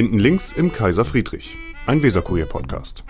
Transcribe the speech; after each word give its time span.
Hinten 0.00 0.18
links 0.18 0.52
im 0.52 0.72
Kaiser 0.72 1.04
Friedrich, 1.04 1.58
ein 1.84 2.02
Weserkurier-Podcast. 2.02 3.04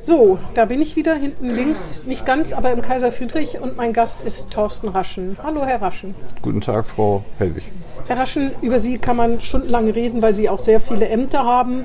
So, 0.00 0.38
da 0.54 0.64
bin 0.64 0.80
ich 0.80 0.96
wieder 0.96 1.14
hinten 1.16 1.50
links, 1.50 2.04
nicht 2.06 2.24
ganz, 2.24 2.54
aber 2.54 2.72
im 2.72 2.80
Kaiser 2.80 3.12
Friedrich 3.12 3.60
und 3.60 3.76
mein 3.76 3.92
Gast 3.92 4.22
ist 4.22 4.50
Thorsten 4.50 4.88
Raschen. 4.88 5.36
Hallo, 5.42 5.66
Herr 5.66 5.82
Raschen. 5.82 6.14
Guten 6.40 6.62
Tag, 6.62 6.86
Frau 6.86 7.24
Hellwig. 7.36 7.70
Herr 8.06 8.16
Raschen, 8.16 8.52
über 8.62 8.80
Sie 8.80 8.96
kann 8.96 9.18
man 9.18 9.42
stundenlang 9.42 9.90
reden, 9.90 10.22
weil 10.22 10.34
Sie 10.34 10.48
auch 10.48 10.60
sehr 10.60 10.80
viele 10.80 11.06
Ämter 11.10 11.44
haben 11.44 11.84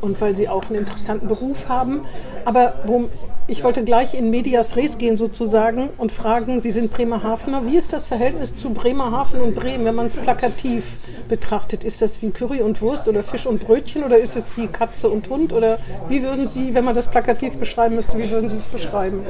und 0.00 0.20
weil 0.20 0.34
Sie 0.34 0.48
auch 0.48 0.64
einen 0.68 0.80
interessanten 0.80 1.28
Beruf 1.28 1.68
haben. 1.68 2.00
Aber 2.44 2.74
ich 3.48 3.64
wollte 3.64 3.84
gleich 3.84 4.14
in 4.14 4.30
Medias 4.30 4.76
Res 4.76 4.98
gehen 4.98 5.16
sozusagen 5.16 5.90
und 5.98 6.12
fragen, 6.12 6.60
Sie 6.60 6.70
sind 6.70 6.92
Bremerhavener, 6.92 7.66
wie 7.66 7.76
ist 7.76 7.92
das 7.92 8.06
Verhältnis 8.06 8.56
zu 8.56 8.70
Bremerhaven 8.70 9.40
und 9.40 9.54
Bremen, 9.54 9.84
wenn 9.84 9.94
man 9.94 10.06
es 10.06 10.16
plakativ 10.16 10.96
betrachtet? 11.28 11.84
Ist 11.84 12.02
das 12.02 12.22
wie 12.22 12.30
Curry 12.30 12.60
und 12.62 12.80
Wurst 12.80 13.08
oder 13.08 13.22
Fisch 13.22 13.46
und 13.46 13.64
Brötchen 13.64 14.04
oder 14.04 14.18
ist 14.18 14.36
es 14.36 14.56
wie 14.56 14.68
Katze 14.68 15.08
und 15.08 15.28
Hund? 15.28 15.52
Oder 15.52 15.78
wie 16.08 16.22
würden 16.22 16.48
Sie, 16.48 16.74
wenn 16.74 16.84
man 16.84 16.94
das 16.94 17.08
plakativ 17.08 17.56
beschreiben 17.56 17.96
müsste, 17.96 18.16
wie 18.18 18.30
würden 18.30 18.48
Sie 18.48 18.56
es 18.56 18.66
beschreiben? 18.66 19.24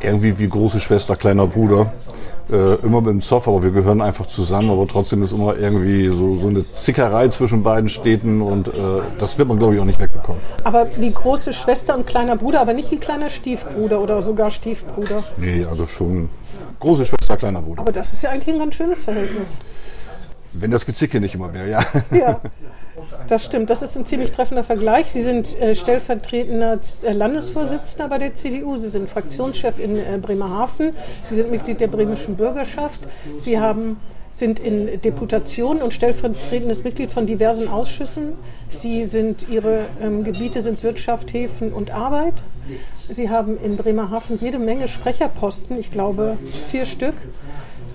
Irgendwie 0.00 0.38
wie 0.38 0.48
große 0.48 0.80
Schwester, 0.80 1.16
kleiner 1.16 1.46
Bruder. 1.46 1.92
Äh, 2.48 2.74
immer 2.84 3.00
mit 3.00 3.10
dem 3.10 3.20
Zoff, 3.20 3.48
aber 3.48 3.64
wir 3.64 3.72
gehören 3.72 4.00
einfach 4.00 4.26
zusammen, 4.26 4.70
aber 4.70 4.86
trotzdem 4.86 5.20
ist 5.24 5.32
immer 5.32 5.56
irgendwie 5.56 6.06
so, 6.06 6.36
so 6.36 6.46
eine 6.46 6.64
Zickerei 6.70 7.26
zwischen 7.26 7.64
beiden 7.64 7.88
Städten 7.88 8.40
und 8.40 8.68
äh, 8.68 8.72
das 9.18 9.36
wird 9.36 9.48
man, 9.48 9.58
glaube 9.58 9.74
ich, 9.74 9.80
auch 9.80 9.84
nicht 9.84 9.98
wegbekommen. 9.98 10.40
Aber 10.62 10.86
wie 10.96 11.10
große 11.10 11.52
Schwester 11.52 11.96
und 11.96 12.06
kleiner 12.06 12.36
Bruder, 12.36 12.60
aber 12.60 12.72
nicht 12.72 12.92
wie 12.92 12.98
kleiner 12.98 13.30
Stiefbruder 13.30 14.00
oder 14.00 14.22
sogar 14.22 14.52
Stiefbruder. 14.52 15.24
Nee, 15.38 15.64
also 15.64 15.88
schon 15.88 16.28
große 16.78 17.06
Schwester, 17.06 17.36
kleiner 17.36 17.62
Bruder. 17.62 17.80
Aber 17.80 17.90
das 17.90 18.12
ist 18.12 18.22
ja 18.22 18.30
eigentlich 18.30 18.54
ein 18.54 18.60
ganz 18.60 18.76
schönes 18.76 19.02
Verhältnis. 19.02 19.58
Wenn 20.52 20.70
das 20.70 20.86
Gezicke 20.86 21.20
nicht 21.20 21.34
immer 21.34 21.52
wäre, 21.52 21.68
ja. 21.68 21.84
Ja, 22.16 22.40
das 23.28 23.44
stimmt. 23.44 23.70
Das 23.70 23.82
ist 23.82 23.96
ein 23.96 24.06
ziemlich 24.06 24.32
treffender 24.32 24.64
Vergleich. 24.64 25.10
Sie 25.10 25.22
sind 25.22 25.60
äh, 25.60 25.74
stellvertretender 25.74 26.78
äh, 27.02 27.12
Landesvorsitzender 27.12 28.08
bei 28.08 28.18
der 28.18 28.34
CDU. 28.34 28.76
Sie 28.76 28.88
sind 28.88 29.08
Fraktionschef 29.08 29.78
in 29.78 29.96
äh, 29.96 30.18
Bremerhaven. 30.20 30.92
Sie 31.22 31.34
sind 31.34 31.50
Mitglied 31.50 31.80
der 31.80 31.88
bremischen 31.88 32.36
Bürgerschaft. 32.36 33.00
Sie 33.38 33.58
haben 33.58 33.98
sind 34.36 34.60
in 34.60 35.00
Deputation 35.00 35.78
und 35.78 35.94
stellvertretendes 35.94 36.84
Mitglied 36.84 37.10
von 37.10 37.26
diversen 37.26 37.68
Ausschüssen. 37.68 38.34
Sie 38.68 39.06
sind, 39.06 39.48
ihre 39.48 39.86
ähm, 40.02 40.24
Gebiete 40.24 40.60
sind 40.60 40.82
Wirtschaft, 40.82 41.32
Häfen 41.32 41.72
und 41.72 41.90
Arbeit. 41.90 42.34
Sie 43.10 43.30
haben 43.30 43.58
in 43.58 43.78
Bremerhaven 43.78 44.38
jede 44.38 44.58
Menge 44.58 44.88
Sprecherposten, 44.88 45.78
ich 45.78 45.90
glaube 45.90 46.36
vier 46.44 46.84
Stück. 46.84 47.14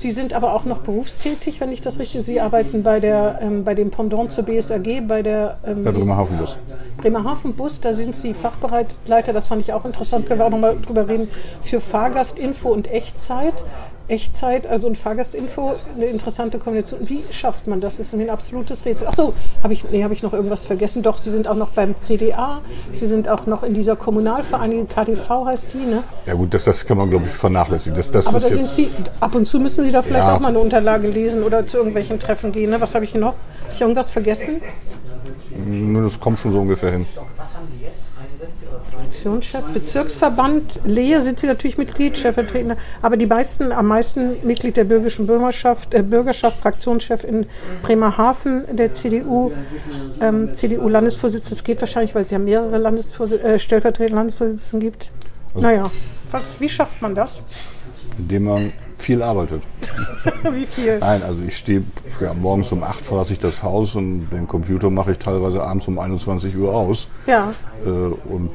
Sie 0.02 0.10
sind 0.10 0.34
aber 0.34 0.56
auch 0.56 0.66
noch 0.66 0.80
berufstätig, 0.80 1.62
wenn 1.62 1.72
ich 1.72 1.80
das 1.80 2.00
richtig 2.00 2.24
sehe. 2.24 2.34
Sie 2.34 2.42
arbeiten 2.42 2.82
bei, 2.82 3.00
der, 3.00 3.38
ähm, 3.40 3.64
bei 3.64 3.76
dem 3.76 3.92
Pendant 3.92 4.32
zur 4.32 4.46
BSAG, 4.46 5.08
bei 5.08 5.22
der 5.22 5.60
ähm, 5.64 5.84
Der 5.84 5.92
Bremerhaven 5.92 6.40
Bus. 6.40 6.58
Bremerhaven 6.98 7.54
Bus. 7.54 7.82
Da 7.82 7.94
sind 7.94 8.16
Sie 8.16 8.34
Fachbereichsleiter, 8.34 9.32
das 9.32 9.48
fand 9.48 9.62
ich 9.62 9.74
auch 9.74 9.86
interessant, 9.86 10.26
können 10.26 10.40
wir 10.40 10.48
auch 10.48 10.50
nochmal 10.50 10.76
drüber 10.84 11.08
reden, 11.08 11.30
für 11.62 11.80
Fahrgastinfo 11.80 12.70
und 12.70 12.92
Echtzeit. 12.92 13.64
Echtzeit, 14.12 14.68
also 14.68 14.88
ein 14.88 14.96
Fahrgastinfo, 14.96 15.74
eine 15.96 16.06
interessante 16.08 16.60
Kombination. 16.60 17.00
Wie 17.08 17.24
schafft 17.32 17.68
man 17.68 17.80
das? 17.80 17.98
Das 17.98 18.08
ist 18.08 18.14
mir 18.14 18.24
ein 18.24 18.30
absolutes 18.30 18.86
Rätsel. 18.86 19.08
Achso, 19.08 19.34
habe 19.64 19.74
ich, 19.74 19.90
nee, 19.90 20.04
hab 20.04 20.12
ich 20.12 20.22
noch 20.22 20.34
irgendwas 20.34 20.66
vergessen? 20.66 21.02
Doch, 21.02 21.18
Sie 21.18 21.30
sind 21.32 21.48
auch 21.48 21.56
noch 21.56 21.70
beim 21.70 21.96
CDA, 21.98 22.60
Sie 22.92 23.08
sind 23.08 23.30
auch 23.30 23.46
noch 23.46 23.64
in 23.64 23.74
dieser 23.74 23.96
Kommunalvereinigung, 23.96 24.88
KTV 24.88 25.46
heißt 25.46 25.74
die, 25.74 25.78
ne? 25.86 26.04
Ja 26.26 26.34
gut, 26.34 26.54
das, 26.54 26.66
das 26.66 26.86
kann 26.86 26.98
man, 26.98 27.10
glaube 27.10 27.26
ich, 27.26 27.32
vernachlässigen. 27.32 27.98
Das, 27.98 28.12
das 28.12 28.28
Aber 28.28 28.38
ist 28.38 28.44
da 28.44 28.50
sind 28.50 28.62
jetzt, 28.62 28.76
Sie, 28.76 28.90
ab 29.22 29.34
und 29.34 29.48
zu 29.48 29.60
müssen 29.60 29.86
Sie 29.86 29.92
da 29.92 30.02
vielleicht 30.02 30.26
Ja. 30.26 30.36
auch 30.36 30.40
mal 30.40 30.50
eine 30.50 30.60
Unterlage 30.60 31.08
lesen 31.08 31.44
oder 31.44 31.66
zu 31.66 31.78
irgendwelchen 31.78 32.20
Treffen 32.20 32.52
gehen. 32.52 32.70
Ne? 32.70 32.82
Was 32.82 32.94
habe 32.94 33.06
ich 33.06 33.14
noch? 33.14 33.34
Habe 33.64 33.74
ich 33.74 33.82
irgendwas 33.82 34.10
vergessen? 34.10 34.62
das 36.04 36.20
kommt 36.20 36.40
schon 36.40 36.52
so 36.52 36.60
ungefähr 36.60 36.92
hin. 36.92 37.06
Fraktionschef, 38.92 39.66
Bezirksverband, 39.70 40.82
Lehe 40.86 41.22
sind 41.22 41.40
Sie 41.40 41.48
natürlich 41.48 41.78
Mitglied, 41.78 42.18
Stellvertretender, 42.18 42.78
aber 43.02 43.18
die 43.18 43.26
meisten, 43.26 43.72
am 43.72 43.88
meisten 43.88 44.46
Mitglied 44.46 44.78
der 44.78 44.84
bürgerlichen 44.84 45.28
Bürgerschaft, 45.28 45.94
äh, 45.94 46.04
Bürgerschaft, 46.04 46.60
Fraktionschef 46.60 47.24
in 47.24 47.46
Bremerhaven 47.82 48.64
der 48.76 48.94
CDU, 48.94 49.52
ähm, 50.20 50.54
CDU-Landesvorsitzende. 50.54 51.56
Das 51.56 51.64
geht 51.64 51.80
wahrscheinlich, 51.82 52.14
weil 52.16 52.24
es 52.24 52.32
ja 52.32 52.40
mehrere 52.40 52.78
Landesvorsi 52.78 53.36
äh, 53.36 53.60
stellvertretende 53.60 54.16
Landesvorsitzende 54.16 54.86
gibt. 54.86 55.12
Naja, 55.56 55.90
was, 56.32 56.44
wie 56.60 56.70
schafft 56.70 57.02
man 57.02 57.16
das? 57.16 57.44
Indem 58.18 58.44
man 58.44 58.74
viel 59.02 59.22
arbeitet. 59.22 59.62
wie 60.54 60.66
viel? 60.66 61.00
Nein, 61.00 61.22
also 61.24 61.38
ich 61.48 61.58
stehe 61.58 61.84
ja, 62.20 62.34
morgens 62.34 62.72
um 62.72 62.84
8 62.84 63.06
verlasse 63.06 63.34
ich 63.34 63.40
das 63.40 63.64
Haus 63.64 63.96
und 63.96 64.30
den 64.30 64.48
Computer 64.48 64.90
mache 64.90 65.12
ich 65.14 65.18
teilweise 65.18 65.64
abends 65.64 65.88
um 65.88 65.98
21 66.00 66.56
Uhr 66.58 66.74
aus. 66.74 67.08
Ja, 67.28 67.54
Äh, 67.86 67.90
Und 67.90 68.52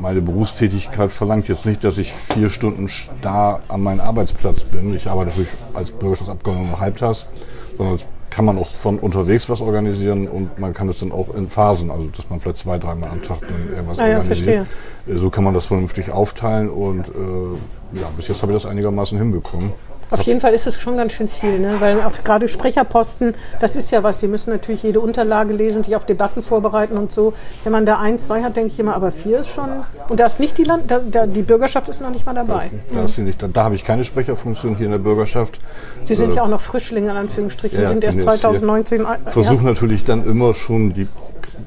meine 0.00 0.20
Berufstätigkeit 0.22 1.10
verlangt 1.12 1.48
jetzt 1.48 1.66
nicht, 1.66 1.82
dass 1.84 1.98
ich 1.98 2.12
vier 2.12 2.48
Stunden 2.48 2.88
starr 2.88 3.60
an 3.68 3.82
meinem 3.82 4.00
Arbeitsplatz 4.00 4.62
bin. 4.62 4.94
Ich 4.94 5.08
arbeite 5.08 5.30
natürlich 5.30 5.50
als 5.74 5.90
Bürgerschaftsabgeordneter 5.90 6.80
halbtags, 6.80 7.26
sondern 7.76 7.98
kann 8.30 8.44
man 8.44 8.58
auch 8.58 8.70
von 8.70 8.98
unterwegs 8.98 9.48
was 9.48 9.62
organisieren 9.62 10.28
und 10.28 10.58
man 10.58 10.74
kann 10.74 10.88
es 10.90 10.98
dann 10.98 11.10
auch 11.12 11.34
in 11.34 11.48
Phasen, 11.48 11.90
also 11.90 12.08
dass 12.14 12.28
man 12.28 12.38
vielleicht 12.40 12.58
zwei, 12.58 12.76
dreimal 12.78 13.08
am 13.10 13.22
Tag 13.22 13.40
dann 13.40 13.74
irgendwas 13.74 13.98
Ah 13.98 14.08
ja, 14.08 14.18
organisiert. 14.18 14.66
Äh, 15.06 15.16
So 15.16 15.30
kann 15.30 15.44
man 15.44 15.54
das 15.54 15.66
vernünftig 15.66 16.10
aufteilen 16.12 16.68
und 16.68 17.08
äh, 17.08 17.85
ja, 18.00 18.10
bis 18.16 18.28
jetzt 18.28 18.42
habe 18.42 18.52
ich 18.52 18.62
das 18.62 18.70
einigermaßen 18.70 19.18
hinbekommen. 19.18 19.72
Auf 20.10 20.22
jeden 20.22 20.40
Fall 20.40 20.54
ist 20.54 20.66
es 20.68 20.80
schon 20.80 20.96
ganz 20.96 21.12
schön 21.12 21.26
viel, 21.26 21.58
ne? 21.58 21.76
weil 21.80 22.00
auf, 22.00 22.22
gerade 22.22 22.46
Sprecherposten, 22.46 23.34
das 23.58 23.74
ist 23.74 23.90
ja 23.90 24.04
was, 24.04 24.20
Sie 24.20 24.28
müssen 24.28 24.50
natürlich 24.50 24.84
jede 24.84 25.00
Unterlage 25.00 25.52
lesen, 25.52 25.82
sich 25.82 25.96
auf 25.96 26.06
Debatten 26.06 26.44
vorbereiten 26.44 26.96
und 26.96 27.10
so. 27.10 27.32
Wenn 27.64 27.72
man 27.72 27.86
da 27.86 27.98
ein, 27.98 28.18
zwei 28.20 28.42
hat, 28.42 28.54
denke 28.54 28.68
ich 28.72 28.78
immer, 28.78 28.94
aber 28.94 29.10
vier 29.10 29.40
ist 29.40 29.48
schon, 29.48 29.68
und 30.08 30.20
da 30.20 30.26
ist 30.26 30.38
nicht 30.38 30.58
die 30.58 30.64
Land, 30.64 30.90
da, 30.90 31.00
da, 31.00 31.26
die 31.26 31.42
Bürgerschaft 31.42 31.88
ist 31.88 32.00
noch 32.00 32.10
nicht 32.10 32.24
mal 32.24 32.34
dabei. 32.34 32.70
Da, 32.94 33.04
ist 33.04 33.16
sie 33.16 33.22
nicht, 33.22 33.42
da, 33.42 33.48
da 33.48 33.64
habe 33.64 33.74
ich 33.74 33.82
keine 33.82 34.04
Sprecherfunktion 34.04 34.76
hier 34.76 34.86
in 34.86 34.92
der 34.92 34.98
Bürgerschaft. 34.98 35.58
Sie 36.04 36.14
sind 36.14 36.34
ja 36.34 36.44
auch 36.44 36.48
noch 36.48 36.60
Frischlinge, 36.60 37.10
in 37.10 37.16
Anführungsstrichen, 37.16 37.82
Ja, 37.82 37.88
sind 37.88 38.04
erst 38.04 38.18
bin 38.18 38.28
jetzt 38.28 38.40
hier. 38.40 38.50
2019 38.50 39.06
versuche 39.26 39.54
erst, 39.54 39.64
natürlich 39.64 40.04
dann 40.04 40.24
immer 40.24 40.54
schon 40.54 40.92
die 40.92 41.08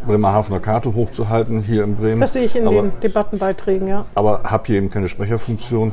Bremerhavener 0.06 0.60
Karte 0.60 0.94
hochzuhalten 0.94 1.62
hier 1.62 1.84
in 1.84 1.96
Bremen. 1.96 2.22
Das 2.22 2.34
sehe 2.34 2.46
ich 2.46 2.56
in 2.56 2.68
aber, 2.68 2.84
den 2.84 3.00
Debattenbeiträgen, 3.02 3.88
ja. 3.88 4.06
aber 4.16 4.42
habe 4.46 4.64
hier 4.68 4.78
eben 4.78 4.90
keine 4.90 5.10
Sprecherfunktion. 5.10 5.92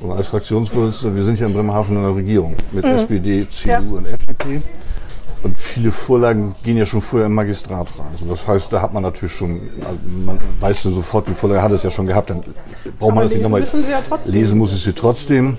Und 0.00 0.10
als 0.12 0.28
Fraktionsvorsitzender, 0.28 1.16
wir 1.16 1.24
sind 1.24 1.38
ja 1.38 1.46
in 1.46 1.52
Bremerhaven 1.54 1.96
in 1.96 2.02
der 2.02 2.14
Regierung 2.16 2.56
mit 2.72 2.84
SPD, 2.84 3.46
CDU 3.50 3.80
Mhm. 3.82 3.92
Ja. 3.92 3.98
und 3.98 4.06
FDP. 4.06 4.62
Und 5.44 5.58
viele 5.58 5.92
Vorlagen 5.92 6.54
gehen 6.62 6.78
ja 6.78 6.86
schon 6.86 7.02
vorher 7.02 7.26
im 7.26 7.34
Magistrat 7.34 7.86
rein. 7.98 8.06
Also 8.18 8.34
das 8.34 8.48
heißt, 8.48 8.72
da 8.72 8.80
hat 8.80 8.94
man 8.94 9.02
natürlich 9.02 9.34
schon, 9.34 9.60
also 9.84 9.98
man 10.24 10.38
weiß 10.58 10.84
ja 10.84 10.90
sofort, 10.90 11.28
die 11.28 11.34
Vorlage 11.34 11.62
hat 11.62 11.70
es 11.72 11.82
ja 11.82 11.90
schon 11.90 12.06
gehabt, 12.06 12.30
dann 12.30 12.40
braucht 12.40 12.54
Aber 13.02 13.06
man 13.08 13.16
das 13.16 13.24
nicht 13.24 13.32
lesen 13.34 13.42
nochmal. 13.42 13.60
müssen 13.60 13.84
Sie 13.84 13.90
ja 13.90 14.00
trotzdem. 14.06 14.32
Lesen 14.32 14.58
muss 14.58 14.72
ich 14.74 14.82
sie 14.82 14.92
trotzdem. 14.94 15.56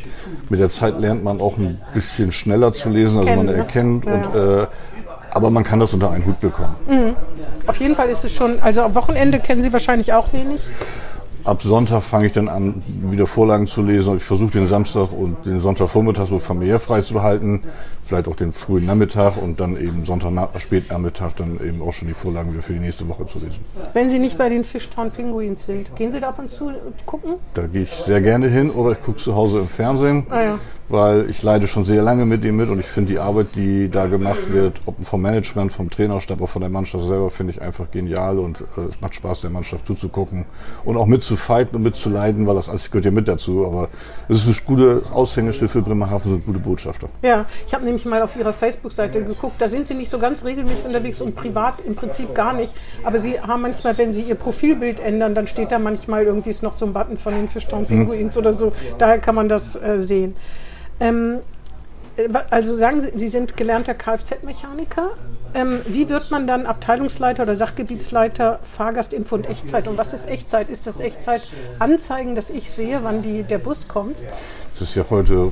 Mit 0.49 0.59
der 0.59 0.69
Zeit 0.69 0.99
lernt 0.99 1.23
man 1.23 1.39
auch 1.39 1.57
ein 1.57 1.79
bisschen 1.93 2.31
schneller 2.31 2.73
zu 2.73 2.89
lesen, 2.89 3.19
also 3.27 3.35
man 3.35 3.47
erkennt. 3.47 4.05
Ja, 4.05 4.13
Und, 4.15 4.35
äh, 4.35 4.67
aber 5.35 5.49
man 5.49 5.65
kann 5.65 5.81
das 5.81 5.93
unter 5.93 6.11
einen 6.11 6.25
Hut 6.25 6.39
bekommen. 6.39 6.75
Auf 7.67 7.77
jeden 7.77 7.93
Fall 7.93 8.07
ist 8.07 8.23
es 8.23 8.31
schon, 8.31 8.59
also 8.61 8.83
am 8.83 8.95
Wochenende 8.95 9.39
kennen 9.39 9.61
Sie 9.61 9.73
wahrscheinlich 9.73 10.13
auch 10.13 10.31
wenig. 10.31 10.61
Ab 11.43 11.61
Sonntag 11.61 12.03
fange 12.03 12.27
ich 12.27 12.31
dann 12.31 12.47
an, 12.47 12.81
wieder 12.87 13.27
Vorlagen 13.27 13.67
zu 13.67 13.81
lesen. 13.81 14.15
Ich 14.15 14.23
versuche 14.23 14.51
den 14.51 14.69
Samstag 14.69 15.11
und 15.11 15.45
den 15.45 15.59
Sonntagvormittag 15.59 16.27
so 16.27 16.39
familiär 16.39 16.79
frei 16.79 17.01
zu 17.01 17.13
behalten. 17.13 17.63
Vielleicht 18.07 18.27
auch 18.27 18.35
den 18.35 18.53
frühen 18.53 18.85
Nachmittag 18.85 19.41
und 19.41 19.59
dann 19.59 19.75
eben 19.77 20.05
Sonntag, 20.05 20.31
Spätnachmittag 20.59 21.33
dann 21.37 21.59
eben 21.65 21.81
auch 21.81 21.91
schon 21.91 22.07
die 22.07 22.13
Vorlagen 22.13 22.51
wieder 22.53 22.61
für 22.61 22.73
die 22.73 22.79
nächste 22.79 23.07
Woche 23.09 23.25
zu 23.25 23.39
lesen. 23.39 23.59
Wenn 23.93 24.11
Sie 24.11 24.19
nicht 24.19 24.37
bei 24.37 24.47
den 24.47 24.63
Fishtown 24.63 25.09
Pinguins 25.09 25.65
sind, 25.65 25.95
gehen 25.95 26.11
Sie 26.11 26.19
da 26.19 26.29
ab 26.29 26.37
und 26.37 26.51
zu 26.51 26.71
gucken? 27.07 27.35
Da 27.55 27.65
gehe 27.65 27.83
ich 27.83 27.91
sehr 27.91 28.21
gerne 28.21 28.47
hin 28.47 28.69
oder 28.69 28.91
ich 28.91 29.01
gucke 29.01 29.17
zu 29.17 29.35
Hause 29.35 29.57
im 29.59 29.67
Fernsehen, 29.67 30.27
Ah 30.29 30.41
ja. 30.43 30.59
weil 30.87 31.27
ich 31.31 31.41
leide 31.41 31.65
schon 31.65 31.83
sehr 31.83 32.03
lange 32.03 32.27
mit 32.27 32.43
ihm 32.45 32.57
mit 32.57 32.69
und 32.69 32.79
ich 32.79 32.85
finde 32.85 33.13
die 33.13 33.19
Arbeit, 33.19 33.47
die 33.55 33.89
da 33.89 34.05
gemacht 34.05 34.51
wird, 34.53 34.81
ob 34.85 35.03
vom 35.03 35.23
Management, 35.23 35.71
vom 35.71 35.89
Trainerstab, 35.89 36.41
auch 36.41 36.49
von 36.49 36.61
der 36.61 36.69
Mannschaft 36.69 37.05
selber, 37.05 37.31
finde 37.31 37.53
ich 37.53 37.61
einfach 37.63 37.89
genial 37.89 38.37
und 38.37 38.61
äh, 38.61 38.81
es 38.89 39.01
macht 39.01 39.15
Spaß, 39.15 39.41
der 39.41 39.49
Mannschaft 39.49 39.87
zuzugucken 39.87 40.45
und 40.83 40.95
auch 40.97 41.07
mitzufighten 41.07 41.75
und 41.75 41.81
mitzuleiden, 41.81 42.45
weil 42.45 42.53
das 42.55 42.69
alles 42.69 42.91
gehört 42.91 43.05
ja 43.05 43.11
mit 43.11 43.27
dazu. 43.27 43.65
Aber 43.65 43.89
es 44.29 44.45
ist 44.45 44.47
ein 44.47 44.65
gutes 44.67 45.11
Aushängeschild 45.11 45.71
für 45.71 45.81
Bremerhaven, 45.81 46.31
sind 46.33 46.45
gute 46.45 46.59
Botschafter. 46.59 47.09
Ja, 47.23 47.45
ich 47.65 47.73
habe 47.73 47.83
nämlich 47.95 48.05
mal 48.05 48.21
auf 48.21 48.35
Ihrer 48.35 48.53
Facebook-Seite 48.53 49.23
geguckt. 49.23 49.55
Da 49.59 49.67
sind 49.67 49.87
Sie 49.87 49.93
nicht 49.93 50.09
so 50.09 50.19
ganz 50.19 50.43
regelmäßig 50.43 50.85
unterwegs 50.85 51.21
und 51.21 51.35
privat 51.35 51.81
im 51.81 51.95
Prinzip 51.95 52.35
gar 52.35 52.53
nicht. 52.53 52.73
Aber 53.03 53.19
Sie 53.19 53.39
haben 53.39 53.61
manchmal, 53.61 53.97
wenn 53.97 54.13
Sie 54.13 54.23
Ihr 54.23 54.35
Profilbild 54.35 54.99
ändern, 54.99 55.33
dann 55.33 55.47
steht 55.47 55.71
da 55.71 55.79
manchmal 55.79 56.25
irgendwie 56.25 56.49
ist 56.49 56.61
noch 56.63 56.77
so 56.77 56.85
ein 56.85 56.93
Button 56.93 57.17
von 57.17 57.33
den 57.33 57.47
Fishtown 57.47 57.85
Pinguins 57.85 58.37
oder 58.37 58.53
so. 58.53 58.73
Daher 58.97 59.19
kann 59.19 59.35
man 59.35 59.47
das 59.47 59.75
äh, 59.75 60.01
sehen. 60.01 60.35
Ähm, 60.99 61.39
äh, 62.17 62.27
also 62.49 62.77
sagen 62.77 62.99
Sie, 62.99 63.11
Sie 63.15 63.29
sind 63.29 63.55
gelernter 63.55 63.93
Kfz-Mechaniker. 63.93 65.11
Ähm, 65.53 65.79
wie 65.87 66.09
wird 66.09 66.31
man 66.31 66.47
dann 66.47 66.65
Abteilungsleiter 66.65 67.43
oder 67.43 67.55
Sachgebietsleiter 67.55 68.59
Fahrgastinfo 68.61 69.35
und 69.35 69.49
Echtzeit? 69.49 69.87
Und 69.87 69.97
was 69.97 70.11
ist 70.11 70.27
Echtzeit? 70.27 70.69
Ist 70.69 70.85
das 70.85 70.99
Echtzeit 70.99 71.43
Anzeigen, 71.79 72.35
dass 72.35 72.49
ich 72.49 72.69
sehe, 72.69 72.99
wann 73.03 73.21
die, 73.21 73.43
der 73.43 73.59
Bus 73.59 73.87
kommt? 73.87 74.17
Es 74.75 74.81
ist 74.81 74.95
ja 74.95 75.05
heute 75.09 75.51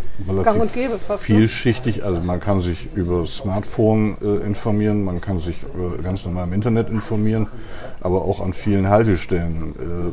und 0.59 0.73
gäbe 0.73 0.89
fast, 0.97 1.09
ne? 1.09 1.17
vielschichtig. 1.37 2.03
Also 2.03 2.21
man 2.21 2.39
kann 2.41 2.61
sich 2.61 2.89
über 2.93 3.25
Smartphone 3.25 4.17
äh, 4.21 4.45
informieren, 4.45 5.03
man 5.03 5.21
kann 5.21 5.39
sich 5.39 5.55
äh, 5.63 6.01
ganz 6.01 6.25
normal 6.25 6.47
im 6.47 6.53
Internet 6.53 6.89
informieren, 6.89 7.47
aber 8.01 8.23
auch 8.23 8.41
an 8.41 8.53
vielen 8.53 8.89
Haltestellen. 8.89 9.75
Äh, 9.79 10.11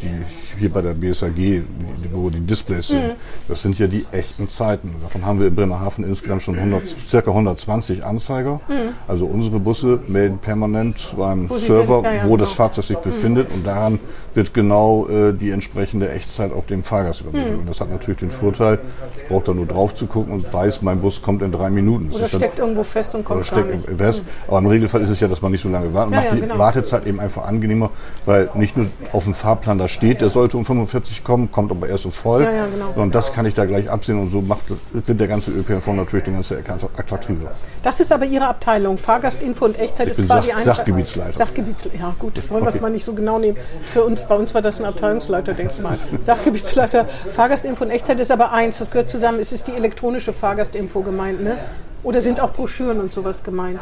die 0.00 0.58
hier 0.58 0.72
bei 0.72 0.82
der 0.82 0.94
BSAG, 0.94 1.34
die, 1.36 1.62
wo 2.10 2.28
die 2.28 2.40
Displays 2.40 2.88
sind, 2.88 3.02
Mhm. 3.04 3.12
das 3.46 3.62
sind 3.62 3.78
ja 3.78 3.86
die 3.86 4.04
echten 4.10 4.48
Zeiten. 4.48 4.96
Davon 5.00 5.24
haben 5.24 5.38
wir 5.38 5.46
in 5.46 5.54
Bremerhaven 5.54 6.02
insgesamt 6.04 6.42
schon 6.42 6.56
100, 6.58 6.82
circa 7.08 7.30
120 7.30 8.02
Anzeiger. 8.04 8.60
Also 9.06 9.26
unsere 9.26 9.60
Busse 9.60 10.00
melden 10.08 10.38
permanent 10.38 11.14
beim 11.16 11.42
Mhm. 11.42 11.50
Wo 11.50 11.58
Server, 11.58 11.94
sind, 11.96 12.04
ja, 12.04 12.12
ja, 12.14 12.28
wo 12.28 12.36
das 12.36 12.48
genau. 12.48 12.56
Fahrzeug 12.56 12.84
sich 12.84 12.96
befindet 12.98 13.52
und 13.52 13.64
daran 13.64 14.00
wird 14.34 14.54
genau 14.54 15.06
äh, 15.08 15.32
die 15.32 15.50
entsprechende 15.50 16.10
Echtzeit 16.10 16.52
auf 16.52 16.66
dem 16.66 16.82
Fahrgast 16.82 17.20
übermittelt. 17.20 17.52
Mhm. 17.54 17.60
Und 17.60 17.68
das 17.70 17.80
hat 17.80 17.90
natürlich 17.90 18.18
den 18.20 18.30
Vorteil, 18.30 18.78
ich 19.16 19.28
brauche 19.28 19.44
da 19.44 19.54
nur 19.54 19.66
drauf 19.66 19.94
zu 19.94 20.06
gucken 20.06 20.32
und 20.32 20.52
weiß, 20.52 20.82
mein 20.82 21.00
Bus 21.00 21.20
kommt 21.22 21.42
in 21.42 21.52
drei 21.52 21.70
Minuten. 21.70 22.08
Das 22.08 22.16
Oder 22.16 22.24
ist 22.26 22.34
dann- 22.34 22.40
steckt 22.40 22.58
irgendwo 22.58 22.82
fest 22.82 23.14
und 23.14 23.20
oder 23.20 23.28
kommt 23.28 23.50
gar 23.50 23.58
steckt 23.60 23.74
nicht. 23.76 23.88
im 23.88 23.98
West. 23.98 24.22
Aber 24.48 24.58
im 24.58 24.66
Regelfall 24.66 25.02
ist 25.02 25.10
es 25.10 25.20
ja, 25.20 25.28
dass 25.28 25.42
man 25.42 25.52
nicht 25.52 25.62
so 25.62 25.68
lange 25.68 25.92
wartet. 25.92 26.12
Ja, 26.14 26.20
Macht 26.20 26.28
ja, 26.30 26.34
die 26.34 26.40
genau. 26.40 26.58
Wartezeit 26.58 27.06
eben 27.06 27.20
einfach 27.20 27.44
angenehmer, 27.46 27.90
weil 28.24 28.48
nicht 28.54 28.76
nur 28.76 28.86
auf 29.12 29.24
dem 29.24 29.34
Fahrplan 29.34 29.78
da 29.78 29.88
steht, 29.88 30.20
der 30.20 30.30
sollte 30.30 30.56
um 30.56 30.64
45 30.64 31.24
kommen, 31.24 31.50
kommt 31.50 31.70
aber 31.70 31.88
erst 31.88 32.04
um 32.06 32.12
voll. 32.12 32.42
Ja, 32.44 32.52
ja, 32.52 32.66
genau. 32.66 32.92
Und 33.02 33.14
das 33.14 33.32
kann 33.32 33.46
ich 33.46 33.54
da 33.54 33.64
gleich 33.66 33.90
absehen 33.90 34.18
und 34.18 34.30
so 34.30 34.40
macht, 34.40 34.62
wird 34.92 35.20
der 35.20 35.28
ganze 35.28 35.50
ÖPNV 35.50 35.86
natürlich 35.88 36.24
den 36.24 36.34
ganzen 36.34 36.56
attraktiver. 36.96 37.52
Das 37.82 38.00
ist 38.00 38.12
aber 38.12 38.24
Ihre 38.24 38.46
Abteilung. 38.48 38.96
Fahrgastinfo 38.96 39.64
und 39.66 39.78
Echtzeit 39.78 40.08
Ich 40.08 40.18
ist 40.18 40.26
quasi 40.26 40.48
Sach- 40.50 40.56
ein 40.56 40.64
Sachgebietsleiter. 40.64 41.36
Sachgebietsleiter. 41.38 41.98
Ja, 41.98 42.14
gut, 42.18 42.40
wollen 42.50 42.64
wir 42.64 42.68
es 42.68 42.80
mal 42.80 42.90
nicht 42.90 43.04
so 43.04 43.12
genau 43.14 43.38
nehmen. 43.38 43.56
Für 43.82 44.04
uns, 44.04 44.21
bei 44.28 44.34
uns 44.34 44.54
war 44.54 44.62
das 44.62 44.78
ein 44.80 44.84
Abteilungsleiter, 44.86 45.54
denke 45.54 45.72
ich 45.76 45.82
mal. 45.82 45.98
Sachgebietsleiter. 46.20 47.06
Fahrgastinfo 47.30 47.84
und 47.84 47.90
Echtzeit 47.90 48.18
ist 48.20 48.30
aber 48.30 48.52
eins. 48.52 48.78
Das 48.78 48.90
gehört 48.90 49.08
zusammen. 49.10 49.38
Es 49.40 49.52
ist 49.52 49.66
die 49.66 49.72
elektronische 49.74 50.32
Fahrgastinfo 50.32 51.00
gemeint, 51.02 51.42
ne? 51.42 51.56
Oder 52.04 52.20
sind 52.20 52.40
auch 52.40 52.52
Broschüren 52.52 52.98
und 53.00 53.12
sowas 53.12 53.44
gemeint? 53.44 53.78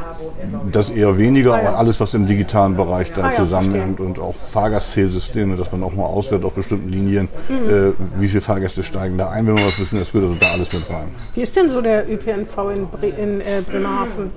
Das 0.73 0.91
eher 0.91 1.17
weniger, 1.17 1.55
Ah, 1.55 1.63
ja. 1.63 1.69
aber 1.71 1.79
alles, 1.79 1.99
was 2.01 2.13
im 2.13 2.27
digitalen 2.27 2.77
Bereich 2.77 3.11
dann 3.13 3.25
Ah, 3.25 3.31
ja, 3.31 3.37
zusammenhängt 3.37 3.99
und 3.99 4.19
auch 4.19 4.35
Fahrgastzählsysteme, 4.37 5.57
dass 5.57 5.73
man 5.73 5.83
auch 5.83 5.95
mal 5.95 6.05
auswertet 6.05 6.45
auf 6.45 6.53
bestimmten 6.53 6.91
Linien, 6.91 7.31
Mhm. 7.49 7.71
äh, 7.71 7.93
wie 8.21 8.29
viele 8.29 8.43
Fahrgäste 8.43 8.83
steigen 8.83 9.17
da 9.17 9.31
ein, 9.31 9.47
wenn 9.47 9.57
wir 9.57 9.65
was 9.65 9.79
wissen, 9.81 9.99
das 9.99 10.13
gehört 10.13 10.29
also 10.29 10.39
da 10.39 10.51
alles 10.53 10.71
mit 10.71 10.89
rein. 10.91 11.13
Wie 11.33 11.41
ist 11.41 11.57
denn 11.57 11.71
so 11.71 11.81
der 11.81 12.11
ÖPNV 12.13 12.59
in, 12.75 12.89
Bre 12.91 13.07
in 13.07 13.41
äh, 13.41 13.63
Bremerhaven? 13.67 14.31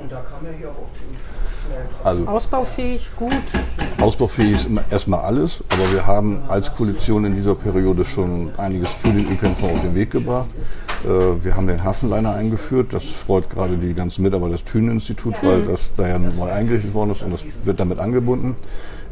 Also 2.04 2.28
Ausbaufähig, 2.28 3.10
gut? 3.16 3.32
Ausbaufähig 4.00 4.54
ist 4.54 4.68
erstmal 4.92 5.22
alles, 5.22 5.64
aber 5.70 5.92
wir 5.94 6.06
haben 6.06 6.42
als 6.48 6.74
Koalition 6.74 7.26
in 7.26 7.36
dieser 7.36 7.56
Periode 7.56 8.04
schon 8.06 8.52
einiges 8.58 8.90
für 8.90 9.10
den 9.10 9.26
ÖPNV 9.32 9.64
auf 9.64 9.82
den 9.82 9.96
Weg 9.96 10.12
gebracht. 10.12 10.48
Äh, 11.04 11.44
Wir 11.44 11.56
haben 11.56 11.68
den 11.68 11.84
Hafenliner 11.84 12.34
eingeführt. 12.34 12.94
Das 12.94 13.04
freut 13.06 13.50
gerade 13.50 13.78
die 13.78 13.94
ganzen 13.94 14.24
Mitarbeiter 14.24 14.54
des 14.54 14.64
Thünen-Instituts, 14.66 15.40
weil 15.44 15.64
das 15.64 15.92
da 15.98 16.08
ja 16.08 16.20
neu 16.20 16.52
eingerichtet 16.52 16.94
worden 16.94 17.12
ist 17.12 17.22
und 17.24 17.32
das 17.32 17.42
wird 17.64 17.80
damit 17.80 18.00
angebunden. 18.00 18.56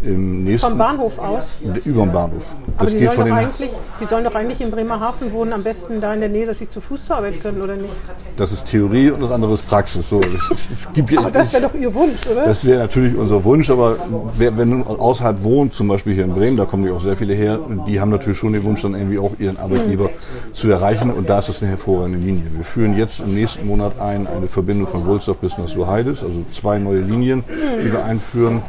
Im 0.03 0.44
nächsten 0.44 0.69
Vom 0.69 0.77
Bahnhof 0.80 1.19
aus? 1.19 1.57
über 1.86 2.06
den 2.06 2.12
Bahnhof. 2.12 2.56
Aber 2.75 2.86
Das 2.86 2.94
die 2.94 3.00
geht 3.00 3.12
sollen, 3.13 3.30
doch 3.30 3.36
eigentlich, 3.36 3.69
die 4.00 4.06
sollen 4.06 4.24
doch 4.24 4.33
eigentlich 4.33 4.62
in 4.62 4.71
Bremerhaven 4.71 5.31
wohnen, 5.31 5.53
am 5.53 5.63
besten 5.63 6.01
da 6.01 6.13
in 6.13 6.21
der 6.21 6.30
Nähe, 6.30 6.48
dass 6.48 6.57
sie 6.57 6.69
zu 6.69 6.81
Fuß 6.81 7.06
zur 7.06 7.18
Arbeit 7.18 7.39
können, 7.39 7.62
oder 7.62 7.75
nicht? 7.75 7.94
das 8.36 8.51
ist 8.51 8.65
Theorie 8.65 9.12
und 9.12 9.21
das 9.21 9.31
andere 9.31 9.53
ist 9.53 9.68
Praxis. 9.68 10.09
So, 10.09 10.19
es, 10.19 10.92
gibt 10.94 11.15
Aber 11.18 11.30
das 11.30 11.53
wäre 11.53 11.63
doch 11.63 11.75
Ihr 11.75 11.94
Wunsch, 11.94 12.25
oder? 12.25 12.45
Das 12.45 12.65
wäre 12.65 12.80
natürlich 12.80 13.15
unser 13.15 13.44
Wunsch, 13.44 13.69
aber 13.69 13.98
wer, 14.38 14.57
wenn 14.57 14.69
nun 14.69 14.83
außerhalb 14.83 15.44
wohnt, 15.44 15.75
zum 15.75 15.88
Beispiel 15.88 16.13
hier 16.13 16.24
in 16.24 16.33
Bremen, 16.33 16.57
da 16.57 16.65
kommen 16.65 16.86
ja 16.86 16.94
auch 16.94 17.01
sehr 17.01 17.15
viele 17.15 17.36
her, 17.36 17.59
die 17.88 18.00
haben 18.00 18.09
natürlich 18.09 18.39
schon 18.39 18.53
den 18.53 18.63
Wunsch, 18.63 18.81
dann 18.81 18.95
irgendwie 18.95 19.19
auch 19.19 19.31
ihren 19.38 19.57
Arbeitgeber 19.57 20.09
zu 20.53 20.69
erreichen 20.69 21.12
und 21.12 21.30
da 21.30 21.39
ist 21.39 21.50
das 21.50 21.62
eine 21.62 21.69
hervorragende 21.71 22.18
Linie. 22.18 22.44
Wir 22.56 22.65
führen 22.65 22.98
jetzt 22.98 23.19
im 23.19 23.36
nächsten 23.36 23.68
Monat 23.68 24.00
ein 24.00 24.25
eine 24.25 24.48
Verbindung 24.48 24.88
von 24.88 25.06
Wulsdorf 25.06 25.38
bis 25.38 25.57
nach 25.59 25.68
Suheides, 25.68 26.24
also 26.24 26.44
zwei 26.51 26.80
neue 26.80 27.01
Linien, 27.01 27.44
die 27.83 27.92
wir 27.92 28.03
einführen. 28.03 28.62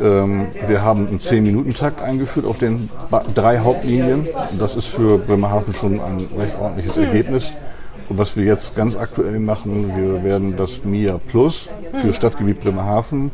Ähm, 0.00 0.46
wir 0.66 0.82
haben 0.82 1.06
einen 1.06 1.18
10-Minuten-Takt 1.18 2.00
eingeführt 2.02 2.46
auf 2.46 2.58
den 2.58 2.88
drei 3.34 3.58
Hauptlinien. 3.58 4.26
Das 4.58 4.74
ist 4.74 4.86
für 4.86 5.18
Bremerhaven 5.18 5.74
schon 5.74 6.00
ein 6.00 6.26
recht 6.38 6.58
ordentliches 6.60 6.96
Ergebnis. 6.96 7.52
Und 8.08 8.18
was 8.18 8.36
wir 8.36 8.44
jetzt 8.44 8.74
ganz 8.74 8.96
aktuell 8.96 9.38
machen, 9.38 9.92
wir 9.96 10.24
werden 10.24 10.56
das 10.56 10.84
MIA 10.84 11.18
Plus 11.18 11.68
für 12.00 12.12
Stadtgebiet 12.12 12.60
Bremerhaven 12.60 13.30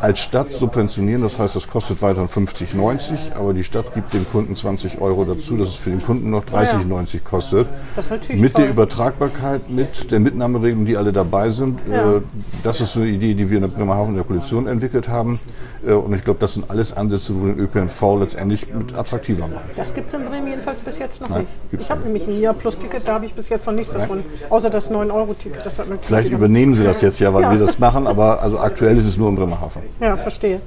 als 0.00 0.18
Stadt 0.20 0.50
subventionieren. 0.50 1.22
Das 1.22 1.38
heißt, 1.38 1.54
das 1.56 1.68
kostet 1.68 2.02
weiterhin 2.02 2.28
50,90, 2.28 3.34
aber 3.38 3.54
die 3.54 3.64
Stadt 3.64 3.94
gibt 3.94 4.12
dem 4.14 4.28
Kunden 4.30 4.54
20 4.56 5.00
Euro 5.00 5.24
dazu, 5.24 5.56
dass 5.56 5.70
es 5.70 5.74
für 5.76 5.90
den 5.90 6.02
Kunden 6.02 6.30
noch 6.30 6.44
30,90 6.44 7.20
kostet. 7.22 7.66
Das 7.96 8.06
ist 8.06 8.10
natürlich 8.10 8.40
mit 8.42 8.52
toll. 8.54 8.62
der 8.62 8.70
Übertragbarkeit, 8.72 9.70
mit 9.70 10.10
der 10.10 10.20
Mitnahmeregelung, 10.20 10.84
die 10.86 10.96
alle 10.96 11.12
dabei 11.12 11.50
sind. 11.50 11.78
Ja. 11.90 12.16
Äh, 12.16 12.20
Das 12.62 12.80
ist 12.80 12.92
so 12.92 13.00
eine 13.00 13.10
Idee, 13.10 13.34
die 13.34 13.48
wir 13.50 13.56
in 13.58 13.62
der 13.62 13.68
Bremerhaven 13.68 14.14
der 14.14 14.24
Koalition 14.24 14.66
entwickelt 14.66 15.08
haben. 15.08 15.38
Äh, 15.86 15.92
Und 15.92 16.14
ich 16.14 16.24
glaube, 16.24 16.40
das 16.40 16.54
sind 16.54 16.70
alles 16.70 16.92
Ansätze, 16.96 17.32
wo 17.38 17.46
den 17.46 17.58
ÖPNV 17.58 18.02
letztendlich 18.20 18.72
mit 18.74 18.96
attraktiver 18.96 19.46
machen. 19.48 19.60
Das 19.76 19.94
gibt 19.94 20.08
es 20.08 20.14
in 20.14 20.24
Bremen 20.24 20.48
jedenfalls 20.48 20.80
bis 20.80 20.98
jetzt 20.98 21.20
noch 21.20 21.28
Nein, 21.28 21.46
nicht. 21.70 21.82
Ich 21.82 21.90
habe 21.90 22.02
nämlich 22.02 22.26
ein 22.26 22.40
Jahr 22.40 22.54
plus 22.54 22.78
Ticket, 22.78 23.06
da 23.06 23.14
habe 23.14 23.26
ich 23.26 23.34
bis 23.34 23.48
jetzt 23.48 23.66
noch 23.66 23.74
nichts 23.74 23.94
davon. 23.94 24.22
Außer 24.50 24.70
das 24.70 24.90
9-Euro-Ticket. 24.90 25.64
Das 25.64 25.78
hat 25.78 25.86
natürlich 25.88 26.06
Vielleicht 26.06 26.30
übernehmen 26.30 26.74
Sie 26.76 26.84
das 26.84 27.00
jetzt 27.00 27.20
ja, 27.20 27.32
weil 27.34 27.42
Ja. 27.42 27.52
wir 27.52 27.58
das 27.66 27.78
machen, 27.78 28.06
aber 28.06 28.42
also 28.42 28.58
aktuell 28.58 28.96
ist 28.96 29.06
es 29.06 29.16
nur 29.16 29.33
in 29.34 29.40
Bremerhaven. 29.40 29.82
Ja, 30.00 30.16
verstehe. 30.16 30.60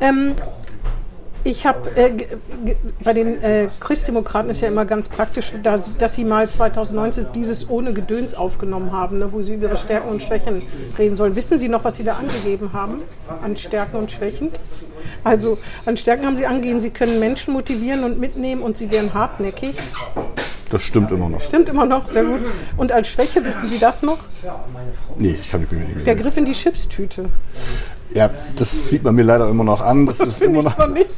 Ähm, 0.00 0.34
ich 1.44 1.66
habe 1.66 1.90
äh, 1.96 2.12
bei 3.02 3.12
den 3.12 3.42
äh, 3.42 3.68
Christdemokraten 3.80 4.50
ist 4.50 4.60
ja 4.60 4.68
immer 4.68 4.84
ganz 4.84 5.08
praktisch, 5.08 5.52
dass, 5.62 5.96
dass 5.96 6.14
sie 6.14 6.24
mal 6.24 6.48
2019 6.48 7.26
dieses 7.34 7.68
ohne 7.68 7.92
Gedöns 7.92 8.34
aufgenommen 8.34 8.92
haben, 8.92 9.18
ne, 9.18 9.32
wo 9.32 9.42
sie 9.42 9.54
über 9.54 9.66
ihre 9.68 9.76
Stärken 9.76 10.08
und 10.08 10.22
Schwächen 10.22 10.62
reden 10.98 11.16
sollen. 11.16 11.34
Wissen 11.34 11.58
Sie 11.58 11.68
noch, 11.68 11.84
was 11.84 11.96
Sie 11.96 12.04
da 12.04 12.14
angegeben 12.14 12.72
haben 12.72 13.00
an 13.42 13.56
Stärken 13.56 13.96
und 13.96 14.12
Schwächen? 14.12 14.50
Also 15.24 15.58
an 15.84 15.96
Stärken 15.96 16.26
haben 16.26 16.36
Sie 16.36 16.46
angegeben, 16.46 16.78
Sie 16.78 16.90
können 16.90 17.18
Menschen 17.18 17.54
motivieren 17.54 18.04
und 18.04 18.20
mitnehmen 18.20 18.62
und 18.62 18.78
Sie 18.78 18.90
wären 18.92 19.12
hartnäckig. 19.12 19.76
Das 20.70 20.80
stimmt 20.80 21.10
immer 21.10 21.28
noch. 21.28 21.42
Stimmt 21.42 21.68
immer 21.68 21.84
noch, 21.84 22.06
sehr 22.06 22.24
gut. 22.24 22.40
Und 22.78 22.92
als 22.92 23.08
Schwäche, 23.08 23.44
wissen 23.44 23.68
Sie 23.68 23.78
das 23.78 24.02
noch? 24.02 24.20
Nee, 25.18 25.36
ich 25.38 25.50
kann 25.50 25.60
nicht 25.60 25.70
mehr 25.70 25.84
Der 26.06 26.14
Griff 26.14 26.38
in 26.38 26.46
die 26.46 26.52
Chipstüte. 26.52 27.26
Ja, 28.14 28.30
das 28.56 28.88
sieht 28.90 29.02
man 29.04 29.14
mir 29.14 29.22
leider 29.22 29.48
immer 29.48 29.64
noch 29.64 29.80
an. 29.80 30.06
Das, 30.06 30.18
ist 30.28 30.36
Finde 30.36 30.58
immer 30.58 30.58
ich 30.60 30.64
noch. 30.64 30.74
zwar 30.76 30.88
nicht, 30.88 31.08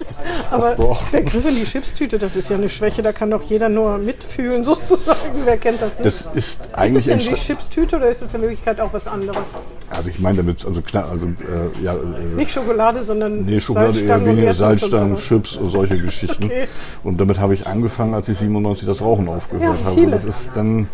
aber 0.50 0.74
doch. 0.76 1.10
der 1.10 1.22
Griff 1.22 1.44
in 1.46 1.56
die 1.56 1.64
Chipstüte, 1.64 2.18
das 2.18 2.36
ist 2.36 2.50
ja 2.50 2.56
eine 2.56 2.68
Schwäche, 2.68 3.02
da 3.02 3.12
kann 3.12 3.30
doch 3.30 3.42
jeder 3.42 3.68
nur 3.68 3.98
mitfühlen, 3.98 4.64
sozusagen. 4.64 5.18
Wer 5.44 5.56
kennt 5.56 5.80
das 5.82 5.98
nicht? 5.98 6.06
Das 6.06 6.20
ist 6.34 6.34
ist 6.34 6.60
es 6.60 6.74
eigentlich 6.78 7.04
denn 7.06 7.18
die 7.18 7.34
Chipstüte 7.34 7.96
oder 7.96 8.08
ist 8.08 8.22
es 8.22 8.32
in 8.34 8.40
Wirklichkeit 8.42 8.80
auch 8.80 8.92
was 8.92 9.06
anderes? 9.06 9.38
Also 9.90 10.08
ich 10.08 10.18
meine 10.18 10.38
damit, 10.38 10.64
also 10.64 10.80
also 10.92 11.26
äh, 11.26 11.84
ja, 11.84 11.94
äh, 11.94 11.96
Nicht 12.36 12.52
Schokolade, 12.52 13.04
sondern 13.04 13.44
Nee, 13.44 13.60
Schokolade 13.60 14.00
eher 14.00 14.24
weniger 14.24 14.54
Salzstangen. 14.54 15.16
Chips 15.16 15.56
und 15.56 15.68
solche 15.70 15.98
Geschichten. 16.02 16.44
Okay. 16.44 16.68
Und 17.02 17.20
damit 17.20 17.38
habe 17.38 17.54
ich 17.54 17.66
angefangen, 17.66 18.14
als 18.14 18.28
ich 18.28 18.38
97 18.38 18.86
das 18.86 19.00
Rauchen 19.00 19.28
aufgehört 19.28 19.76
Ja, 19.80 19.84
habe. 19.86 19.94
viele. 20.00 20.10
Das 20.12 20.24
ist 20.24 20.50
dann 20.54 20.88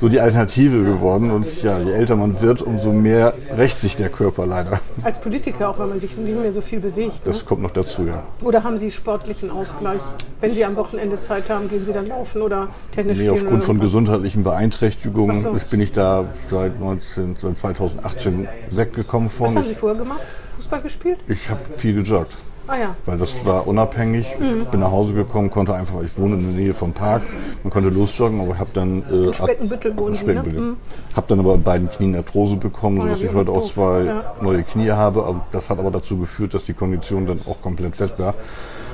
so 0.00 0.08
die 0.08 0.20
Alternative 0.20 0.82
geworden. 0.84 1.30
Und 1.30 1.62
ja, 1.62 1.78
je 1.78 1.92
älter 1.92 2.16
man 2.16 2.40
wird, 2.40 2.62
umso 2.62 2.92
mehr 2.92 3.34
rächt 3.56 3.78
sich 3.80 3.96
der 3.96 4.08
Körper 4.08 4.46
leider. 4.46 4.80
Als 5.02 5.20
Politiker 5.20 5.68
auch, 5.68 5.78
weil 5.78 5.88
man 5.88 6.00
sich 6.00 6.16
nicht 6.16 6.40
mehr 6.40 6.52
so 6.52 6.60
viel 6.60 6.80
bewegt. 6.80 7.14
Ne? 7.26 7.32
Das 7.32 7.44
kommt 7.44 7.62
noch 7.62 7.70
dazu, 7.70 8.02
ja. 8.06 8.22
Oder 8.42 8.64
haben 8.64 8.78
Sie 8.78 8.90
sportlichen 8.90 9.50
Ausgleich? 9.50 10.00
Wenn 10.40 10.54
Sie 10.54 10.64
am 10.64 10.76
Wochenende 10.76 11.20
Zeit 11.20 11.50
haben, 11.50 11.68
gehen 11.68 11.84
Sie 11.84 11.92
dann 11.92 12.06
laufen 12.08 12.42
oder 12.42 12.68
Tennis 12.92 13.18
Nee, 13.18 13.24
spielen? 13.24 13.32
aufgrund 13.34 13.52
oder 13.54 13.62
von 13.62 13.80
gesundheitlichen 13.80 14.42
Beeinträchtigungen 14.44 15.42
so. 15.42 15.56
bin 15.70 15.80
ich 15.80 15.92
da 15.92 16.24
seit 16.48 16.80
19, 16.80 17.36
seit 17.36 17.58
2018 17.58 18.48
weggekommen 18.70 19.28
Was 19.28 19.34
von. 19.36 19.54
haben 19.56 19.68
Sie 19.68 19.74
vorher 19.74 19.98
gemacht? 19.98 20.20
Fußball 20.56 20.80
gespielt? 20.82 21.18
Ich 21.28 21.48
habe 21.50 21.60
viel 21.76 21.94
gejoggt. 21.94 22.36
Ah 22.70 22.78
ja. 22.78 22.94
weil 23.04 23.18
das 23.18 23.44
war 23.44 23.66
unabhängig. 23.66 24.26
Mhm. 24.38 24.62
Ich 24.62 24.68
bin 24.68 24.80
nach 24.80 24.92
Hause 24.92 25.12
gekommen, 25.12 25.50
konnte 25.50 25.74
einfach, 25.74 26.02
ich 26.04 26.16
wohne 26.18 26.36
in 26.36 26.42
der 26.42 26.52
Nähe 26.52 26.74
vom 26.74 26.92
Park, 26.92 27.22
man 27.64 27.72
konnte 27.72 27.88
losjoggen, 27.88 28.40
aber 28.40 28.54
ich 28.54 28.60
habe 28.60 28.70
dann 28.72 29.02
äh, 29.10 29.34
Speckenbüttel 29.34 29.96
wohnen 29.98 30.14
Sie, 30.14 30.24
ne? 30.24 30.32
Speckenbüttel. 30.32 30.76
Habe 31.16 31.26
dann 31.28 31.40
aber 31.40 31.54
in 31.54 31.62
beiden 31.62 31.90
Knien 31.90 32.14
Arthrose 32.14 32.56
bekommen, 32.56 32.98
Oh 32.98 33.02
ja, 33.02 33.08
sodass 33.08 33.22
wie 33.22 33.26
ich 33.26 33.34
heute 33.34 33.50
auch 33.50 33.72
zwei 33.72 34.04
Ja. 34.04 34.34
neue 34.40 34.62
Knie 34.62 34.90
habe. 34.90 35.40
Das 35.50 35.68
hat 35.68 35.78
aber 35.78 35.90
dazu 35.90 36.16
geführt, 36.18 36.54
dass 36.54 36.64
die 36.64 36.74
Kondition 36.74 37.26
dann 37.26 37.40
auch 37.48 37.60
komplett 37.60 37.96
fest 37.96 38.18
war. 38.18 38.34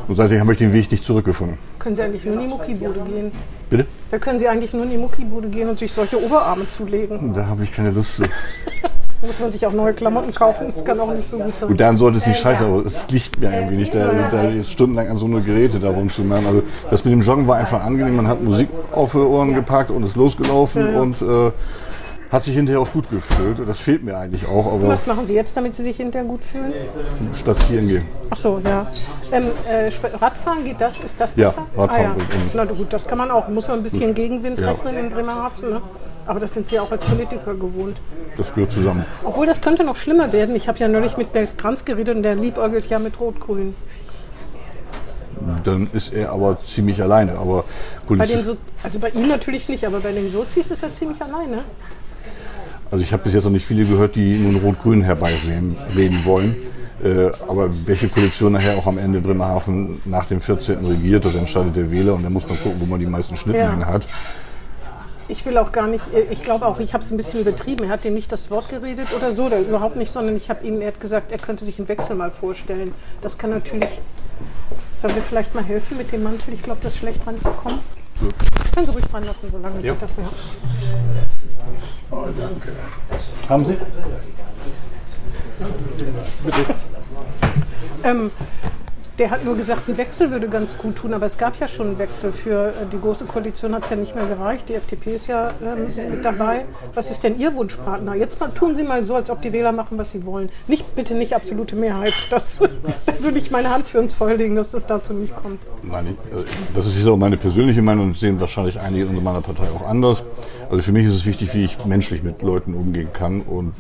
Und 0.08 0.16
seitdem 0.16 0.40
habe 0.40 0.52
ich 0.52 0.58
den 0.58 0.72
Weg 0.72 0.90
nicht 0.90 1.04
zurückgefunden. 1.04 1.58
Können 1.78 1.96
Sie 1.96 2.02
eigentlich 2.02 2.24
nur 2.24 2.34
in 2.34 2.40
die 2.40 2.46
Muckibude 2.46 3.00
gehen? 3.00 3.32
Bitte? 3.68 3.86
Da 4.10 4.18
können 4.18 4.38
Sie 4.38 4.46
eigentlich 4.48 4.72
nur 4.72 4.84
in 4.84 4.90
die 4.90 4.98
Muckibude 4.98 5.48
gehen 5.48 5.68
und 5.68 5.78
sich 5.78 5.92
solche 5.92 6.22
Oberarme 6.24 6.68
zulegen. 6.68 7.34
Da 7.34 7.46
habe 7.46 7.64
ich 7.64 7.72
keine 7.74 7.90
Lust 7.90 8.16
zu. 8.16 8.22
Da 9.20 9.26
muss 9.26 9.40
man 9.40 9.50
sich 9.50 9.66
auch 9.66 9.72
neue 9.72 9.94
Klamotten 9.94 10.34
kaufen. 10.34 10.72
Das 10.74 10.84
kann 10.84 11.00
auch 11.00 11.12
nicht 11.12 11.28
so 11.28 11.38
gut 11.38 11.56
sein. 11.56 11.68
Gut, 11.68 11.80
daran 11.80 11.96
sollte 11.96 12.18
es 12.18 12.26
nicht 12.26 12.38
scheitern, 12.40 12.72
aber 12.74 12.84
es 12.86 13.08
liegt 13.10 13.38
mir 13.40 13.52
irgendwie 13.52 13.76
nicht, 13.76 13.94
da, 13.94 14.10
da 14.30 14.44
jetzt 14.48 14.70
stundenlang 14.70 15.08
an 15.08 15.16
so 15.16 15.26
eine 15.26 15.40
Geräte 15.40 15.80
da 15.80 15.90
rumzumachen. 15.90 16.46
Also 16.46 16.62
das 16.90 17.04
mit 17.04 17.12
dem 17.14 17.22
Joggen 17.22 17.48
war 17.48 17.56
einfach 17.56 17.82
angenehm. 17.84 18.16
Man 18.16 18.28
hat 18.28 18.42
Musik 18.42 18.68
auf 18.92 19.12
die 19.12 19.18
Ohren 19.18 19.54
gepackt 19.54 19.90
und 19.90 20.04
ist 20.04 20.16
losgelaufen 20.16 20.94
und 20.96 21.22
äh, 21.22 21.50
Hat 22.30 22.44
sich 22.44 22.54
hinterher 22.56 22.80
auch 22.80 22.90
gut 22.92 23.08
gefühlt. 23.08 23.56
Das 23.66 23.78
fehlt 23.78 24.02
mir 24.04 24.16
eigentlich 24.18 24.46
auch. 24.48 24.66
Aber 24.74 24.88
Was 24.88 25.06
machen 25.06 25.26
Sie 25.28 25.34
jetzt, 25.34 25.56
damit 25.56 25.76
Sie 25.76 25.84
sich 25.84 25.96
hinterher 25.96 26.26
gut 26.28 26.44
fühlen? 26.44 26.72
spazieren 27.32 27.86
gehen. 27.88 28.04
Ach 28.30 28.36
so, 28.36 28.60
ja. 28.64 28.86
Ähm, 29.32 29.44
äh, 29.70 29.90
Radfahren 30.20 30.64
geht 30.64 30.80
das? 30.80 31.00
Ist 31.04 31.20
das 31.20 31.36
Ja, 31.36 31.48
besser? 31.48 31.66
Radfahren 31.76 32.06
Ah, 32.18 32.18
ja. 32.18 32.48
Na 32.52 32.64
gut, 32.64 32.92
das 32.92 33.06
kann 33.06 33.16
man 33.18 33.30
auch. 33.30 33.48
Muss 33.48 33.68
man 33.68 33.78
ein 33.78 33.82
bisschen 33.84 34.12
Gegenwind 34.12 34.58
Ja. 34.58 34.72
rechnen 34.72 34.96
in 34.98 35.10
Bremerhaven. 35.10 35.70
Ne? 35.70 35.80
Aber 36.26 36.40
das 36.40 36.54
sind 36.54 36.68
Sie 36.68 36.78
auch 36.80 36.90
als 36.90 37.04
Politiker 37.04 37.54
gewohnt. 37.54 38.00
Das 38.36 38.52
gehört 38.52 38.72
zusammen. 38.72 39.04
Obwohl 39.24 39.46
das 39.46 39.60
könnte 39.60 39.84
noch 39.84 39.96
schlimmer 39.96 40.32
werden. 40.32 40.54
Ich 40.56 40.66
habe 40.68 40.78
ja 40.78 40.88
neulich 40.88 41.16
mit 41.16 41.32
Belf 41.32 41.56
Kranz 41.56 41.84
geredet 41.84 42.16
und 42.16 42.22
der 42.22 42.34
liebäugelt 42.34 42.86
ja 42.88 42.98
mit 42.98 43.18
Rot-Grün. 43.20 43.74
Dann 45.64 45.88
ist 45.92 46.12
er 46.12 46.32
aber 46.32 46.58
ziemlich 46.58 47.00
alleine. 47.02 47.38
Aber 47.38 47.62
Bei 48.00 48.06
Politik, 48.06 48.36
den 48.36 48.44
so 48.44 48.56
also 48.82 48.98
bei 48.98 49.10
ihm 49.10 49.28
natürlich 49.28 49.68
nicht, 49.68 49.84
aber 49.86 50.00
bei 50.00 50.12
den 50.12 50.30
Sozis 50.32 50.70
ist 50.70 50.82
er 50.82 50.92
ziemlich 50.94 51.20
alleine. 51.22 51.62
also 52.90 53.02
ich 53.02 53.12
habe 53.12 53.22
bis 53.24 53.34
jetzt 53.34 53.44
noch 53.44 53.50
nicht 53.50 53.66
viele 53.66 53.84
gehört, 53.84 54.16
die 54.16 54.36
nun 54.38 54.56
Rot-Grün 54.56 55.02
herbeireden 55.02 55.76
reden 55.94 56.24
wollen. 56.24 56.56
Äh, 57.04 57.30
aber 57.46 57.68
welche 57.86 58.08
Koalition 58.08 58.52
nachher 58.54 58.76
auch 58.78 58.86
am 58.86 58.96
Ende 58.96 59.20
Bremerhaven 59.20 60.00
nach 60.06 60.24
dem 60.24 60.40
14. 60.40 60.78
regiert, 60.86 61.24
das 61.26 61.34
entscheidet 61.34 61.76
der 61.76 61.90
Wähler 61.90 62.14
und 62.14 62.22
da 62.22 62.30
muss 62.30 62.48
man 62.48 62.56
gucken, 62.58 62.80
wo 62.80 62.86
man 62.86 62.98
die 62.98 63.06
meisten 63.06 63.36
Schnittmengen 63.36 63.80
Ja. 63.80 63.86
hat. 63.86 64.02
Ich 65.28 65.44
will 65.44 65.58
auch 65.58 65.72
gar 65.72 65.88
nicht, 65.88 66.04
ich 66.30 66.42
glaube 66.44 66.66
auch, 66.66 66.78
ich 66.78 66.94
habe 66.94 67.02
es 67.02 67.10
ein 67.10 67.16
bisschen 67.16 67.40
übertrieben. 67.40 67.84
Er 67.84 67.90
hat 67.90 68.04
ihm 68.04 68.14
nicht 68.14 68.30
das 68.30 68.48
Wort 68.50 68.68
geredet 68.68 69.08
oder 69.16 69.34
so, 69.34 69.46
oder 69.46 69.58
überhaupt 69.58 69.96
nicht, 69.96 70.12
sondern 70.12 70.36
ich 70.36 70.48
habe 70.50 70.64
ihm, 70.64 70.80
er 70.80 70.88
hat 70.88 71.00
gesagt, 71.00 71.32
er 71.32 71.38
könnte 71.38 71.64
sich 71.64 71.78
einen 71.78 71.88
Wechsel 71.88 72.14
mal 72.14 72.30
vorstellen. 72.30 72.94
Das 73.22 73.36
kann 73.36 73.50
natürlich, 73.50 73.90
sollen 75.02 75.14
wir 75.16 75.22
vielleicht 75.22 75.54
mal 75.54 75.64
helfen 75.64 75.96
mit 75.96 76.12
dem 76.12 76.22
Mantel? 76.22 76.54
Ich 76.54 76.62
glaube, 76.62 76.78
das 76.82 76.92
ist 76.92 76.98
schlecht 76.98 77.26
ranzukommen. 77.26 77.80
Können 78.72 78.86
Sie 78.86 78.92
ruhig 78.92 79.04
dran 79.06 79.24
lassen, 79.24 79.48
solange 79.50 79.80
Ja. 79.80 79.92
geht 79.92 80.02
das 80.02 80.10
ja. 80.16 80.24
Haben 83.48 83.64
Sie? 83.64 83.76
Ähm, 88.04 88.30
der 89.18 89.30
hat 89.30 89.44
nur 89.44 89.56
gesagt, 89.56 89.88
ein 89.88 89.96
Wechsel 89.96 90.30
würde 90.30 90.48
ganz 90.48 90.76
gut 90.76 90.96
tun, 90.96 91.14
aber 91.14 91.26
es 91.26 91.38
gab 91.38 91.58
ja 91.58 91.66
schon 91.66 91.88
einen 91.88 91.98
Wechsel. 91.98 92.32
Für 92.32 92.68
äh, 92.68 92.72
die 92.92 93.00
Große 93.00 93.24
Koalition 93.24 93.74
hat 93.74 93.84
es 93.84 93.90
ja 93.90 93.96
nicht 93.96 94.14
mehr 94.14 94.26
gereicht. 94.26 94.68
Die 94.68 94.74
FDP 94.74 95.14
ist 95.14 95.26
ja 95.26 95.52
ähm, 95.62 96.10
mit 96.10 96.24
dabei. 96.24 96.66
Was 96.94 97.10
ist 97.10 97.24
denn 97.24 97.38
Ihr 97.38 97.54
Wunschpartner? 97.54 98.14
Jetzt 98.14 98.38
mal, 98.40 98.50
tun 98.50 98.76
Sie 98.76 98.82
mal 98.82 99.04
so, 99.04 99.14
als 99.14 99.30
ob 99.30 99.40
die 99.40 99.52
Wähler 99.52 99.72
machen, 99.72 99.96
was 99.96 100.12
sie 100.12 100.26
wollen. 100.26 100.50
Nicht, 100.66 100.94
bitte 100.94 101.14
nicht 101.14 101.34
absolute 101.34 101.76
Mehrheit. 101.76 102.12
Das, 102.30 102.58
da 103.06 103.12
würde 103.20 103.38
ich 103.38 103.50
meine 103.50 103.70
Hand 103.70 103.86
für 103.88 104.00
uns 104.00 104.12
vorlegen, 104.12 104.56
dass 104.56 104.74
es 104.74 104.86
dazu 104.86 105.14
nicht 105.14 105.34
kommt. 105.34 105.60
Meine, 105.82 106.10
äh, 106.10 106.14
das 106.74 106.86
ist 106.86 106.98
jetzt 106.98 107.08
auch 107.08 107.16
meine 107.16 107.36
persönliche 107.36 107.82
Meinung 107.82 108.08
und 108.08 108.16
sehen 108.16 108.38
wahrscheinlich 108.40 108.78
einige 108.80 109.06
in 109.06 109.22
meiner 109.22 109.40
Partei 109.40 109.64
auch 109.74 109.86
anders. 109.86 110.22
Also 110.68 110.82
für 110.82 110.92
mich 110.92 111.06
ist 111.06 111.14
es 111.14 111.26
wichtig, 111.26 111.54
wie 111.54 111.64
ich 111.64 111.84
menschlich 111.84 112.22
mit 112.22 112.42
Leuten 112.42 112.74
umgehen 112.74 113.08
kann 113.12 113.40
und 113.40 113.72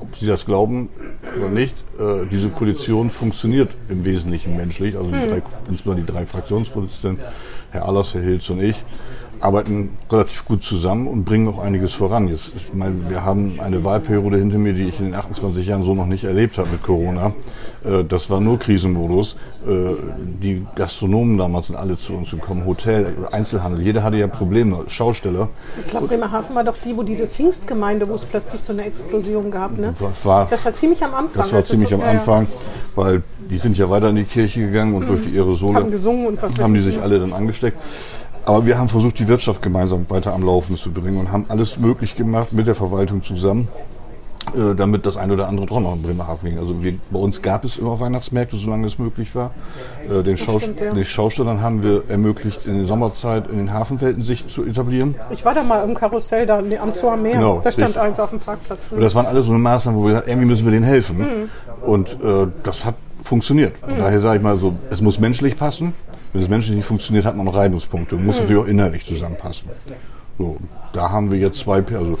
ob 0.00 0.16
sie 0.16 0.26
das 0.26 0.44
glauben 0.44 0.90
oder 1.38 1.48
nicht, 1.48 1.74
äh, 1.98 2.26
diese 2.30 2.50
Koalition 2.50 3.10
funktioniert 3.10 3.70
im 3.88 4.04
Wesentlichen 4.04 4.56
menschlich. 4.56 4.96
Also 4.96 5.10
die 5.10 5.28
drei, 5.28 5.42
insbesondere 5.68 6.06
die 6.06 6.12
drei 6.12 6.26
Fraktionsvorsitzenden, 6.26 7.20
Herr 7.70 7.86
Allers, 7.86 8.14
Herr 8.14 8.22
Hilz 8.22 8.50
und 8.50 8.62
ich, 8.62 8.76
arbeiten 9.40 9.90
relativ 10.10 10.44
gut 10.44 10.62
zusammen 10.62 11.06
und 11.06 11.24
bringen 11.24 11.48
auch 11.48 11.58
einiges 11.58 11.94
voran. 11.94 12.28
Jetzt, 12.28 12.52
ich 12.54 12.74
meine, 12.74 13.08
wir 13.08 13.24
haben 13.24 13.58
eine 13.60 13.82
Wahlperiode 13.84 14.36
hinter 14.36 14.58
mir, 14.58 14.74
die 14.74 14.88
ich 14.88 14.98
in 14.98 15.06
den 15.06 15.14
28 15.14 15.66
Jahren 15.66 15.84
so 15.84 15.94
noch 15.94 16.06
nicht 16.06 16.24
erlebt 16.24 16.58
habe 16.58 16.68
mit 16.70 16.82
Corona. 16.82 17.32
Äh, 17.84 18.04
Das 18.04 18.28
war 18.30 18.40
nur 18.40 18.58
Krisenmodus. 18.58 19.36
Äh, 19.66 19.94
Die 20.42 20.66
Gastronomen 20.74 21.38
damals 21.38 21.66
sind 21.68 21.76
alle 21.76 21.98
zu 21.98 22.12
uns 22.14 22.30
gekommen, 22.30 22.64
Hotel, 22.66 23.14
Einzelhandel, 23.32 23.82
jeder 23.84 24.02
hatte 24.02 24.16
ja 24.16 24.26
Probleme, 24.26 24.84
Schausteller. 24.88 25.48
Ich 25.84 25.90
glaube, 25.90 26.06
Bremerhaven 26.08 26.54
war 26.56 26.64
doch 26.64 26.76
die, 26.84 26.96
wo 26.96 27.02
diese 27.02 27.26
Pfingstgemeinde, 27.26 28.08
wo 28.08 28.14
es 28.14 28.24
plötzlich 28.24 28.60
so 28.60 28.72
eine 28.72 28.84
Explosion 28.84 29.50
gab. 29.50 29.76
Ne? 29.78 29.94
War, 30.24 30.46
Das 30.50 30.64
war 30.64 30.74
ziemlich 30.74 31.02
am 31.04 31.14
Anfang. 31.14 31.42
das 31.42 31.52
war 31.52 31.64
ziemlich 31.64 31.92
am. 31.94 32.00
Anfang, 32.00 32.46
weil 32.94 33.22
die 33.50 33.58
sind 33.58 33.76
ja 33.76 33.88
weiter 33.90 34.08
in 34.10 34.16
die 34.16 34.24
Kirche 34.24 34.60
gegangen 34.60 34.94
und 34.94 35.06
durch 35.08 35.22
die 35.24 35.36
Aerosole 35.36 35.74
Haben 35.74 35.90
gesungen 35.90 36.26
und 36.26 36.42
was 36.42 36.58
haben 36.58 36.72
die 36.74 36.80
ich 36.80 36.86
sich 36.86 37.00
alle 37.02 37.18
dann 37.20 37.32
angesteckt. 37.32 37.76
Aber 38.46 38.64
wir 38.66 38.78
haben 38.78 38.88
versucht, 38.88 39.18
die 39.18 39.28
Wirtschaft 39.28 39.60
gemeinsam 39.62 40.08
weiter 40.08 40.32
am 40.32 40.42
Laufen 40.42 40.76
zu 40.76 40.90
bringen 40.90 41.18
und 41.18 41.30
haben 41.30 41.44
alles 41.48 41.78
möglich 41.78 42.16
gemacht 42.16 42.52
mit 42.52 42.66
der 42.66 42.74
Verwaltung 42.74 43.22
zusammen, 43.22 43.68
äh, 44.54 44.74
damit 44.74 45.06
das 45.06 45.16
eine 45.16 45.32
oder 45.34 45.48
andere 45.48 45.66
doch 45.66 45.80
noch 45.80 45.94
in 45.94 46.02
Bremerhaven 46.02 46.50
ging. 46.50 46.58
Also 46.58 46.82
wir, 46.82 46.94
bei 47.10 47.18
uns 47.18 47.40
gab 47.42 47.64
es 47.64 47.76
immer 47.78 47.98
Weihnachtsmärkte, 48.00 48.56
solange 48.56 48.86
es 48.86 48.98
möglich 48.98 49.34
war. 49.34 49.52
Äh, 50.08 50.22
Den, 50.22 50.36
Schaus 50.36 50.62
stimmt, 50.62 50.80
ja. 50.80 50.90
den 50.90 51.04
Schaustellern 51.04 51.60
haben 51.62 51.82
wir 51.82 52.02
ermöglicht, 52.08 52.66
in 52.66 52.78
der 52.78 52.86
Sommerzeit 52.86 53.48
in 53.48 53.58
den 53.58 53.72
Hafenwelten 53.72 54.22
sich 54.22 54.48
zu 54.48 54.64
etablieren. 54.64 55.14
Ich 55.30 55.44
war 55.44 55.54
da 55.54 55.62
mal 55.62 55.84
im 55.84 55.94
Karussell 55.94 56.46
da 56.46 56.58
am 56.58 56.94
Zoo 56.94 57.08
am 57.10 57.22
Meer. 57.22 57.34
Genau, 57.34 57.60
da 57.62 57.70
stand 57.70 57.88
richtig. 57.88 58.02
eins 58.02 58.20
auf 58.20 58.30
dem 58.30 58.40
Parkplatz. 58.40 58.88
Und 58.90 59.00
das 59.00 59.14
waren 59.14 59.26
alles 59.26 59.44
so 59.46 59.50
eine 59.52 59.60
Maßnahmen, 59.60 59.98
wo 60.00 60.04
wir 60.04 60.10
gesagt, 60.10 60.28
irgendwie 60.28 60.48
müssen 60.48 60.64
wir 60.64 60.72
denen 60.72 60.84
helfen. 60.84 61.18
Mhm. 61.18 61.48
Und 61.86 62.08
äh, 62.22 62.46
das 62.62 62.84
hat 62.84 62.94
funktioniert. 63.22 63.74
Und 63.86 63.98
daher 63.98 64.20
sage 64.20 64.38
ich 64.38 64.42
mal 64.42 64.56
so, 64.56 64.74
es 64.90 65.00
muss 65.00 65.18
menschlich 65.20 65.56
passen. 65.56 65.92
Wenn 66.32 66.42
es 66.42 66.48
menschlich 66.48 66.76
nicht 66.76 66.86
funktioniert, 66.86 67.24
hat 67.26 67.36
man 67.36 67.44
noch 67.44 67.54
Reibungspunkte. 67.54 68.14
Muss 68.16 68.36
Mhm. 68.36 68.42
natürlich 68.42 68.62
auch 68.62 68.66
inhaltlich 68.68 69.06
zusammenpassen. 69.06 69.68
So, 70.38 70.56
da 70.92 71.10
haben 71.10 71.30
wir 71.30 71.38
jetzt 71.38 71.58
zwei, 71.58 71.84
also 71.94 72.16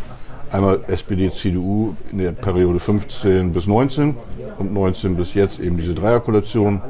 einmal 0.52 0.80
SPD, 0.88 1.30
CDU 1.32 1.94
in 2.12 2.18
der 2.18 2.32
Periode 2.32 2.78
15 2.80 3.52
bis 3.52 3.66
19 3.66 4.16
und 4.58 4.72
19 4.72 5.16
bis 5.16 5.34
jetzt 5.34 5.58
eben 5.60 5.76
diese 5.76 5.94
Dreierkoalition. 5.94 6.80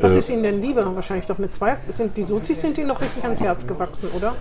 Was 0.00 0.12
Äh, 0.12 0.18
ist 0.18 0.30
Ihnen 0.30 0.42
denn 0.42 0.60
lieber? 0.60 0.94
Wahrscheinlich 0.94 1.26
doch 1.26 1.38
mit 1.38 1.54
zwei. 1.54 1.76
Sind 1.92 2.16
die 2.16 2.22
Sozis 2.24 2.60
sind 2.60 2.76
Ihnen 2.78 2.88
noch 2.88 3.00
richtig 3.00 3.22
ans 3.24 3.40
Herz 3.40 3.66
gewachsen, 3.66 4.08
oder? 4.16 4.34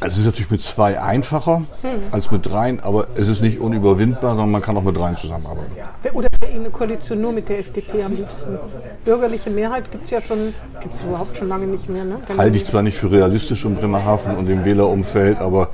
Also 0.00 0.14
es 0.14 0.18
ist 0.20 0.26
natürlich 0.26 0.50
mit 0.50 0.62
zwei 0.62 1.00
einfacher 1.00 1.58
Hm. 1.82 1.90
als 2.10 2.28
mit 2.30 2.44
dreien, 2.44 2.80
aber 2.80 3.06
es 3.14 3.28
ist 3.28 3.40
nicht 3.40 3.60
unüberwindbar, 3.60 4.30
sondern 4.32 4.50
man 4.50 4.60
kann 4.62 4.76
auch 4.76 4.82
mit 4.82 4.96
dreien 4.96 5.16
zusammenarbeiten. 5.16 5.70
Oder 6.12 6.28
wäre 6.40 6.50
Ihnen 6.50 6.62
eine 6.62 6.70
Koalition 6.70 7.20
nur 7.20 7.30
mit 7.32 7.48
der 7.48 7.60
FDP 7.60 8.02
am 8.02 8.16
liebsten? 8.16 8.58
Bürgerliche 9.04 9.50
Mehrheit 9.50 9.92
gibt 9.92 10.04
es 10.04 10.10
ja 10.10 10.20
schon, 10.20 10.54
gibt 10.80 10.94
es 10.94 11.02
überhaupt 11.04 11.36
schon 11.36 11.46
lange 11.48 11.66
nicht 11.66 11.88
mehr. 11.88 12.04
Ne? 12.04 12.16
Halte 12.36 12.56
ich 12.56 12.64
zwar 12.64 12.82
nicht 12.82 12.96
für 12.96 13.12
realistisch 13.12 13.64
in 13.64 13.74
Bremerhaven 13.76 14.34
und 14.34 14.50
im 14.50 14.64
Wählerumfeld, 14.64 15.38
aber 15.38 15.68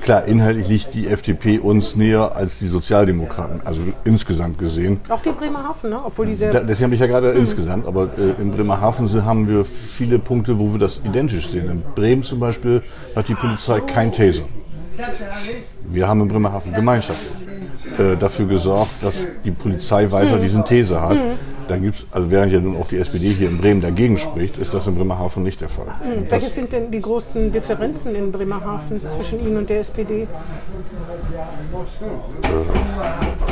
klar, 0.00 0.24
inhaltlich 0.24 0.68
liegt 0.68 0.94
die 0.94 1.08
FDP 1.08 1.58
uns 1.58 1.96
näher 1.96 2.36
als 2.36 2.58
die 2.58 2.68
Sozialdemokraten, 2.68 3.60
also 3.64 3.80
insgesamt 4.04 4.58
gesehen. 4.58 5.00
Auch 5.08 5.22
die 5.22 5.30
Bremerhaven, 5.30 5.90
ne? 5.90 6.00
obwohl 6.04 6.26
die 6.26 6.34
sehr. 6.34 6.52
Da, 6.52 6.60
deswegen 6.60 6.86
habe 6.86 6.94
ich 6.94 7.00
ja 7.00 7.06
gerade 7.06 7.30
insgesamt, 7.30 7.86
aber 7.86 8.10
äh, 8.18 8.40
in 8.40 8.50
Bremerhaven 8.50 9.24
haben 9.24 9.48
wir 9.48 9.64
viele 9.64 10.18
Punkte, 10.18 10.58
wo 10.58 10.72
wir 10.72 10.78
das 10.78 11.00
identisch 11.04 11.48
sehen. 11.48 11.70
In 11.70 11.82
Bremen 11.94 12.22
zum 12.22 12.40
Beispiel 12.40 12.82
hat 13.14 13.28
die 13.28 13.34
Polizei 13.34 13.80
kein 13.80 14.12
Taser. 14.12 14.42
Wir 15.88 16.08
haben 16.08 16.20
in 16.20 16.28
Bremerhaven 16.28 16.72
gemeinschaftlich 16.72 17.32
äh, 17.98 18.16
dafür 18.16 18.46
gesorgt, 18.46 18.90
dass 19.02 19.14
die 19.44 19.50
Polizei 19.50 20.10
weiter 20.10 20.38
diesen 20.38 20.64
Taser 20.64 21.00
hat. 21.00 21.16
Da 21.70 21.78
gibt's, 21.78 22.04
also 22.10 22.28
während 22.32 22.52
ja 22.52 22.58
nun 22.58 22.76
auch 22.76 22.88
die 22.88 22.96
SPD 22.96 23.28
hier 23.28 23.48
in 23.48 23.58
Bremen 23.58 23.80
dagegen 23.80 24.18
spricht, 24.18 24.58
ist 24.58 24.74
das 24.74 24.88
in 24.88 24.96
Bremerhaven 24.96 25.44
nicht 25.44 25.60
der 25.60 25.68
Fall. 25.68 25.86
Das- 25.86 26.30
Welche 26.32 26.48
sind 26.48 26.72
denn 26.72 26.90
die 26.90 27.00
großen 27.00 27.52
Differenzen 27.52 28.16
in 28.16 28.32
Bremerhaven 28.32 29.00
zwischen 29.08 29.38
Ihnen 29.46 29.56
und 29.58 29.70
der 29.70 29.78
SPD? 29.78 30.26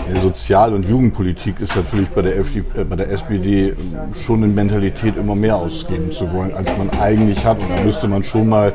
In 0.09 0.15
der 0.15 0.23
Sozial- 0.23 0.75
und 0.75 0.83
Jugendpolitik 0.89 1.61
ist 1.61 1.77
natürlich 1.77 2.09
bei 2.09 2.23
der, 2.23 2.37
FDP, 2.39 2.81
äh, 2.81 2.85
bei 2.85 2.97
der 2.97 3.09
SPD 3.13 3.75
schon 4.17 4.43
eine 4.43 4.53
Mentalität, 4.53 5.17
immer 5.17 5.37
mehr 5.37 5.55
ausgeben 5.55 6.11
zu 6.11 6.33
wollen, 6.33 6.53
als 6.55 6.69
man 6.77 6.91
eigentlich 7.01 7.45
hat. 7.47 7.61
Und 7.61 7.71
da 7.71 7.85
müsste 7.85 8.09
man 8.09 8.25
schon 8.25 8.49
mal 8.49 8.73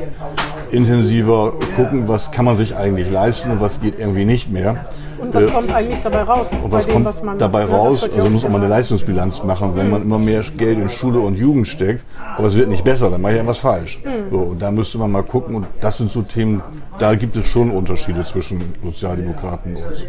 intensiver 0.70 1.52
gucken, 1.76 2.08
was 2.08 2.30
kann 2.30 2.46
man 2.46 2.56
sich 2.56 2.74
eigentlich 2.76 3.10
leisten 3.10 3.50
und 3.50 3.60
was 3.60 3.78
geht 3.82 3.98
irgendwie 3.98 4.24
nicht 4.24 4.50
mehr. 4.50 4.86
Und 5.24 5.34
was 5.34 5.44
Äh, 5.44 5.46
kommt 5.46 5.74
eigentlich 5.74 6.00
dabei 6.02 6.22
raus? 6.22 6.48
Und 6.62 6.72
was 6.72 6.84
dem, 6.84 6.92
kommt 6.92 7.06
was 7.06 7.22
dabei 7.38 7.64
raus? 7.64 8.02
ja 8.02 8.18
Also 8.18 8.30
muss 8.30 8.42
man 8.42 8.56
eine. 8.56 8.68
Leistungsbilanz 8.68 9.42
machen, 9.42 9.72
wenn 9.76 9.90
man 9.90 10.02
immer 10.02 10.18
mehr 10.18 10.42
Geld 10.56 10.78
in 10.78 10.88
Schule 10.88 11.20
und 11.20 11.36
Jugend 11.36 11.66
steckt, 11.68 12.04
aber 12.36 12.48
es 12.48 12.54
wird 12.54 12.68
nicht 12.68 12.84
besser, 12.84 13.10
dann 13.10 13.20
mache 13.20 13.32
ich 13.32 13.36
irgendwas 13.38 13.58
falsch. 13.58 14.00
So, 14.30 14.38
und 14.38 14.60
da 14.60 14.70
müsste 14.70 14.98
man 14.98 15.10
mal 15.12 15.22
gucken 15.22 15.54
und 15.54 15.66
das 15.80 15.98
sind 15.98 16.10
so 16.10 16.22
Themen, 16.22 16.62
da 16.98 17.14
gibt 17.14 17.36
es 17.36 17.46
schon 17.46 17.70
Unterschiede 17.70 18.24
zwischen 18.24 18.74
Sozialdemokraten 18.82 19.76
und 19.76 19.82
uns. 19.82 20.00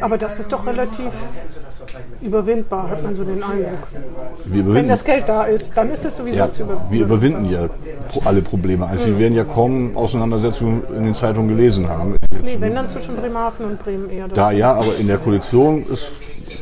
Aber 0.00 0.16
das 0.18 0.38
ist 0.40 0.52
doch 0.52 0.66
relativ 0.66 1.12
überwindbar, 2.20 2.90
hat 2.90 3.02
man 3.02 3.14
so 3.14 3.24
den 3.24 3.42
Eindruck. 3.42 3.86
Wenn 4.46 4.88
das 4.88 5.04
Geld 5.04 5.28
da 5.28 5.44
ist, 5.44 5.76
dann 5.76 5.90
ist 5.90 6.04
es 6.04 6.16
sowieso 6.16 6.38
ja, 6.38 6.52
zu 6.52 6.62
überwinden. 6.62 6.90
wir 6.92 7.04
überwinden 7.04 7.44
ja 7.50 7.68
alle 8.24 8.42
Probleme. 8.42 8.86
Also 8.86 9.06
wir 9.06 9.18
werden 9.18 9.34
ja 9.34 9.44
kaum 9.44 9.96
Auseinandersetzungen 9.96 10.82
in 10.96 11.04
den 11.04 11.14
Zeitungen 11.14 11.48
gelesen 11.48 11.88
haben. 11.88 12.16
Nee, 12.42 12.56
wenn 12.60 12.74
dann 12.74 12.88
zwischen 12.88 13.16
Bremerhaven 13.16 13.66
und 13.66 13.82
Bremen 13.82 14.10
eher. 14.10 14.28
Da 14.28 14.52
ja, 14.54 14.72
aber 14.74 14.96
in 14.98 15.06
der 15.06 15.18
Koalition 15.18 15.84
ist 15.86 16.12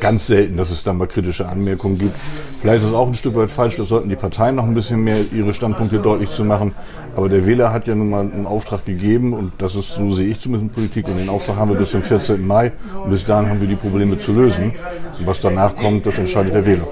ganz 0.01 0.27
selten, 0.27 0.57
dass 0.57 0.71
es 0.71 0.83
da 0.83 0.93
mal 0.93 1.07
kritische 1.07 1.49
Anmerkungen 1.49 1.99
gibt. 1.99 2.17
Vielleicht 2.61 2.83
ist 2.83 2.89
es 2.89 2.95
auch 2.95 3.07
ein 3.07 3.15
Stück 3.15 3.37
weit 3.37 3.51
falsch, 3.51 3.77
das 3.77 3.89
sollten 3.89 4.09
die 4.09 4.17
Parteien 4.17 4.57
noch 4.57 4.65
ein 4.65 4.75
bisschen 4.75 5.03
mehr 5.03 5.19
ihre 5.33 5.55
Standpunkte 5.55 5.99
deutlich 5.99 6.31
zu 6.31 6.45
machen. 6.45 6.75
Aber 7.15 7.29
der 7.29 7.47
Wähler 7.47 7.73
hat 7.73 7.87
ja 7.87 7.95
nun 7.95 8.11
mal 8.11 8.21
einen 8.21 8.47
Auftrag 8.47 8.85
gegeben 8.85 9.33
und 9.33 9.53
das 9.59 9.77
ist, 9.77 9.95
so 9.95 10.15
sehe 10.15 10.29
ich 10.29 10.41
zumindest 10.41 10.71
in 10.71 10.75
Politik, 10.75 11.07
und 11.09 11.19
den 11.19 11.29
Auftrag 11.29 11.57
haben 11.57 11.71
wir 11.71 11.77
bis 11.77 11.91
zum 11.91 12.03
14. 12.03 12.45
Mai 12.45 12.73
und 13.05 13.11
bis 13.11 13.25
dahin 13.25 13.49
haben 13.49 13.61
wir 13.61 13.69
die 13.69 13.77
Probleme 13.77 14.19
zu 14.19 14.33
lösen. 14.33 14.75
Und 15.19 15.27
was 15.27 15.41
danach 15.41 15.77
kommt, 15.77 16.07
das 16.07 16.15
entscheidet 16.17 16.55
der 16.55 16.67
Wähler. 16.67 16.89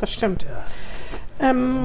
Das 0.00 0.12
stimmt. 0.12 0.46
Ähm, 1.40 1.76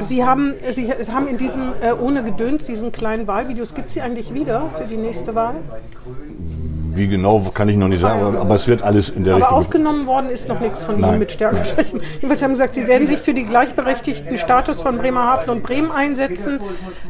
Sie 0.00 0.24
haben, 0.24 0.54
Sie 0.70 0.92
haben 0.92 1.28
in 1.28 1.38
diesem 1.38 1.72
äh, 1.80 1.92
Ohne 1.92 2.22
Gedöns, 2.24 2.64
diesen 2.64 2.92
kleinen 2.92 3.26
Wahlvideos, 3.26 3.74
gibt 3.74 3.88
es 3.88 3.94
sie 3.94 4.00
eigentlich 4.00 4.32
wieder 4.34 4.70
für 4.70 4.84
die 4.84 4.96
nächste 4.96 5.34
Wahl? 5.34 5.56
Wie 6.96 7.08
genau 7.08 7.40
kann 7.52 7.68
ich 7.68 7.76
noch 7.76 7.88
nicht 7.88 8.00
sagen, 8.00 8.22
aber, 8.22 8.40
aber 8.40 8.56
es 8.56 8.66
wird 8.66 8.82
alles 8.82 9.10
in 9.10 9.24
der 9.24 9.34
Aber 9.34 9.44
Richtung. 9.44 9.58
aufgenommen 9.58 10.06
worden 10.06 10.30
ist 10.30 10.48
noch 10.48 10.60
nichts 10.60 10.82
von 10.82 10.98
Nein. 10.98 11.10
Ihnen 11.10 11.18
mit 11.18 11.32
Stärkenschwächen. 11.32 12.00
Jedenfalls 12.14 12.42
haben 12.42 12.52
Sie 12.52 12.54
gesagt, 12.54 12.74
Sie 12.74 12.86
werden 12.86 13.06
sich 13.06 13.18
für 13.18 13.34
den 13.34 13.48
gleichberechtigten 13.48 14.38
Status 14.38 14.80
von 14.80 14.98
Bremerhaven 14.98 15.50
und 15.50 15.62
Bremen 15.62 15.90
einsetzen. 15.90 16.60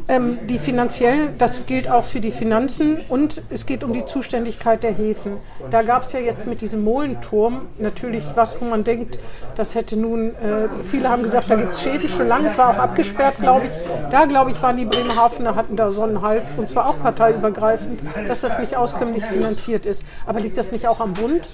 Ähm, 0.08 0.38
die 0.48 0.58
finanziellen, 0.58 1.38
das 1.38 1.66
gilt 1.66 1.90
auch 1.90 2.04
für 2.04 2.20
die 2.20 2.30
Finanzen 2.30 2.98
und 3.08 3.42
es 3.50 3.66
geht 3.66 3.84
um 3.84 3.92
die 3.92 4.04
Zuständigkeit 4.04 4.82
der 4.82 4.92
Häfen. 4.92 5.32
Da 5.70 5.82
gab 5.82 6.02
es 6.02 6.12
ja 6.12 6.20
jetzt 6.20 6.46
mit 6.46 6.60
diesem 6.60 6.82
Molenturm 6.82 7.62
natürlich 7.78 8.24
was, 8.34 8.60
wo 8.60 8.64
man 8.64 8.84
denkt, 8.84 9.18
das 9.54 9.74
hätte 9.74 9.96
nun, 9.96 10.30
äh, 10.30 10.68
viele 10.84 11.08
haben 11.08 11.22
gesagt, 11.22 11.50
da 11.50 11.56
gibt 11.56 11.72
es 11.72 11.82
Schäden 11.82 12.08
schon 12.08 12.28
lange, 12.28 12.48
es 12.48 12.58
war 12.58 12.70
auch 12.70 12.78
abgesperrt, 12.78 13.36
glaube 13.40 13.66
ich. 13.66 13.72
Da, 14.10 14.24
glaube 14.24 14.50
ich, 14.50 14.60
waren 14.62 14.76
die 14.76 14.84
Bremerhavener, 14.84 15.54
hatten 15.54 15.76
da 15.76 15.88
so 15.88 16.02
einen 16.02 16.22
Hals 16.22 16.54
und 16.56 16.68
zwar 16.68 16.88
auch 16.88 17.00
parteiübergreifend, 17.02 18.00
dass 18.28 18.40
das 18.40 18.58
nicht 18.58 18.76
auskömmlich 18.76 19.24
finanziert 19.24 19.75
ist. 19.84 20.04
Aber 20.24 20.40
liegt 20.40 20.56
das 20.56 20.72
nicht 20.72 20.86
auch 20.86 21.00
am 21.00 21.12
Bund? 21.12 21.48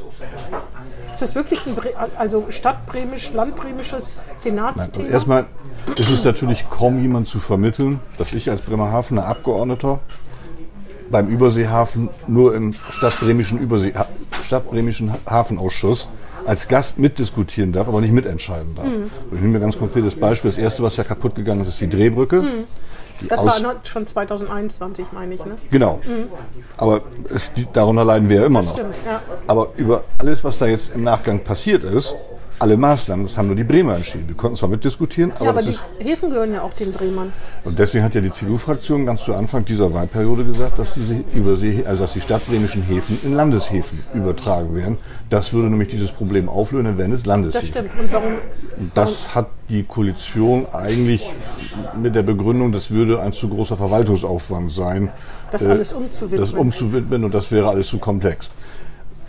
Ist 1.10 1.22
das 1.22 1.34
wirklich 1.34 1.66
ein 1.66 1.74
Bre 1.74 1.90
also 2.16 2.46
stadtbremisch, 2.50 3.32
landbremisches 3.32 4.14
Senatsthema? 4.36 5.04
Also 5.04 5.12
erstmal 5.12 5.46
ist 5.96 6.10
es 6.10 6.22
natürlich 6.24 6.68
kaum 6.70 7.02
jemand 7.02 7.26
zu 7.26 7.40
vermitteln, 7.40 8.00
dass 8.18 8.32
ich 8.32 8.50
als 8.50 8.60
Bremerhavener 8.60 9.26
Abgeordneter 9.26 9.98
beim 11.10 11.28
Überseehafen 11.28 12.08
nur 12.26 12.54
im 12.54 12.74
stadtbremischen, 12.90 13.58
Übersee, 13.58 13.92
stadtbremischen 14.44 15.12
Hafenausschuss 15.26 16.08
als 16.46 16.68
Gast 16.68 16.98
mitdiskutieren 16.98 17.72
darf, 17.72 17.88
aber 17.88 18.00
nicht 18.00 18.12
mitentscheiden 18.12 18.74
darf. 18.74 18.86
Mhm. 18.86 19.10
Ich 19.32 19.40
nehme 19.40 19.52
mir 19.52 19.58
ein 19.58 19.62
ganz 19.62 19.78
konkretes 19.78 20.16
Beispiel. 20.16 20.50
Das 20.50 20.58
erste, 20.58 20.82
was 20.82 20.96
ja 20.96 21.04
kaputt 21.04 21.34
gegangen 21.34 21.62
ist, 21.62 21.68
ist 21.68 21.80
die 21.80 21.88
Drehbrücke. 21.88 22.42
Mhm. 22.42 22.64
Das 23.28 23.44
war 23.44 23.58
noch- 23.60 23.84
schon 23.84 24.06
2021, 24.06 25.06
meine 25.12 25.34
ich. 25.34 25.44
Ne? 25.44 25.56
Genau. 25.70 26.00
Aber 26.76 27.00
es, 27.34 27.52
darunter 27.72 28.04
leiden 28.04 28.28
wir 28.28 28.40
ja 28.40 28.46
immer 28.46 28.62
noch. 28.62 28.72
stimmt, 28.74 28.94
ja. 29.06 29.20
Aber 29.46 29.68
über 29.76 30.04
alles, 30.18 30.42
was 30.44 30.58
da 30.58 30.66
jetzt 30.66 30.94
im 30.94 31.02
Nachgang 31.04 31.42
passiert 31.44 31.84
ist, 31.84 32.14
alle 32.62 32.76
Maßnahmen, 32.76 33.26
das 33.26 33.36
haben 33.36 33.48
nur 33.48 33.56
die 33.56 33.64
Bremer 33.64 33.96
entschieden. 33.96 34.28
Wir 34.28 34.36
konnten 34.36 34.56
zwar 34.56 34.68
mitdiskutieren, 34.68 35.32
aber, 35.32 35.44
Ja, 35.44 35.50
aber 35.50 35.62
das 35.62 35.74
die 36.00 36.04
Häfen 36.04 36.30
gehören 36.30 36.52
ja 36.54 36.62
auch 36.62 36.72
den 36.74 36.92
Bremern. 36.92 37.32
und 37.64 37.76
deswegen 37.78 38.04
hat 38.04 38.14
ja 38.14 38.20
die 38.20 38.32
CDU-Fraktion 38.32 39.04
ganz 39.04 39.22
zu 39.22 39.34
Anfang 39.34 39.64
dieser 39.64 39.92
Wahlperiode 39.92 40.44
gesagt, 40.44 40.78
dass 40.78 40.94
diese 40.94 41.24
Übersee, 41.34 41.84
also 41.86 42.02
dass 42.02 42.12
die 42.12 42.20
stadtbremischen 42.20 42.82
Häfen 42.82 43.18
in 43.24 43.34
Landeshäfen 43.34 43.98
übertragen 44.14 44.74
werden. 44.76 44.98
Das 45.28 45.52
würde 45.52 45.68
nämlich 45.70 45.88
dieses 45.88 46.12
Problem 46.12 46.48
auflösen, 46.48 46.96
wären 46.96 47.12
es 47.12 47.18
Das 47.22 47.26
Landeshäfen. 47.26 47.68
stimmt. 47.68 47.90
Und 47.98 48.12
warum? 48.12 48.32
Das 48.94 49.34
hat 49.34 49.48
die 49.68 49.82
Koalition 49.82 50.66
eigentlich 50.72 51.28
mit 52.00 52.14
der 52.14 52.22
Begründung, 52.22 52.70
das 52.72 52.90
würde 52.90 53.20
ein 53.20 53.32
zu 53.32 53.48
großer 53.48 53.76
Verwaltungsaufwand 53.76 54.70
sein, 54.70 55.10
Das 55.50 55.62
äh, 55.62 55.70
alles 55.70 55.92
umzuwidmen. 55.92 56.40
das 56.40 56.52
umzuwidmen 56.52 57.24
und 57.24 57.34
das 57.34 57.50
wäre 57.50 57.68
alles 57.68 57.88
zu 57.88 57.98
komplex. 57.98 58.50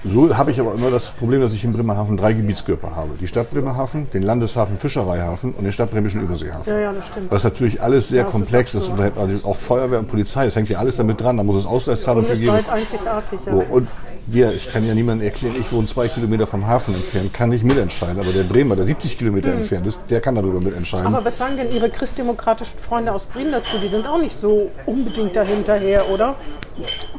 So 0.05 0.35
habe 0.37 0.51
ich 0.51 0.59
aber 0.59 0.73
immer 0.73 0.91
das 0.91 1.11
Problem, 1.11 1.39
dass 1.39 1.53
ich 1.53 1.63
in 1.63 1.71
Bremerhaven 1.71 2.17
drei 2.17 2.33
Gebietskörper 2.33 2.93
habe. 2.93 3.11
Die 3.21 3.27
Stadt 3.27 3.49
Bremerhaven, 3.51 4.09
den 4.11 4.23
Landeshafen 4.23 4.77
Fischereihafen 4.77 5.53
und 5.53 5.63
den 5.63 5.71
Stadtbremischen 5.71 6.21
Überseehafen. 6.21 6.73
Ja, 6.73 6.79
ja, 6.79 6.93
das 6.93 7.07
stimmt. 7.07 7.31
Das 7.31 7.39
ist 7.39 7.43
natürlich 7.45 7.81
alles 7.81 8.09
sehr 8.09 8.17
Ja, 8.17 8.23
das 8.25 8.33
ist 8.33 8.39
komplex. 8.39 8.71
Das 8.73 8.89
also 8.89 9.47
auch 9.47 9.55
Feuerwehr 9.55 9.99
und 9.99 10.09
Polizei, 10.09 10.45
das 10.45 10.55
hängt 10.57 10.67
ja 10.67 10.79
alles 10.79 10.97
damit 10.97 11.21
dran. 11.21 11.37
Da 11.37 11.43
muss 11.43 11.57
es 11.57 11.65
Ausgleichszahlungen 11.65 12.29
für 12.29 12.37
geben. 12.37 12.47
Bundesweit 12.47 12.73
einzigartig, 12.73 13.39
ja. 13.45 13.53
So, 13.53 13.63
und 13.69 13.87
wir, 14.25 14.53
ich 14.53 14.69
kann 14.69 14.85
ja 14.85 14.93
niemandem 14.93 15.25
erklären, 15.25 15.55
ich 15.59 15.71
wohne 15.71 15.87
zwei 15.87 16.09
Kilometer 16.09 16.47
vom 16.47 16.67
Hafen 16.67 16.95
entfernt, 16.95 17.33
kann 17.33 17.49
nicht 17.49 17.63
mitentscheiden. 17.63 18.19
Aber 18.19 18.31
der 18.31 18.43
Bremer, 18.43 18.75
der 18.75 18.85
70 18.85 19.17
Kilometer 19.17 19.53
entfernt 19.53 19.87
ist, 19.87 19.99
der 20.09 20.19
kann 20.19 20.35
darüber 20.35 20.59
mitentscheiden. 20.59 21.07
Hm. 21.07 21.15
Aber 21.15 21.25
was 21.25 21.37
sagen 21.37 21.55
denn 21.55 21.71
Ihre 21.71 21.89
christdemokratischen 21.89 22.77
Freunde 22.77 23.13
aus 23.13 23.25
Bremen 23.25 23.53
dazu? 23.53 23.77
Die 23.81 23.87
sind 23.87 24.05
auch 24.05 24.19
nicht 24.19 24.37
so 24.37 24.69
unbedingt 24.85 25.33
dahinterher, 25.35 26.09
oder? 26.09 26.35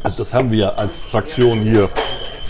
Also 0.02 0.18
das 0.18 0.34
haben 0.34 0.50
wir 0.50 0.78
als 0.78 0.96
Fraktion 0.96 1.60
hier 1.60 1.88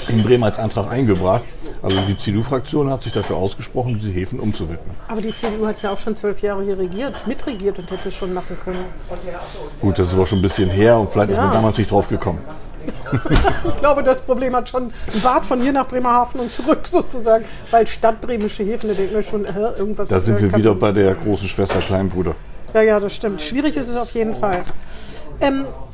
in 0.08 0.22
Bremen 0.22 0.44
als 0.44 0.58
Antrag 0.58 0.90
eingebracht. 0.90 1.42
Also 1.82 1.98
die 2.08 2.16
CDU-Fraktion 2.18 2.88
hat 2.90 3.02
sich 3.02 3.12
dafür 3.12 3.36
ausgesprochen, 3.36 3.98
diese 4.00 4.10
Häfen 4.12 4.40
umzuwidmen. 4.40 4.94
Aber 5.08 5.20
die 5.20 5.34
CDU 5.34 5.66
hat 5.66 5.82
ja 5.82 5.90
auch 5.90 5.98
schon 5.98 6.16
zwölf 6.16 6.40
Jahre 6.40 6.62
hier 6.64 6.78
regiert, 6.78 7.26
mitregiert 7.26 7.78
und 7.78 7.90
hätte 7.90 8.08
es 8.08 8.14
schon 8.14 8.32
machen 8.32 8.56
können. 8.64 8.84
Gut, 9.80 9.98
das 9.98 10.08
ist 10.08 10.14
aber 10.14 10.26
schon 10.26 10.38
ein 10.38 10.42
bisschen 10.42 10.70
her 10.70 10.98
und 10.98 11.10
vielleicht 11.10 11.30
ist 11.30 11.36
Ja. 11.36 11.44
man 11.44 11.52
damals 11.52 11.76
nicht 11.78 11.90
drauf 11.90 12.08
gekommen. 12.08 12.38
Ich 13.66 13.76
glaube, 13.76 14.02
das 14.02 14.20
Problem 14.20 14.54
hat 14.56 14.68
schon 14.68 14.84
ein 15.14 15.20
Bad 15.22 15.46
von 15.46 15.62
hier 15.62 15.72
nach 15.72 15.86
Bremerhaven 15.86 16.40
und 16.40 16.52
zurück 16.52 16.80
sozusagen, 16.86 17.44
weil 17.70 17.86
stadtbremische 17.86 18.62
Häfen, 18.64 18.88
da 18.88 18.94
denken 18.94 19.14
wir 19.14 19.22
schon, 19.22 19.44
äh, 19.44 19.50
irgendwas. 19.78 20.08
Da 20.08 20.20
sind 20.20 20.38
äh, 20.38 20.42
wir 20.42 20.48
kann- 20.50 20.58
wieder 20.58 20.74
bei 20.74 20.92
der 20.92 21.14
großen 21.14 21.48
Schwester, 21.48 21.78
kleinen 21.80 22.08
Bruder. 22.10 22.34
Ja, 22.74 22.82
ja, 22.82 23.00
das 23.00 23.14
stimmt. 23.14 23.40
Schwierig 23.40 23.76
ist 23.76 23.88
es 23.88 23.96
auf 23.96 24.10
jeden 24.12 24.34
Fall. 24.34 24.62
Ähm, 25.40 25.64
äh, 25.64 25.93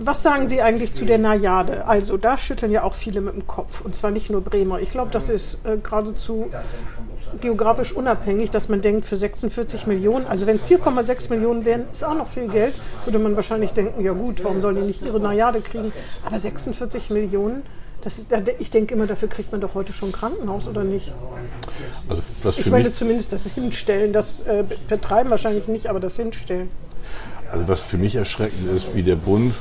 was 0.00 0.22
sagen 0.22 0.48
Sie 0.48 0.62
eigentlich 0.62 0.92
zu 0.92 1.04
der 1.04 1.18
Najade? 1.18 1.86
Also, 1.86 2.16
da 2.16 2.38
schütteln 2.38 2.72
ja 2.72 2.82
auch 2.82 2.94
viele 2.94 3.20
mit 3.20 3.34
dem 3.34 3.46
Kopf. 3.46 3.80
Und 3.80 3.94
zwar 3.96 4.10
nicht 4.10 4.30
nur 4.30 4.40
Bremer. 4.40 4.80
Ich 4.80 4.90
glaube, 4.90 5.10
das 5.10 5.28
ist 5.28 5.64
äh, 5.64 5.76
geradezu 5.76 6.50
geografisch 7.40 7.92
unabhängig, 7.92 8.50
dass 8.50 8.68
man 8.68 8.80
denkt, 8.80 9.04
für 9.04 9.16
46 9.16 9.86
Millionen, 9.86 10.26
also 10.26 10.46
wenn 10.46 10.56
es 10.56 10.64
4,6 10.64 11.30
Millionen 11.30 11.64
wären, 11.64 11.84
ist 11.92 12.04
auch 12.04 12.14
noch 12.14 12.26
viel 12.26 12.48
Geld, 12.48 12.74
würde 13.04 13.18
man 13.18 13.36
wahrscheinlich 13.36 13.72
denken, 13.72 14.02
ja 14.02 14.12
gut, 14.12 14.42
warum 14.44 14.60
sollen 14.60 14.76
die 14.76 14.82
nicht 14.82 15.02
ihre 15.02 15.20
Najade 15.20 15.60
kriegen? 15.60 15.92
Aber 16.24 16.38
46 16.38 17.10
Millionen, 17.10 17.62
das 18.02 18.18
ist, 18.18 18.28
ich 18.58 18.70
denke 18.70 18.94
immer, 18.94 19.06
dafür 19.06 19.28
kriegt 19.28 19.52
man 19.52 19.60
doch 19.60 19.74
heute 19.74 19.92
schon 19.92 20.10
ein 20.10 20.12
Krankenhaus, 20.12 20.68
oder 20.68 20.84
nicht? 20.84 21.12
Also 22.08 22.60
Ich 22.60 22.70
meine 22.70 22.92
zumindest 22.92 23.32
das 23.32 23.46
Hinstellen, 23.52 24.12
das 24.12 24.42
äh, 24.42 24.64
betreiben 24.88 25.30
wahrscheinlich 25.30 25.68
nicht, 25.68 25.88
aber 25.88 26.00
das 26.00 26.16
Hinstellen. 26.16 26.70
Also 27.50 27.66
was 27.68 27.80
für 27.80 27.98
mich 27.98 28.14
erschreckend 28.14 28.70
ist, 28.76 28.94
wie 28.94 29.02
der 29.02 29.16
Bund 29.16 29.52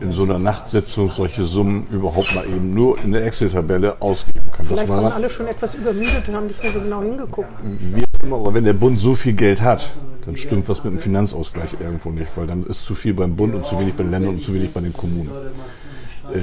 in 0.00 0.12
so 0.12 0.24
einer 0.24 0.38
Nachtsitzung 0.38 1.08
solche 1.10 1.44
Summen 1.44 1.86
überhaupt 1.90 2.34
mal 2.34 2.44
eben 2.44 2.74
nur 2.74 2.98
in 3.02 3.12
der 3.12 3.24
Excel-Tabelle 3.24 3.96
ausgeben 4.00 4.40
kann. 4.54 4.66
Vielleicht 4.66 4.88
war- 4.90 5.02
waren 5.04 5.12
alle 5.12 5.30
schon 5.30 5.46
etwas 5.46 5.74
übermüdet 5.74 6.28
und 6.28 6.34
haben 6.34 6.46
nicht 6.48 6.62
mehr 6.62 6.72
so 6.72 6.80
genau 6.80 7.00
hingeguckt. 7.02 7.48
Wie 7.94 8.04
immer, 8.22 8.36
aber 8.36 8.52
wenn 8.52 8.64
der 8.64 8.74
Bund 8.74 9.00
so 9.00 9.14
viel 9.14 9.32
Geld 9.32 9.62
hat, 9.62 9.90
dann 10.26 10.36
stimmt 10.36 10.68
was 10.68 10.84
mit 10.84 10.92
dem 10.92 10.98
Finanzausgleich 10.98 11.70
irgendwo 11.80 12.10
nicht, 12.10 12.28
weil 12.36 12.46
dann 12.46 12.64
ist 12.66 12.84
zu 12.84 12.94
viel 12.94 13.14
beim 13.14 13.36
Bund 13.36 13.54
und 13.54 13.64
zu 13.64 13.78
wenig 13.78 13.94
bei 13.94 14.02
den 14.02 14.10
Ländern 14.10 14.34
und 14.34 14.42
zu 14.44 14.52
wenig 14.52 14.70
bei 14.72 14.80
den 14.80 14.92
Kommunen. 14.92 15.30
Äh, 16.34 16.38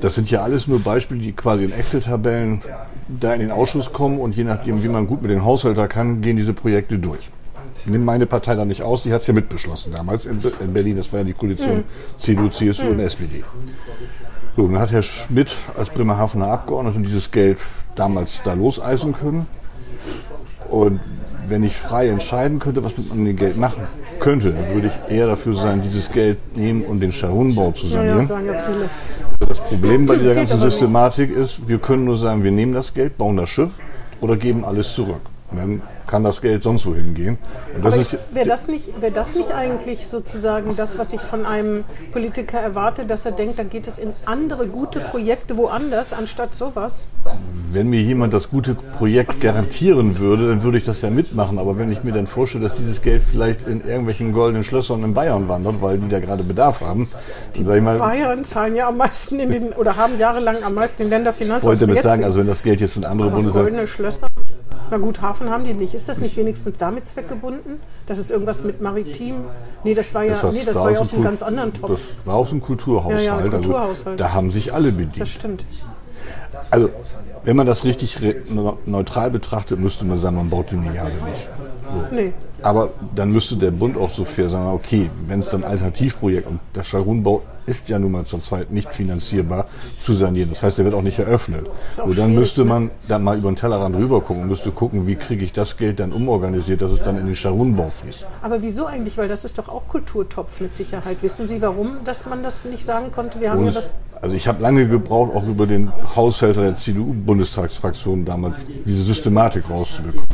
Das 0.00 0.16
sind 0.16 0.30
ja 0.30 0.42
alles 0.42 0.66
nur 0.66 0.80
Beispiele, 0.80 1.20
die 1.20 1.32
quasi 1.32 1.64
in 1.64 1.72
Excel-Tabellen 1.72 2.60
da 3.08 3.32
in 3.32 3.40
den 3.40 3.50
Ausschuss 3.52 3.92
kommen 3.92 4.18
und 4.18 4.36
je 4.36 4.44
nachdem, 4.44 4.82
wie 4.82 4.88
man 4.88 5.06
gut 5.06 5.22
mit 5.22 5.30
den 5.30 5.42
Haushalter 5.44 5.88
kann, 5.88 6.20
gehen 6.20 6.36
diese 6.36 6.52
Projekte 6.52 6.98
durch. 6.98 7.30
Nimm 7.86 8.04
meine 8.04 8.26
Partei 8.26 8.54
da 8.54 8.64
nicht 8.64 8.82
aus, 8.82 9.02
die 9.02 9.12
hat 9.12 9.22
es 9.22 9.26
ja 9.26 9.34
mitbeschlossen 9.34 9.92
damals 9.92 10.26
in 10.26 10.40
in 10.60 10.72
Berlin. 10.72 10.96
Das 10.96 11.12
war 11.12 11.20
ja 11.20 11.24
die 11.24 11.32
Koalition 11.32 11.84
CDU, 12.18 12.48
CSU 12.48 12.88
und 12.88 13.00
SPD. 13.00 13.44
So, 14.56 14.66
dann 14.66 14.80
hat 14.80 14.90
Herr 14.90 15.02
Schmidt 15.02 15.54
als 15.76 15.90
Bremerhavener 15.90 16.48
Abgeordneter 16.48 16.98
dieses 16.98 17.30
Geld 17.30 17.58
damals 17.94 18.40
da 18.44 18.54
loseisen 18.54 19.14
können. 19.14 19.46
Und 20.68 21.00
wenn 21.48 21.64
ich 21.64 21.76
frei 21.76 22.08
entscheiden 22.08 22.58
könnte, 22.58 22.84
was 22.84 22.96
man 22.96 23.18
mit 23.18 23.28
dem 23.28 23.36
Geld 23.36 23.56
machen 23.56 23.82
könnte, 24.20 24.52
dann 24.52 24.74
würde 24.74 24.88
ich 24.88 25.16
eher 25.16 25.26
dafür 25.26 25.54
sein, 25.54 25.82
dieses 25.82 26.10
Geld 26.10 26.56
nehmen 26.56 26.82
und 26.82 27.00
den 27.00 27.12
Scharhunbau 27.12 27.72
zu 27.72 27.88
sanieren. 27.88 28.28
Das 29.40 29.58
Problem 29.58 30.06
bei 30.06 30.16
dieser 30.16 30.34
ganzen. 30.34 30.60
Systematik 30.60 31.30
ist, 31.30 31.66
wir 31.66 31.78
können 31.78 32.04
nur 32.04 32.16
sagen, 32.16 32.44
wir 32.44 32.52
nehmen 32.52 32.72
das 32.72 32.94
Geld, 32.94 33.18
bauen 33.18 33.36
das 33.36 33.48
Schiff 33.48 33.70
oder 34.20 34.36
geben 34.36 34.64
alles 34.64 34.94
zurück. 34.94 35.22
Und 35.50 35.58
dann 35.58 35.82
kann 36.10 36.24
das 36.24 36.40
Geld 36.40 36.64
sonst 36.64 36.84
wohin 36.86 37.14
gehen. 37.14 37.38
Aber 37.78 37.92
wäre 37.92 38.46
das, 38.46 38.66
nicht- 38.68 39.00
wäre 39.00 39.12
das 39.12 39.34
nicht 39.36 39.52
eigentlich 39.54 40.08
sozusagen 40.08 40.76
das, 40.76 40.98
was 40.98 41.12
ich 41.12 41.20
von 41.20 41.46
einem 41.46 41.84
Politiker 42.12 42.58
erwarte, 42.58 43.06
dass 43.06 43.24
er 43.24 43.32
denkt, 43.32 43.58
da 43.58 43.62
geht 43.62 43.86
es 43.86 43.98
in 43.98 44.10
andere 44.26 44.66
gute 44.66 45.00
Projekte 45.00 45.56
woanders, 45.56 46.12
anstatt 46.12 46.54
sowas? 46.54 47.06
wenn 47.72 47.88
mir 47.88 48.00
jemand 48.00 48.34
das 48.34 48.50
gute 48.50 48.74
Projekt 48.74 49.40
garantieren 49.40 50.18
würde, 50.18 50.48
dann 50.48 50.62
würde 50.62 50.78
ich 50.78 50.84
das 50.84 51.02
ja 51.02 51.10
mitmachen. 51.10 51.58
Aber 51.58 51.78
wenn 51.78 51.92
ich 51.92 52.02
mir 52.02 52.12
dann 52.12 52.26
vorstelle, 52.26 52.68
dass 52.68 52.76
dieses 52.76 53.00
Geld 53.02 53.22
vielleicht 53.22 53.68
in 53.68 53.84
irgendwelchen 53.86 54.32
goldenen 54.32 54.64
Schlössern 54.64 55.04
in 55.04 55.14
Bayern 55.14 55.48
wandert, 55.48 55.80
weil 55.80 55.98
die 55.98 56.08
da 56.08 56.18
gerade 56.18 56.42
Bedarf 56.42 56.80
haben, 56.80 57.08
ich 57.54 57.60
mal, 57.60 57.98
Bayern 57.98 58.44
zahlen 58.44 58.74
ja 58.74 58.88
am 58.88 58.96
meisten 58.96 59.38
in 59.38 59.50
den, 59.50 59.72
oder 59.74 59.96
haben 59.96 60.18
jahrelang 60.18 60.64
am 60.64 60.74
meisten 60.74 61.02
den 61.04 61.10
Länderfinanzausgleich. 61.10 61.80
wollte 61.80 61.86
damit 61.86 62.02
sagen, 62.02 62.24
also 62.24 62.40
wenn 62.40 62.46
das 62.48 62.62
Geld 62.62 62.80
jetzt 62.80 62.96
in 62.96 63.04
andere 63.04 63.30
Bundesländer 63.30 63.62
goldene 63.62 63.86
Schlösser. 63.86 64.26
Na 64.90 64.96
gut, 64.96 65.22
Hafen 65.22 65.50
haben 65.50 65.64
die 65.64 65.72
nicht. 65.74 65.94
Ist 66.00 66.08
das 66.08 66.16
nicht 66.18 66.34
wenigstens 66.38 66.78
damit 66.78 67.06
zweckgebunden? 67.08 67.78
Das 68.06 68.18
ist 68.18 68.30
irgendwas 68.30 68.64
mit 68.64 68.80
Maritim? 68.80 69.34
Nee, 69.84 69.92
das 69.92 70.14
war 70.14 70.22
ja, 70.24 70.38
Das 70.40 70.50
nee, 70.54 70.62
das 70.64 70.74
war 70.74 70.90
ja 70.90 70.98
aus 70.98 71.12
einem 71.12 71.24
ganz 71.24 71.42
anderen 71.42 71.74
Topf. 71.74 71.90
Das 71.90 72.00
war 72.26 72.36
aus 72.36 72.48
dem 72.48 72.62
Kulturhaushalt. 72.62 73.20
Ja, 73.20 73.26
ja, 73.26 73.36
Also, 73.36 73.50
Kulturhaushalt. 73.50 74.18
da 74.18 74.32
haben 74.32 74.50
sich 74.50 74.72
alle 74.72 74.92
Das 74.92 74.96
bedient. 75.02 75.28
stimmt. 75.28 75.66
Also, 76.70 76.88
wenn 77.44 77.54
man 77.54 77.66
das 77.66 77.84
richtig 77.84 78.18
ne- 78.18 78.72
neutral 78.86 79.30
betrachtet, 79.30 79.78
müsste 79.78 80.06
man 80.06 80.18
sagen, 80.20 80.36
man 80.36 80.48
baut 80.48 80.70
die 80.70 80.76
Milliarde 80.76 81.16
nicht. 81.16 81.48
Nee. 82.12 82.32
Aber 82.62 82.94
dann 83.14 83.30
müsste 83.30 83.56
der 83.56 83.70
Bund 83.70 83.98
auch 83.98 84.08
so 84.10 84.24
fair 84.24 84.48
sagen, 84.48 84.68
okay, 84.72 85.10
wenn 85.26 85.40
es 85.40 85.50
dann 85.50 85.64
Alternativprojekt 85.64 86.46
und 86.46 86.60
der 86.74 86.82
Scharunbau 86.84 87.42
ist 87.70 87.88
ja 87.88 87.98
nun 88.00 88.10
mal 88.10 88.24
zurzeit 88.24 88.72
nicht 88.72 88.92
finanzierbar 88.92 89.68
zu 90.02 90.12
sanieren. 90.12 90.50
Das 90.50 90.62
heißt, 90.62 90.78
der 90.78 90.84
wird 90.84 90.94
auch 90.94 91.02
nicht 91.02 91.20
eröffnet. 91.20 91.66
Und 92.04 92.18
dann 92.18 92.34
müsste 92.34 92.64
man 92.64 92.90
dann 93.06 93.22
mal 93.22 93.38
über 93.38 93.50
den 93.50 93.56
Tellerrand 93.56 93.94
rüber 93.94 94.20
gucken 94.20 94.42
und 94.42 94.48
müsste 94.48 94.72
gucken, 94.72 95.06
wie 95.06 95.14
kriege 95.14 95.44
ich 95.44 95.52
das 95.52 95.76
Geld 95.76 96.00
dann 96.00 96.12
umorganisiert, 96.12 96.82
dass 96.82 96.90
es 96.90 97.02
dann 97.02 97.16
in 97.16 97.26
den 97.26 97.36
Scharunbau 97.36 97.90
fließt. 97.90 98.26
Aber 98.42 98.60
wieso 98.60 98.86
eigentlich? 98.86 99.16
Weil 99.16 99.28
das 99.28 99.44
ist 99.44 99.56
doch 99.58 99.68
auch 99.68 99.86
Kulturtopf 99.86 100.60
mit 100.60 100.74
Sicherheit. 100.74 101.18
Wissen 101.22 101.46
Sie, 101.46 101.62
warum 101.62 101.98
dass 102.04 102.26
man 102.26 102.42
das 102.42 102.64
nicht 102.64 102.84
sagen 102.84 103.12
konnte? 103.12 103.40
Wir 103.40 103.52
haben 103.52 103.64
ja 103.64 103.70
das. 103.70 103.92
also 104.20 104.34
ich 104.34 104.48
habe 104.48 104.60
lange 104.60 104.88
gebraucht, 104.88 105.32
auch 105.34 105.46
über 105.46 105.66
den 105.66 105.92
Haushälter 106.16 106.62
der 106.62 106.76
CDU-Bundestagsfraktion 106.76 108.24
damals, 108.24 108.56
diese 108.84 109.04
Systematik 109.04 109.70
rauszubekommen. 109.70 110.26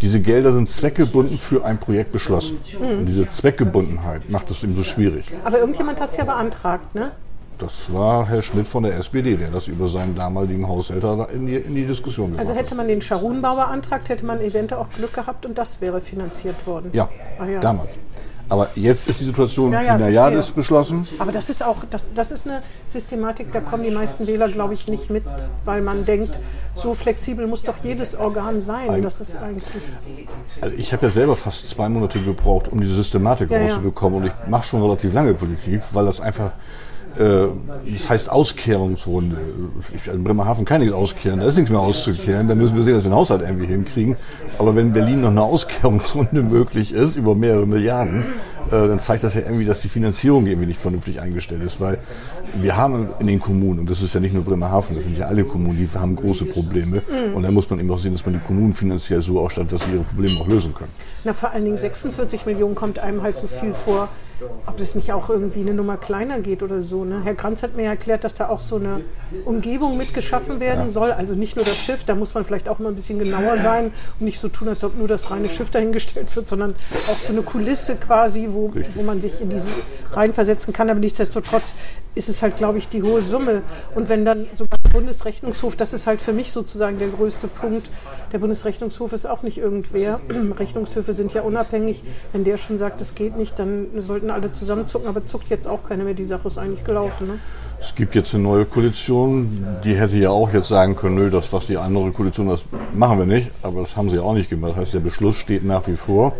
Diese 0.00 0.20
Gelder 0.20 0.52
sind 0.52 0.68
zweckgebunden 0.68 1.38
für 1.38 1.64
ein 1.64 1.78
Projekt 1.78 2.12
beschlossen. 2.12 2.58
Und 2.78 3.06
diese 3.06 3.28
Zweckgebundenheit 3.28 4.28
macht 4.28 4.50
es 4.50 4.62
eben 4.62 4.76
so 4.76 4.82
schwierig. 4.82 5.24
Aber 5.44 5.60
irgendjemand 5.60 6.00
hat 6.00 6.10
es 6.10 6.16
ja 6.16 6.24
beantragt, 6.34 6.94
ne? 6.94 7.12
Das 7.58 7.92
war 7.92 8.26
Herr 8.26 8.42
Schmidt 8.42 8.66
von 8.66 8.82
der 8.82 8.96
SPD, 8.96 9.36
der 9.36 9.50
das 9.50 9.68
über 9.68 9.86
seinen 9.86 10.14
damaligen 10.16 10.66
Haushälter 10.66 11.28
in 11.32 11.46
die, 11.46 11.56
in 11.56 11.74
die 11.76 11.86
Diskussion 11.86 12.30
gebracht 12.30 12.46
Also 12.46 12.58
hätte 12.58 12.74
man 12.74 12.88
den 12.88 13.00
Scharunbau 13.00 13.54
beantragt, 13.54 14.08
hätte 14.08 14.24
man 14.26 14.40
eventuell 14.40 14.80
auch 14.80 14.90
Glück 14.90 15.12
gehabt 15.12 15.46
und 15.46 15.56
das 15.58 15.80
wäre 15.80 16.00
finanziert 16.00 16.66
worden. 16.66 16.90
Ja, 16.92 17.08
Ah, 17.38 17.46
ja. 17.46 17.60
damals. 17.60 17.90
Aber 18.52 18.68
jetzt 18.74 19.08
ist 19.08 19.18
die 19.18 19.24
Situation, 19.24 19.72
Ja, 19.72 19.80
ja, 19.80 19.96
die 19.96 20.02
Najade 20.02 20.34
verstehe. 20.34 20.50
ist 20.50 20.54
beschlossen. 20.54 21.08
Aber 21.18 21.32
das 21.32 21.48
ist 21.48 21.64
auch, 21.64 21.78
das, 21.88 22.04
das 22.14 22.30
ist 22.32 22.46
eine 22.46 22.60
Systematik, 22.86 23.50
da 23.50 23.60
kommen 23.60 23.82
die 23.82 23.90
meisten 23.90 24.26
Wähler, 24.26 24.46
glaube 24.50 24.74
ich, 24.74 24.88
nicht 24.88 25.08
mit, 25.08 25.24
weil 25.64 25.80
man 25.80 26.04
denkt, 26.04 26.38
so 26.74 26.92
flexibel 26.92 27.46
muss 27.46 27.62
doch 27.62 27.78
jedes 27.82 28.14
Organ 28.14 28.60
sein. 28.60 28.90
Eig- 28.90 29.00
Das 29.04 29.22
ist 29.22 29.36
eigentlich. 29.36 29.82
Also 30.60 30.76
ich 30.76 30.92
habe 30.92 31.06
ja 31.06 31.12
selber 31.12 31.34
fast 31.34 31.66
zwei 31.70 31.88
Monate 31.88 32.20
gebraucht, 32.20 32.68
um 32.70 32.78
diese 32.82 32.94
Systematik 32.94 33.50
Ja, 33.50 33.58
rauszubekommen. 33.62 34.20
Und 34.20 34.26
ich 34.26 34.32
mache 34.48 34.64
schon 34.64 34.82
relativ 34.82 35.14
lange 35.14 35.32
Politik, 35.32 35.80
weil 35.92 36.04
das 36.04 36.20
einfach, 36.20 36.50
das 37.18 38.08
heißt 38.08 38.30
Auskehrungsrunde. 38.30 39.36
Ich, 39.94 40.08
also 40.08 40.18
in 40.18 40.24
Bremerhaven 40.24 40.64
kann 40.64 40.80
nichts 40.80 40.94
auskehren, 40.94 41.40
da 41.40 41.46
ist 41.46 41.56
nichts 41.56 41.70
mehr 41.70 41.80
auszukehren. 41.80 42.48
Da 42.48 42.54
müssen 42.54 42.76
wir 42.76 42.84
sehen, 42.84 42.94
dass 42.94 43.04
wir 43.04 43.10
den 43.10 43.16
Haushalt 43.16 43.42
irgendwie 43.42 43.66
hinkriegen. 43.66 44.16
Aber 44.58 44.74
wenn 44.74 44.88
in 44.88 44.92
Berlin 44.92 45.20
noch 45.20 45.30
eine 45.30 45.42
Auskehrungsrunde 45.42 46.42
möglich 46.50 46.92
ist, 46.92 47.16
über 47.16 47.34
mehrere 47.34 47.66
Milliarden, 47.66 48.24
äh, 48.68 48.88
dann 48.88 48.98
zeigt 49.00 49.24
das 49.24 49.34
ja 49.34 49.40
irgendwie, 49.40 49.64
dass 49.64 49.80
die 49.80 49.88
Finanzierung 49.88 50.46
irgendwie 50.46 50.68
nicht 50.68 50.80
vernünftig 50.80 51.20
eingestellt 51.20 51.62
ist. 51.62 51.80
Weil 51.80 51.98
wir 52.60 52.76
haben 52.76 53.08
in 53.18 53.26
den 53.26 53.40
Kommunen, 53.40 53.80
und 53.80 53.90
das 53.90 54.02
ist 54.02 54.14
ja 54.14 54.20
nicht 54.20 54.34
nur 54.34 54.44
Bremerhaven, 54.44 54.96
das 54.96 55.04
sind 55.04 55.18
ja 55.18 55.26
alle 55.26 55.44
Kommunen, 55.44 55.76
die 55.76 55.88
haben 55.98 56.16
große 56.16 56.46
Probleme. 56.46 57.02
Und 57.34 57.42
da 57.42 57.50
muss 57.50 57.68
man 57.68 57.78
eben 57.80 57.90
auch 57.90 57.98
sehen, 57.98 58.12
dass 58.12 58.24
man 58.24 58.34
die 58.34 58.40
Kommunen 58.40 58.74
finanziell 58.74 59.22
so 59.22 59.40
ausstattet, 59.40 59.72
dass 59.72 59.84
sie 59.84 59.92
ihre 59.92 60.04
Probleme 60.04 60.40
auch 60.40 60.48
lösen 60.48 60.74
können. 60.74 60.92
Na, 61.24 61.32
vor 61.32 61.50
allen 61.50 61.64
Dingen 61.64 61.78
46 61.78 62.46
Millionen 62.46 62.74
kommt 62.74 62.98
einem 62.98 63.22
halt 63.22 63.36
so 63.36 63.46
viel 63.46 63.74
vor, 63.74 64.08
ob 64.66 64.76
das 64.76 64.94
nicht 64.94 65.12
auch 65.12 65.28
irgendwie 65.30 65.60
eine 65.60 65.74
Nummer 65.74 65.96
kleiner 65.96 66.40
geht 66.40 66.62
oder 66.62 66.82
so. 66.82 67.04
Ne? 67.04 67.20
Herr 67.24 67.34
Kranz 67.34 67.62
hat 67.62 67.76
mir 67.76 67.84
erklärt, 67.84 68.24
dass 68.24 68.34
da 68.34 68.48
auch 68.48 68.60
so 68.60 68.76
eine 68.76 69.00
Umgebung 69.44 69.96
mitgeschaffen 69.96 70.60
werden 70.60 70.90
soll. 70.90 71.12
Also 71.12 71.34
nicht 71.34 71.56
nur 71.56 71.64
das 71.64 71.76
Schiff, 71.76 72.04
da 72.04 72.14
muss 72.14 72.34
man 72.34 72.44
vielleicht 72.44 72.68
auch 72.68 72.78
mal 72.78 72.90
ein 72.90 72.94
bisschen 72.94 73.18
genauer 73.18 73.58
sein 73.58 73.92
und 74.18 74.24
nicht 74.24 74.40
so 74.40 74.48
tun, 74.48 74.68
als 74.68 74.84
ob 74.84 74.96
nur 74.96 75.08
das 75.08 75.30
reine 75.30 75.48
Schiff 75.48 75.70
dahingestellt 75.70 76.34
wird, 76.34 76.48
sondern 76.48 76.72
auch 76.72 77.16
so 77.16 77.32
eine 77.32 77.42
Kulisse 77.42 77.96
quasi, 77.96 78.48
wo, 78.50 78.72
wo 78.94 79.02
man 79.02 79.20
sich 79.20 79.40
in 79.40 79.50
diese 79.50 79.68
reinversetzen 80.12 80.72
kann. 80.72 80.90
Aber 80.90 81.00
nichtsdestotrotz 81.00 81.74
ist 82.14 82.28
es 82.28 82.42
halt, 82.42 82.56
glaube 82.56 82.78
ich, 82.78 82.88
die 82.88 83.02
hohe 83.02 83.22
Summe. 83.22 83.62
Und 83.94 84.08
wenn 84.08 84.24
dann 84.24 84.46
sogar 84.54 84.78
Bundesrechnungshof, 84.92 85.74
das 85.74 85.92
ist 85.92 86.06
halt 86.06 86.20
für 86.20 86.32
mich 86.32 86.52
sozusagen 86.52 86.98
der 86.98 87.08
größte 87.08 87.48
Punkt, 87.48 87.90
der 88.32 88.38
Bundesrechnungshof 88.38 89.12
ist 89.12 89.26
auch 89.26 89.42
nicht 89.42 89.58
irgendwer. 89.58 90.20
Rechnungshöfe 90.58 91.12
sind 91.12 91.32
ja 91.34 91.42
unabhängig. 91.42 92.02
Wenn 92.32 92.44
der 92.44 92.56
schon 92.56 92.78
sagt, 92.78 93.00
das 93.00 93.14
geht 93.14 93.36
nicht, 93.36 93.58
dann 93.58 93.88
sollten 93.98 94.30
alle 94.30 94.52
zusammenzucken. 94.52 95.08
Aber 95.08 95.26
zuckt 95.26 95.50
jetzt 95.50 95.66
auch 95.66 95.88
keiner 95.88 96.04
mehr. 96.04 96.14
Die 96.14 96.24
Sache 96.24 96.46
ist 96.46 96.58
eigentlich 96.58 96.84
gelaufen. 96.84 97.26
Ne? 97.26 97.38
Es 97.80 97.94
gibt 97.94 98.14
jetzt 98.14 98.34
eine 98.34 98.42
neue 98.42 98.64
Koalition, 98.64 99.66
die 99.82 99.94
hätte 99.94 100.16
ja 100.16 100.30
auch 100.30 100.52
jetzt 100.52 100.68
sagen 100.68 100.94
können, 100.94 101.16
nö, 101.16 101.30
das, 101.30 101.52
was 101.52 101.66
die 101.66 101.76
andere 101.76 102.12
Koalition, 102.12 102.48
das 102.48 102.60
machen 102.94 103.18
wir 103.18 103.26
nicht. 103.26 103.50
Aber 103.62 103.80
das 103.80 103.96
haben 103.96 104.10
sie 104.10 104.16
ja 104.16 104.22
auch 104.22 104.34
nicht 104.34 104.50
gemacht. 104.50 104.72
Das 104.72 104.82
heißt, 104.82 104.94
der 104.94 105.00
Beschluss 105.00 105.36
steht 105.36 105.64
nach 105.64 105.86
wie 105.86 105.96
vor 105.96 106.34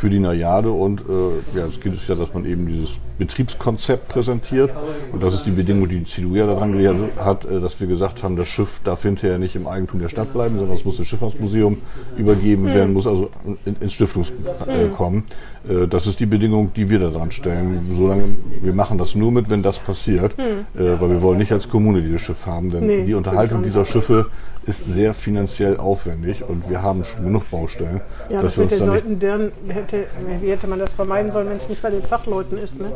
für 0.00 0.08
die 0.08 0.18
Najade 0.18 0.70
und 0.70 1.02
äh, 1.02 1.58
ja, 1.58 1.66
es 1.66 1.78
geht 1.78 1.92
es 1.92 2.08
ja, 2.08 2.14
dass 2.14 2.32
man 2.32 2.46
eben 2.46 2.66
dieses 2.66 2.92
Betriebskonzept 3.18 4.08
präsentiert 4.08 4.72
und 5.12 5.22
das 5.22 5.34
ist 5.34 5.44
die 5.44 5.50
Bedingung, 5.50 5.90
die 5.90 5.98
die 5.98 6.06
CDU 6.06 6.36
ja 6.36 6.46
daran 6.46 6.72
gelehrt 6.72 6.96
hat, 7.18 7.44
äh, 7.44 7.60
dass 7.60 7.78
wir 7.80 7.86
gesagt 7.86 8.22
haben, 8.22 8.34
das 8.34 8.48
Schiff 8.48 8.80
darf 8.82 9.02
hinterher 9.02 9.38
nicht 9.38 9.56
im 9.56 9.66
Eigentum 9.66 10.00
der 10.00 10.08
Stadt 10.08 10.32
bleiben, 10.32 10.56
sondern 10.56 10.74
es 10.74 10.86
muss 10.86 10.98
ins 10.98 11.08
Schifffahrtsmuseum 11.08 11.76
übergeben 12.16 12.64
werden, 12.64 12.94
muss 12.94 13.06
also 13.06 13.28
in, 13.66 13.76
ins 13.78 13.92
Stiftungs 13.92 14.32
äh, 14.66 14.88
kommen. 14.88 15.24
Äh, 15.68 15.86
das 15.86 16.06
ist 16.06 16.18
die 16.18 16.24
Bedingung, 16.24 16.72
die 16.72 16.88
wir 16.88 16.98
da 16.98 17.10
dran 17.10 17.30
stellen. 17.30 17.82
Solange 17.94 18.24
wir 18.62 18.72
machen 18.72 18.96
das 18.96 19.14
nur 19.14 19.32
mit, 19.32 19.50
wenn 19.50 19.62
das 19.62 19.80
passiert, 19.80 20.38
äh, 20.38 20.54
weil 20.74 21.10
wir 21.10 21.20
wollen 21.20 21.36
nicht 21.36 21.52
als 21.52 21.68
Kommune 21.68 22.00
dieses 22.00 22.22
Schiff 22.22 22.46
haben, 22.46 22.70
denn 22.70 22.86
Nee, 22.86 23.04
die 23.04 23.12
Unterhaltung 23.12 23.62
dieser 23.62 23.84
Schiffe 23.84 24.30
ist 24.70 24.86
sehr 24.92 25.12
finanziell 25.14 25.76
aufwendig 25.76 26.42
und 26.48 26.68
wir 26.70 26.80
haben 26.82 27.04
schon 27.04 27.24
genug 27.24 27.50
Baustellen. 27.50 28.00
Ja, 28.30 28.40
das 28.42 28.56
mit 28.56 28.64
uns 28.64 28.68
der 28.70 28.78
da 28.78 28.84
nicht 28.92 29.02
Säutendörren, 29.02 29.52
hätte, 29.68 30.06
wie 30.40 30.50
hätte 30.50 30.66
man 30.66 30.78
das 30.78 30.92
vermeiden 30.92 31.30
sollen, 31.32 31.48
wenn 31.50 31.56
es 31.58 31.68
nicht 31.68 31.82
bei 31.82 31.90
den 31.90 32.02
Fachleuten 32.02 32.56
ist? 32.58 32.78
Ne? 32.80 32.90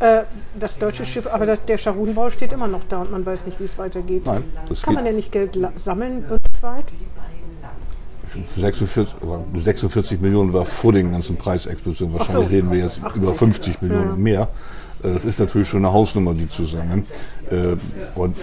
Äh, 0.00 0.22
das 0.58 0.78
deutsche 0.78 1.06
Schiff, 1.06 1.26
aber 1.26 1.46
das, 1.46 1.64
der 1.64 1.78
Scharunbau 1.78 2.28
steht 2.30 2.52
immer 2.52 2.68
noch 2.68 2.82
da 2.88 3.00
und 3.00 3.10
man 3.12 3.24
weiß 3.24 3.46
nicht, 3.46 3.58
wie 3.60 3.64
es 3.64 3.78
weitergeht. 3.78 4.26
Nein, 4.26 4.44
das 4.68 4.82
Kann 4.82 4.92
geht- 4.92 4.96
man 4.96 5.04
denn 5.06 5.16
nicht 5.16 5.32
Geld 5.32 5.58
sammeln 5.76 6.24
bundesweit? 6.28 6.84
46, 8.56 9.08
aber 9.22 9.42
46 9.54 10.20
Millionen 10.20 10.52
war 10.52 10.64
vor 10.64 10.92
den 10.92 11.10
ganzen 11.10 11.36
Preisexplosionen. 11.36 12.16
Wahrscheinlich 12.18 12.46
so, 12.48 12.54
reden 12.54 12.70
wir 12.70 12.78
jetzt 12.78 13.02
80. 13.02 13.22
über 13.22 13.34
50 13.34 13.82
Millionen 13.82 14.10
Ja. 14.10 14.16
mehr. 14.16 14.48
Äh, 15.02 15.12
Das 15.14 15.24
ist 15.24 15.40
natürlich 15.40 15.68
schon 15.68 15.84
eine 15.84 15.92
Hausnummer, 15.92 16.34
die 16.34 16.48
zusammen. 16.48 17.04
Äh, 17.50 17.76
Und 18.14 18.36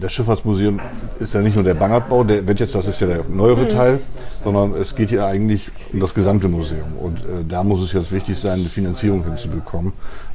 das 0.00 0.12
Schifffahrtsmuseum 0.12 0.80
ist 1.18 1.34
ja 1.34 1.40
nicht 1.40 1.54
nur 1.54 1.64
der 1.64 1.74
Bangertbau, 1.74 2.24
der 2.24 2.46
wird 2.46 2.60
jetzt, 2.60 2.74
das 2.74 2.86
ist 2.86 3.00
ja 3.00 3.06
der 3.06 3.24
neuere 3.28 3.68
Teil, 3.68 4.00
sondern 4.42 4.74
es 4.74 4.94
geht 4.94 5.10
hier 5.10 5.26
eigentlich 5.26 5.70
um 5.92 6.00
das 6.00 6.14
gesamte 6.14 6.48
Museum. 6.48 6.96
Und 6.98 7.18
äh, 7.20 7.44
da 7.46 7.62
muss 7.62 7.82
es 7.82 7.92
jetzt 7.92 8.12
wichtig 8.12 8.38
sein, 8.38 8.60
eine 8.60 8.68
Finanzierung 8.68 9.24
hinzubekommen. 9.24 9.92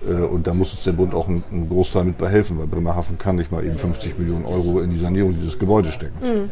Äh, 0.08 0.22
und 0.22 0.48
da 0.48 0.54
muss 0.54 0.74
uns 0.74 0.84
der 0.84 0.94
Bund 0.94 1.14
auch 1.14 1.28
einen, 1.28 1.44
einen 1.52 1.70
Großteil 1.70 2.06
mit 2.06 2.18
behelfen, 2.18 2.60
weil 2.60 2.68
Bremerhaven 2.68 3.18
kann 3.18 3.36
nicht 3.36 3.52
mal 3.52 3.64
eben 3.64 3.78
50 3.78 4.18
Millionen 4.20 4.46
Euro 4.46 4.82
in 4.82 4.92
die 4.92 5.00
Sanierung 5.00 5.36
dieses 5.36 5.58
Gebäudes 5.58 5.94
stecken. 5.94 6.50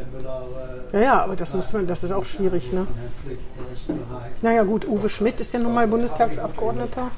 Ja, 0.93 0.99
ja, 0.99 1.23
aber 1.23 1.35
das, 1.35 1.53
muss 1.53 1.73
man, 1.73 1.85
das 1.85 2.03
ist 2.03 2.11
auch 2.11 2.25
schwierig. 2.25 2.71
Ne? 2.71 2.87
Naja 4.41 4.63
gut, 4.63 4.87
Uwe 4.87 5.09
Schmidt 5.09 5.39
ist 5.41 5.53
ja 5.53 5.59
nun 5.59 5.73
mal 5.73 5.87
Bundestagsabgeordneter. 5.87 7.11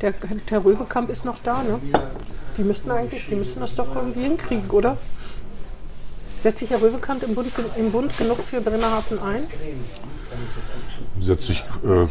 Der 0.00 0.14
Herr 0.48 0.64
Röwekamp 0.64 1.10
ist 1.10 1.24
noch 1.24 1.38
da. 1.42 1.62
Ne? 1.62 1.78
Die 2.56 2.62
müssten 2.62 2.90
eigentlich, 2.90 3.26
die 3.28 3.34
müssten 3.34 3.60
das 3.60 3.74
doch 3.74 3.94
irgendwie 3.94 4.22
hinkriegen, 4.22 4.70
oder? 4.70 4.96
Setzt 6.40 6.58
sich 6.58 6.70
Herr 6.70 6.80
Röwekamp 6.80 7.22
im 7.22 7.34
Bund, 7.34 7.52
im 7.76 7.92
Bund 7.92 8.16
genug 8.16 8.38
für 8.38 8.62
Bremerhaven 8.62 9.18
ein? 9.18 9.46
setzt 11.20 11.48
sich 11.48 11.62
äh, 11.84 12.06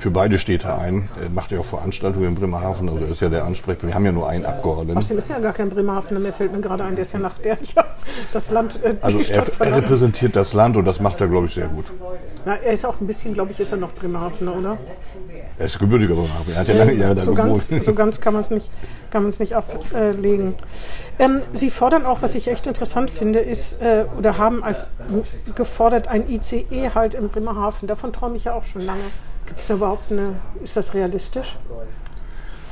für 0.00 0.10
beide 0.10 0.38
Städte 0.38 0.74
ein. 0.74 1.08
Er 1.22 1.28
macht 1.30 1.50
ja 1.50 1.60
auch 1.60 1.64
Veranstaltungen 1.64 2.28
in 2.28 2.34
Bremerhaven, 2.34 2.88
also 2.88 3.04
er 3.04 3.10
ist 3.10 3.20
ja 3.20 3.28
der 3.28 3.44
Ansprechpartner. 3.44 3.90
Wir 3.90 3.94
haben 3.94 4.04
ja 4.06 4.12
nur 4.12 4.28
einen 4.28 4.46
Abgeordneten. 4.46 4.98
Außerdem 4.98 5.18
ist 5.18 5.28
ja 5.28 5.38
gar 5.38 5.52
kein 5.52 5.68
Bremerhavener 5.68 6.20
mehr, 6.20 6.32
fällt 6.32 6.52
mir 6.52 6.60
gerade 6.60 6.84
ein. 6.84 6.96
Der 6.96 7.02
ist 7.02 7.12
ja 7.12 7.18
nach 7.18 7.34
der, 7.34 7.58
ja, 7.76 7.84
das 8.32 8.50
Land, 8.50 8.82
äh, 8.82 8.94
Also 9.02 9.18
er, 9.20 9.44
er 9.58 9.76
repräsentiert 9.76 10.34
das 10.34 10.54
Land 10.54 10.76
und 10.78 10.86
das 10.86 11.00
macht 11.00 11.20
er, 11.20 11.28
glaube 11.28 11.46
ich, 11.46 11.54
sehr 11.54 11.68
gut. 11.68 11.84
Na, 12.46 12.56
er 12.56 12.72
ist 12.72 12.86
auch 12.86 12.98
ein 13.00 13.06
bisschen, 13.06 13.34
glaube 13.34 13.52
ich, 13.52 13.60
ist 13.60 13.72
er 13.72 13.76
noch 13.76 13.92
Bremerhavener, 13.92 14.56
oder? 14.56 14.78
Er 15.58 15.66
ist 15.66 15.78
gebürtiger 15.78 16.14
Bremerhaven. 16.14 16.54
Er 16.54 16.60
hat 16.60 16.68
ja 16.68 16.74
lange 16.74 16.94
Jahre 16.94 17.14
da 17.16 17.22
so 17.22 17.34
ganz, 17.34 17.68
gewohnt. 17.68 17.84
so 17.84 17.94
ganz 17.94 18.20
kann 18.20 18.32
man 18.32 18.42
es 18.42 18.50
nicht, 18.50 18.70
kann 19.10 19.28
nicht 19.38 19.54
ablegen. 19.54 20.54
Ähm, 21.18 21.42
Sie 21.52 21.68
fordern 21.68 22.06
auch, 22.06 22.22
was 22.22 22.34
ich 22.34 22.48
echt 22.48 22.66
interessant 22.66 23.10
finde, 23.10 23.40
ist, 23.40 23.82
äh, 23.82 24.06
oder 24.16 24.38
haben 24.38 24.64
als 24.64 24.88
gefordert, 25.54 26.08
ein 26.08 26.26
ICE 26.30 26.90
halt 26.94 27.14
in 27.14 27.28
Bremerhaven. 27.28 27.86
Davon 27.86 28.14
träume 28.14 28.36
ich 28.36 28.44
ja 28.44 28.54
auch 28.54 28.64
schon 28.64 28.86
lange. 28.86 29.02
Gibt 29.50 29.60
es 29.60 29.66
da 29.66 29.74
überhaupt 29.74 30.10
eine, 30.12 30.36
ist 30.62 30.76
das 30.76 30.94
realistisch? 30.94 31.58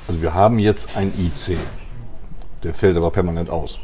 Also 0.07 0.23
wir 0.23 0.33
haben 0.33 0.59
jetzt 0.61 0.97
ein 0.97 1.13
IC. 1.19 1.59
Der 2.63 2.73
fällt 2.73 2.97
aber 2.97 3.11
permanent 3.11 3.51
aus. 3.51 3.79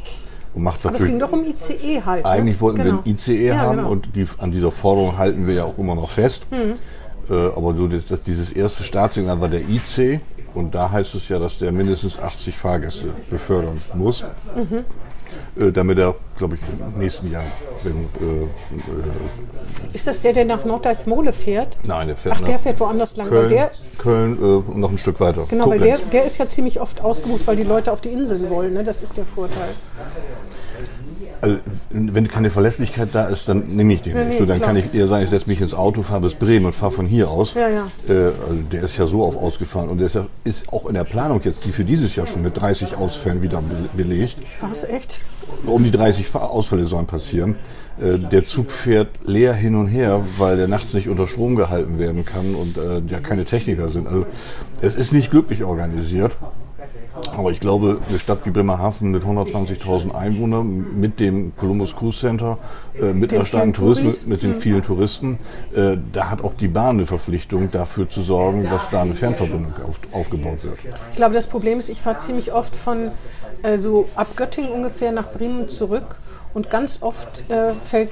Und 0.53 0.63
macht 0.63 0.85
Aber 0.85 0.95
es 0.95 1.03
ging 1.03 1.19
doch 1.19 1.33
um 1.33 1.43
ICE 1.45 2.01
halt. 2.05 2.23
ne? 2.23 2.29
Eigentlich 2.29 2.61
wollten 2.61 2.77
Genau. 2.83 3.01
wir 3.03 3.11
ein 3.11 3.15
ICE 3.15 3.47
Ja, 3.47 3.57
haben 3.57 3.77
genau. 3.77 3.89
und 3.89 4.15
die, 4.15 4.25
an 4.37 4.51
dieser 4.51 4.71
Forderung 4.71 5.17
halten 5.17 5.45
wir 5.45 5.53
ja 5.55 5.65
auch 5.65 5.77
immer 5.77 5.93
noch 5.95 6.09
fest. 6.09 6.43
Mhm. 6.51 6.75
Äh, 7.29 7.47
aber 7.53 7.75
so 7.75 7.87
das, 7.87 8.05
das, 8.07 8.21
dieses 8.21 8.53
erste 8.53 8.83
Startsignal 8.83 9.41
war 9.41 9.49
der 9.49 9.59
IC 9.67 10.21
und 10.53 10.73
da 10.73 10.89
heißt 10.89 11.15
es 11.15 11.27
ja, 11.27 11.37
dass 11.37 11.57
der 11.57 11.73
mindestens 11.73 12.17
80 12.17 12.55
Fahrgäste 12.55 13.07
befördern 13.29 13.81
muss, 13.93 14.23
Mhm. 14.55 14.85
Äh, 15.59 15.71
damit 15.71 15.97
er, 15.99 16.15
glaube 16.37 16.55
ich, 16.55 16.61
im 16.93 16.99
nächsten 16.99 17.31
Jahr. 17.31 17.43
Wenn, 17.83 17.95
äh, 17.95 18.43
äh, 18.43 19.93
Ist 19.93 20.07
das 20.07 20.21
der, 20.21 20.33
der 20.33 20.45
nach 20.45 20.65
Norddeich-Mole 20.65 21.33
fährt? 21.33 21.77
nein, 21.85 22.07
der 22.07 22.15
fährt 22.17 22.35
Ach, 22.37 22.41
der 22.41 22.55
nach 22.55 22.61
fährt 22.61 22.79
woanders 22.79 23.15
lang. 23.15 23.29
Köln, 23.29 23.49
der, 23.49 23.71
Köln 23.97 24.37
und 24.37 24.77
noch 24.77 24.89
ein 24.91 24.97
Stück 24.97 25.19
weiter. 25.19 25.45
genau, 25.49 25.69
weil 25.69 25.79
der, 25.79 25.93
Koblenz. 25.93 26.11
der 26.11 26.25
ist 26.25 26.37
ja 26.37 26.49
ziemlich 26.49 26.81
oft 26.81 27.01
ausgebucht, 27.03 27.45
weil 27.45 27.55
die 27.55 27.63
Leute 27.63 27.91
auf 27.91 28.01
die 28.01 28.09
Inseln 28.09 28.49
wollen. 28.49 28.73
Ne? 28.73 28.83
Das 28.83 29.03
ist 29.03 29.15
der 29.17 29.25
Vorteil. 29.25 29.69
Also, 31.41 31.57
wenn 31.91 32.27
keine 32.27 32.49
Verlässlichkeit 32.49 33.09
da 33.13 33.25
ist, 33.25 33.47
dann 33.49 33.75
nehme 33.75 33.93
ich 33.93 34.01
den 34.01 34.13
Nee, 34.13 34.19
nicht. 34.25 34.29
nee, 34.33 34.39
So, 34.39 34.45
dann 34.45 34.57
klar. 34.57 34.67
kann 34.73 34.77
ich 34.77 34.93
eher 34.93 35.07
sagen, 35.07 35.23
ich 35.23 35.29
setze 35.29 35.47
mich 35.49 35.61
ins 35.61 35.73
Auto, 35.73 36.01
fahre 36.01 36.21
bis 36.21 36.35
Bremen 36.35 36.65
und 36.65 36.73
fahre 36.75 36.91
von 36.91 37.05
hier 37.05 37.29
aus. 37.29 37.53
Ja, 37.53 37.69
ja. 37.69 37.87
Äh, 38.07 38.13
also 38.47 38.61
der 38.71 38.83
ist 38.83 38.97
ja 38.97 39.05
so 39.07 39.23
auf 39.23 39.35
ausgefahren 39.37 39.89
und 39.89 39.97
der 39.99 40.07
ist, 40.07 40.15
ja, 40.15 40.27
ist 40.43 40.71
auch 40.73 40.85
in 40.87 40.95
der 40.95 41.03
Planung 41.03 41.41
jetzt, 41.43 41.65
die 41.65 41.71
für 41.71 41.83
dieses 41.83 42.15
Jahr 42.15 42.25
schon 42.27 42.41
mit 42.41 42.57
30 42.59 42.95
Ausfällen 42.97 43.41
wieder 43.43 43.61
be- 43.61 43.89
belegt. 43.95 44.37
War 44.59 44.71
es 44.71 44.83
echt? 44.83 45.19
Um 45.65 45.83
die 45.83 45.91
30 45.91 46.27
Fahr- 46.27 46.49
Ausfälle 46.49 46.87
sollen 46.87 47.05
passieren. 47.05 47.55
Äh, 48.01 48.17
der 48.19 48.43
Zug 48.45 48.71
fährt 48.71 49.09
leer 49.25 49.53
hin 49.53 49.75
und 49.75 49.87
her, 49.87 50.21
weil 50.37 50.57
der 50.57 50.67
nachts 50.67 50.93
nicht 50.93 51.07
unter 51.07 51.27
Strom 51.27 51.55
gehalten 51.55 51.99
werden 51.99 52.25
kann 52.25 52.55
und 52.55 52.77
äh, 52.77 53.01
ja 53.11 53.19
keine 53.19 53.45
Techniker 53.45 53.89
sind. 53.89 54.07
Also 54.07 54.25
es 54.81 54.95
ist 54.95 55.13
nicht 55.13 55.31
glücklich 55.31 55.63
organisiert. 55.63 56.35
Aber 57.37 57.51
ich 57.51 57.59
glaube, 57.59 57.99
eine 58.07 58.19
Stadt 58.19 58.45
wie 58.45 58.49
Bremerhaven 58.49 59.11
mit 59.11 59.23
120.000 59.23 60.13
Einwohnern, 60.13 60.99
mit 60.99 61.19
dem 61.19 61.55
Columbus 61.55 61.95
Cruise 61.95 62.19
Center, 62.19 62.57
äh, 62.99 63.13
mit 63.13 63.31
Den 63.31 63.39
einer 63.39 63.45
starken. 63.45 63.73
Tourismus, 63.73 64.25
mit 64.25 64.41
den 64.43 64.55
vielen 64.55 64.83
Touristen, 64.83 65.39
äh, 65.73 65.97
da 66.13 66.29
hat 66.29 66.43
auch 66.43 66.53
die 66.53 66.67
Bahn 66.67 66.97
eine 66.97 67.07
Verpflichtung, 67.07 67.71
dafür 67.71 68.09
zu 68.09 68.21
sorgen, 68.21 68.65
dass 68.65 68.89
da 68.89 69.01
eine 69.01 69.13
Fernverbindung 69.13 69.73
auf, 69.87 69.99
aufgebaut 70.11 70.63
wird. 70.63 70.77
Ich 71.11 71.15
glaube, 71.15 71.33
das 71.33 71.47
Problem 71.47 71.79
ist, 71.79 71.89
ich 71.89 72.01
fahre 72.01 72.19
ziemlich 72.19 72.53
oft 72.53 72.75
von 72.75 73.11
äh, 73.63 73.77
so 73.77 74.07
ab 74.15 74.27
Göttingen 74.35 74.71
ungefähr 74.71 75.11
nach 75.11 75.31
Bremen 75.31 75.69
zurück. 75.69 76.17
Und 76.55 76.69
ganz 76.69 76.99
oft 77.01 77.43
äh, 77.49 77.73
fällt, 77.73 78.11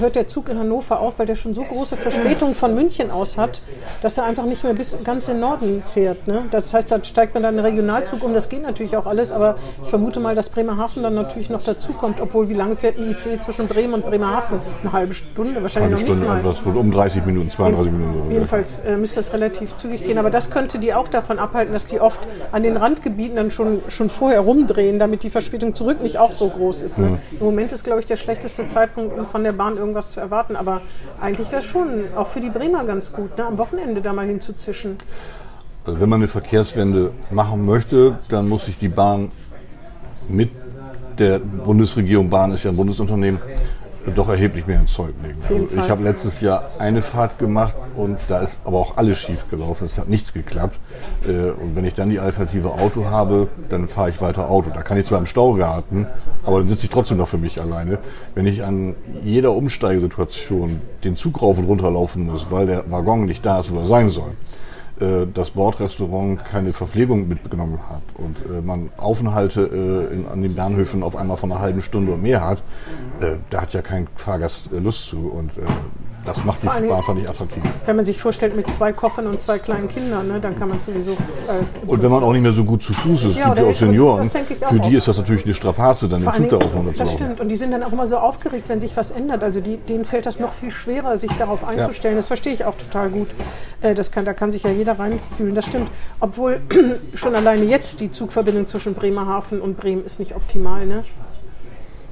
hört 0.00 0.16
der 0.16 0.26
Zug 0.26 0.48
in 0.48 0.58
Hannover 0.58 0.98
auf, 0.98 1.20
weil 1.20 1.26
der 1.26 1.36
schon 1.36 1.54
so 1.54 1.62
große 1.62 1.96
Verspätungen 1.96 2.52
von 2.52 2.74
München 2.74 3.12
aus 3.12 3.38
hat, 3.38 3.62
dass 4.02 4.18
er 4.18 4.24
einfach 4.24 4.46
nicht 4.46 4.64
mehr 4.64 4.74
bis 4.74 4.98
ganz 5.04 5.28
in 5.28 5.34
den 5.34 5.40
Norden 5.42 5.80
fährt. 5.80 6.26
Ne? 6.26 6.42
Das 6.50 6.74
heißt, 6.74 6.90
da 6.90 7.02
steigt 7.04 7.34
man 7.34 7.44
dann 7.44 7.56
einen 7.56 7.64
Regionalzug 7.64 8.24
um. 8.24 8.34
Das 8.34 8.48
geht 8.48 8.62
natürlich 8.62 8.96
auch 8.96 9.06
alles, 9.06 9.30
aber 9.30 9.54
ich 9.84 9.88
vermute 9.88 10.18
mal, 10.18 10.34
dass 10.34 10.48
Bremerhaven 10.48 11.04
dann 11.04 11.14
natürlich 11.14 11.50
noch 11.50 11.62
dazukommt. 11.62 12.20
Obwohl, 12.20 12.48
wie 12.48 12.54
lange 12.54 12.74
fährt 12.74 12.98
ein 12.98 13.12
IC 13.12 13.40
zwischen 13.40 13.68
Bremen 13.68 13.94
und 13.94 14.06
Bremerhaven? 14.06 14.58
Eine 14.82 14.92
halbe 14.92 15.14
Stunde? 15.14 15.62
Wahrscheinlich 15.62 15.92
Eine 15.92 15.94
noch 15.94 16.00
Stunde, 16.00 16.20
nicht 16.22 16.44
mal. 16.44 16.50
etwas, 16.50 16.76
um 16.76 16.90
30 16.90 17.26
Minuten, 17.26 17.50
32 17.52 17.92
Minuten. 17.92 18.22
so. 18.24 18.32
Jedenfalls 18.32 18.80
äh, 18.80 18.96
müsste 18.96 19.16
das 19.20 19.32
relativ 19.32 19.76
zügig 19.76 20.02
gehen. 20.02 20.18
Aber 20.18 20.30
das 20.30 20.50
könnte 20.50 20.80
die 20.80 20.92
auch 20.94 21.06
davon 21.06 21.38
abhalten, 21.38 21.72
dass 21.72 21.86
die 21.86 22.00
oft 22.00 22.18
an 22.50 22.64
den 22.64 22.76
Randgebieten 22.76 23.36
dann 23.36 23.52
schon, 23.52 23.82
schon 23.86 24.10
vorher 24.10 24.40
rumdrehen, 24.40 24.98
damit 24.98 25.22
die 25.22 25.30
Verspätung 25.30 25.76
zurück 25.76 26.02
nicht 26.02 26.18
auch 26.18 26.32
so 26.32 26.48
groß 26.48 26.82
ist. 26.82 26.98
Ne? 26.98 27.20
Im 27.38 27.46
Moment 27.46 27.70
ist, 27.70 27.83
glaube 27.84 28.00
ich, 28.00 28.06
der 28.06 28.16
schlechteste 28.16 28.66
Zeitpunkt, 28.68 29.16
um 29.16 29.26
von 29.26 29.44
der 29.44 29.52
Bahn 29.52 29.76
irgendwas 29.76 30.10
zu 30.10 30.20
erwarten. 30.20 30.56
Aber 30.56 30.80
eigentlich 31.20 31.50
wäre 31.50 31.62
es 31.62 31.68
schon 31.68 32.04
auch 32.16 32.26
für 32.26 32.40
die 32.40 32.50
Bremer 32.50 32.84
ganz 32.84 33.12
gut, 33.12 33.38
ne? 33.38 33.46
am 33.46 33.58
Wochenende 33.58 34.00
da 34.00 34.12
mal 34.12 34.26
hinzuzischen. 34.26 34.98
Also 35.86 36.00
wenn 36.00 36.08
man 36.08 36.20
eine 36.20 36.28
Verkehrswende 36.28 37.12
machen 37.30 37.64
möchte, 37.64 38.18
dann 38.28 38.48
muss 38.48 38.64
sich 38.64 38.78
die 38.78 38.88
Bahn 38.88 39.30
mit 40.28 40.50
der 41.18 41.38
Bundesregierung, 41.38 42.28
Bahn 42.30 42.52
ist 42.52 42.64
ja 42.64 42.70
ein 42.70 42.76
Bundesunternehmen, 42.76 43.40
doch 44.12 44.28
erheblich 44.28 44.66
mehr 44.66 44.80
ins 44.80 44.92
Zeug 44.92 45.14
legen. 45.22 45.38
Also 45.42 45.76
ich 45.76 45.90
habe 45.90 46.02
letztes 46.02 46.40
Jahr 46.40 46.64
eine 46.78 47.00
Fahrt 47.02 47.38
gemacht 47.38 47.74
und 47.96 48.18
da 48.28 48.40
ist 48.40 48.58
aber 48.64 48.78
auch 48.78 48.96
alles 48.96 49.18
schief 49.18 49.48
gelaufen. 49.48 49.86
Es 49.86 49.98
hat 49.98 50.08
nichts 50.08 50.32
geklappt. 50.32 50.78
Äh, 51.26 51.50
Und 51.50 51.74
wenn 51.76 51.84
ich 51.84 51.94
dann 51.94 52.10
die 52.10 52.18
alternative 52.18 52.72
Auto 52.72 53.06
habe, 53.06 53.48
dann 53.68 53.88
fahre 53.88 54.10
ich 54.10 54.20
weiter 54.20 54.50
Auto. 54.50 54.70
Da 54.74 54.82
kann 54.82 54.98
ich 54.98 55.06
zwar 55.06 55.18
im 55.18 55.26
Stau 55.26 55.52
geraten, 55.54 56.06
aber 56.44 56.58
dann 56.58 56.68
sitze 56.68 56.84
ich 56.84 56.90
trotzdem 56.90 57.18
noch 57.18 57.28
für 57.28 57.38
mich 57.38 57.60
alleine. 57.60 57.98
Wenn 58.34 58.46
ich 58.46 58.62
an 58.64 58.94
jeder 59.22 59.52
Umsteigesituation 59.52 60.80
den 61.04 61.16
Zug 61.16 61.40
rauf 61.40 61.58
und 61.58 61.64
runter 61.64 61.90
laufen 61.90 62.26
muss, 62.26 62.50
weil 62.50 62.66
der 62.66 62.90
Waggon 62.90 63.24
nicht 63.24 63.44
da 63.46 63.60
ist, 63.60 63.72
wo 63.72 63.78
er 63.80 63.86
sein 63.86 64.10
soll, 64.10 64.32
äh, 65.00 65.26
das 65.32 65.50
Bordrestaurant 65.50 66.44
keine 66.44 66.72
Verpflegung 66.72 67.26
mitgenommen 67.28 67.80
hat 67.88 68.02
und 68.14 68.36
äh, 68.46 68.60
man 68.60 68.90
Aufenthalte 68.96 69.62
äh, 69.62 70.14
in, 70.14 70.28
an 70.28 70.42
den 70.42 70.54
Bahnhöfen 70.54 71.02
auf 71.02 71.16
einmal 71.16 71.36
von 71.36 71.50
einer 71.50 71.60
halben 71.60 71.82
Stunde 71.82 72.12
und 72.12 72.22
mehr 72.22 72.44
hat, 72.44 72.62
äh, 73.20 73.36
da 73.50 73.62
hat 73.62 73.72
ja 73.72 73.82
kein 73.82 74.06
Fahrgast 74.16 74.72
äh, 74.72 74.78
Lust 74.78 75.06
zu 75.06 75.28
und 75.28 75.50
das 76.24 76.44
macht 76.44 76.62
die 76.62 76.66
Bahn 76.66 76.90
einfach 76.90 77.14
nicht 77.14 77.28
attraktiv. 77.28 77.62
Wenn 77.86 77.96
man 77.96 78.04
sich 78.04 78.18
vorstellt, 78.18 78.56
mit 78.56 78.70
zwei 78.72 78.92
Koffern 78.92 79.26
und 79.26 79.40
zwei 79.40 79.58
kleinen 79.58 79.88
Kindern, 79.88 80.28
ne, 80.28 80.40
dann 80.40 80.56
kann 80.58 80.68
man 80.68 80.78
es 80.78 80.86
sowieso. 80.86 81.12
Äh, 81.12 81.86
Und 81.86 82.02
wenn 82.02 82.10
man 82.10 82.22
auch 82.22 82.32
nicht 82.32 82.42
mehr 82.42 82.52
so 82.52 82.64
gut 82.64 82.82
zu 82.82 82.92
Fuß 82.94 83.24
ist, 83.24 83.36
Ja, 83.36 83.46
gibt 83.48 83.58
ja 83.58 83.70
auch 83.70 83.74
Senioren, 83.74 84.28
auch 84.28 84.68
für 84.68 84.80
die 84.80 84.94
ist 84.96 85.08
das 85.08 85.18
natürlich 85.18 85.44
eine 85.44 85.54
Strapaze, 85.54 86.08
dann 86.08 86.22
den 86.22 86.32
Zug 86.34 86.48
darauf 86.50 86.74
runter 86.74 86.92
zu 86.92 86.98
Das 86.98 87.12
stimmt. 87.12 87.40
Und 87.40 87.48
die 87.48 87.56
sind 87.56 87.70
dann 87.72 87.82
auch 87.82 87.92
immer 87.92 88.06
so 88.06 88.16
aufgeregt, 88.18 88.68
wenn 88.68 88.80
sich 88.80 88.96
was 88.96 89.10
ändert. 89.10 89.42
Also 89.42 89.60
die, 89.60 89.76
denen 89.76 90.04
fällt 90.04 90.26
das 90.26 90.38
noch 90.38 90.52
viel 90.52 90.70
schwerer, 90.70 91.16
sich 91.18 91.32
darauf 91.32 91.64
einzustellen. 91.66 92.16
Das 92.16 92.26
verstehe 92.28 92.54
ich 92.54 92.64
auch 92.64 92.74
total 92.76 93.10
gut. 93.10 93.28
Äh, 93.82 93.94
Das 93.94 94.10
kann, 94.10 94.24
da 94.24 94.32
kann 94.32 94.52
sich 94.52 94.62
ja 94.62 94.70
jeder 94.70 94.98
reinfühlen. 94.98 95.54
Das 95.54 95.66
stimmt. 95.66 95.90
Obwohl 96.20 96.60
schon 97.14 97.34
alleine 97.34 97.64
jetzt 97.64 98.00
die 98.00 98.10
Zugverbindung 98.10 98.66
zwischen 98.68 98.94
Bremerhaven 98.94 99.60
und 99.60 99.76
Bremen 99.78 100.04
ist 100.04 100.18
nicht 100.18 100.34
optimal. 100.34 100.86
Ne? 100.86 101.04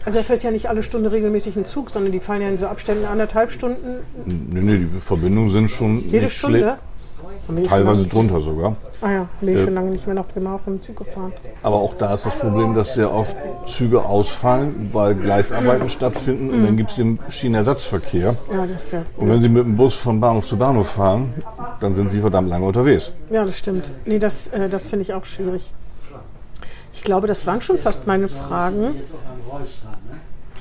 Also 0.04 0.18
er 0.18 0.24
fährt 0.24 0.42
ja 0.42 0.50
nicht 0.50 0.68
alle 0.68 0.82
Stunde 0.82 1.12
regelmäßig 1.12 1.56
ein 1.56 1.64
Zug, 1.64 1.90
sondern 1.90 2.12
die 2.12 2.20
fallen 2.20 2.42
ja 2.42 2.48
in 2.48 2.58
so 2.58 2.66
Abständen 2.66 3.04
anderthalb 3.04 3.50
Stunden 3.50 4.00
Nee, 4.24 4.60
nee, 4.60 4.78
die 4.78 5.00
Verbindungen 5.00 5.50
sind 5.50 5.70
schon 5.70 6.00
jede 6.08 6.24
nicht 6.24 6.36
Stunde. 6.36 6.58
schlecht, 6.58 7.68
teilweise 7.68 8.06
drunter 8.06 8.40
sogar. 8.40 8.76
Ah 9.00 9.10
ja, 9.12 9.28
bin 9.40 9.54
ich 9.56 9.62
schon 9.62 9.74
lange 9.74 9.90
nicht 9.90 10.06
mehr 10.06 10.14
nach 10.14 10.26
Bremerhaven 10.26 10.74
im 10.74 10.82
Zug 10.82 10.96
gefahren. 10.96 11.32
Aber 11.62 11.76
auch 11.76 11.94
da 11.94 12.14
ist 12.14 12.26
das 12.26 12.34
Problem, 12.36 12.74
dass 12.74 12.94
sehr 12.94 13.12
oft 13.12 13.36
Züge 13.66 14.04
ausfallen, 14.04 14.90
weil 14.92 15.14
Gleisarbeiten 15.14 15.88
stattfinden 15.88 16.50
und 16.50 16.64
dann 16.64 16.76
gibt 16.76 16.90
es 16.90 16.96
den 16.96 17.18
Schienenersatzverkehr. 17.30 18.36
Ja, 18.52 18.66
das 18.66 18.84
ist 18.84 18.92
ja. 18.92 19.02
Und 19.16 19.28
wenn 19.28 19.42
Sie 19.42 19.48
mit 19.48 19.64
dem 19.64 19.76
Bus 19.76 19.94
von 19.94 20.20
Bahnhof 20.20 20.46
zu 20.46 20.56
Bahnhof 20.56 20.88
fahren, 20.90 21.34
dann 21.80 21.94
sind 21.94 22.10
Sie 22.10 22.20
verdammt 22.20 22.48
lange 22.48 22.64
unterwegs. 22.66 23.12
Ja, 23.30 23.44
das 23.44 23.56
stimmt. 23.58 23.90
Nee, 24.04 24.18
das, 24.18 24.48
äh, 24.48 24.68
das 24.68 24.88
finde 24.88 25.02
ich 25.04 25.14
auch 25.14 25.24
schwierig. 25.24 25.72
Ich 26.92 27.02
glaube, 27.02 27.26
das 27.26 27.46
waren 27.46 27.61
schon 27.61 27.78
fast 27.78 28.07
meine 28.07 28.28
Fragen. 28.28 29.00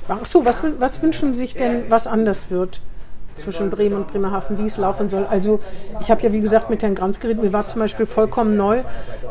Ach 0.08 0.26
so, 0.26 0.44
was, 0.44 0.62
was 0.78 1.02
wünschen 1.02 1.32
Sie 1.34 1.40
sich 1.40 1.54
denn, 1.54 1.84
was 1.88 2.06
anders 2.06 2.50
wird 2.50 2.80
zwischen 3.36 3.70
Bremen 3.70 3.96
und 3.96 4.08
Bremerhaven, 4.08 4.58
wie 4.58 4.66
es 4.66 4.76
laufen 4.76 5.08
soll? 5.08 5.24
Also, 5.24 5.60
ich 6.00 6.10
habe 6.10 6.22
ja, 6.22 6.32
wie 6.32 6.40
gesagt, 6.40 6.68
mit 6.70 6.82
Herrn 6.82 6.94
Granz 6.94 7.20
geredet. 7.20 7.42
Mir 7.42 7.52
war 7.52 7.66
zum 7.66 7.80
Beispiel 7.80 8.06
vollkommen 8.06 8.56
neu, 8.56 8.82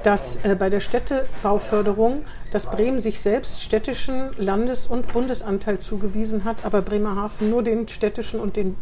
dass 0.04 0.38
äh, 0.44 0.56
bei 0.56 0.70
der 0.70 0.80
Städtebauförderung, 0.80 2.24
dass 2.52 2.66
Bremen 2.66 3.00
sich 3.00 3.20
selbst 3.22 3.62
städtischen 3.62 4.30
Landes- 4.38 4.88
und 4.88 5.12
Bundesanteil 5.12 5.80
zugewiesen 5.80 6.46
hat, 6.46 6.58
aber 6.64 6.82
Bremerhaven 6.82 7.50
nur 7.50 7.64
den 7.64 7.88
städtischen 7.88 8.40
und 8.40 8.56
den. 8.56 8.76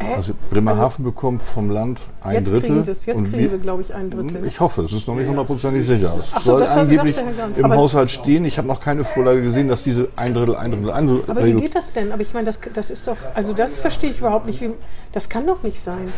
Hä? 0.00 0.14
Also 0.16 0.32
Bremerhaven 0.50 1.04
bekommt 1.04 1.42
vom 1.42 1.70
Land 1.70 2.00
ein 2.20 2.34
jetzt 2.34 2.50
Drittel. 2.50 2.70
kriegen 2.70 2.80
es, 2.90 3.06
jetzt 3.06 3.18
kriegen 3.24 3.38
wir- 3.38 3.50
sie, 3.50 3.58
glaube 3.58 3.82
ich, 3.82 3.94
ein 3.94 4.10
Drittel. 4.10 4.44
Ich 4.46 4.58
hoffe, 4.60 4.82
es 4.82 4.92
ist 4.92 5.06
noch 5.06 5.14
nicht 5.14 5.28
hundertprozentig 5.28 5.86
sicher. 5.86 6.14
Es 6.18 6.26
Ach 6.34 6.40
so, 6.40 6.50
soll 6.52 6.60
das 6.60 6.70
angeblich 6.70 7.14
sagte 7.14 7.30
Herr 7.30 7.36
Ganz. 7.46 7.58
im 7.58 7.64
Aber- 7.64 7.76
Haushalt 7.76 8.10
stehen. 8.10 8.44
Ich 8.44 8.58
habe 8.58 8.66
noch 8.68 8.80
keine 8.80 9.04
Vorlage 9.04 9.42
gesehen, 9.42 9.68
dass 9.68 9.82
diese 9.82 10.08
ein 10.16 10.34
Drittel, 10.34 10.56
ein 10.56 10.72
Drittel, 10.72 10.90
ein 10.90 11.06
Drittel. 11.06 11.30
Aber 11.30 11.44
wie 11.46 11.54
geht 11.54 11.74
das 11.74 11.92
denn? 11.92 12.10
Aber 12.12 12.22
ich 12.22 12.34
meine, 12.34 12.46
das, 12.46 12.60
das 12.72 12.90
ist 12.90 13.06
doch, 13.06 13.16
also 13.34 13.52
das 13.52 13.78
verstehe 13.78 14.10
ich 14.10 14.18
überhaupt 14.18 14.46
nicht. 14.46 14.60
Wie, 14.60 14.70
das 15.12 15.28
kann 15.28 15.46
doch 15.46 15.62
nicht 15.62 15.82
sein. 15.82 16.12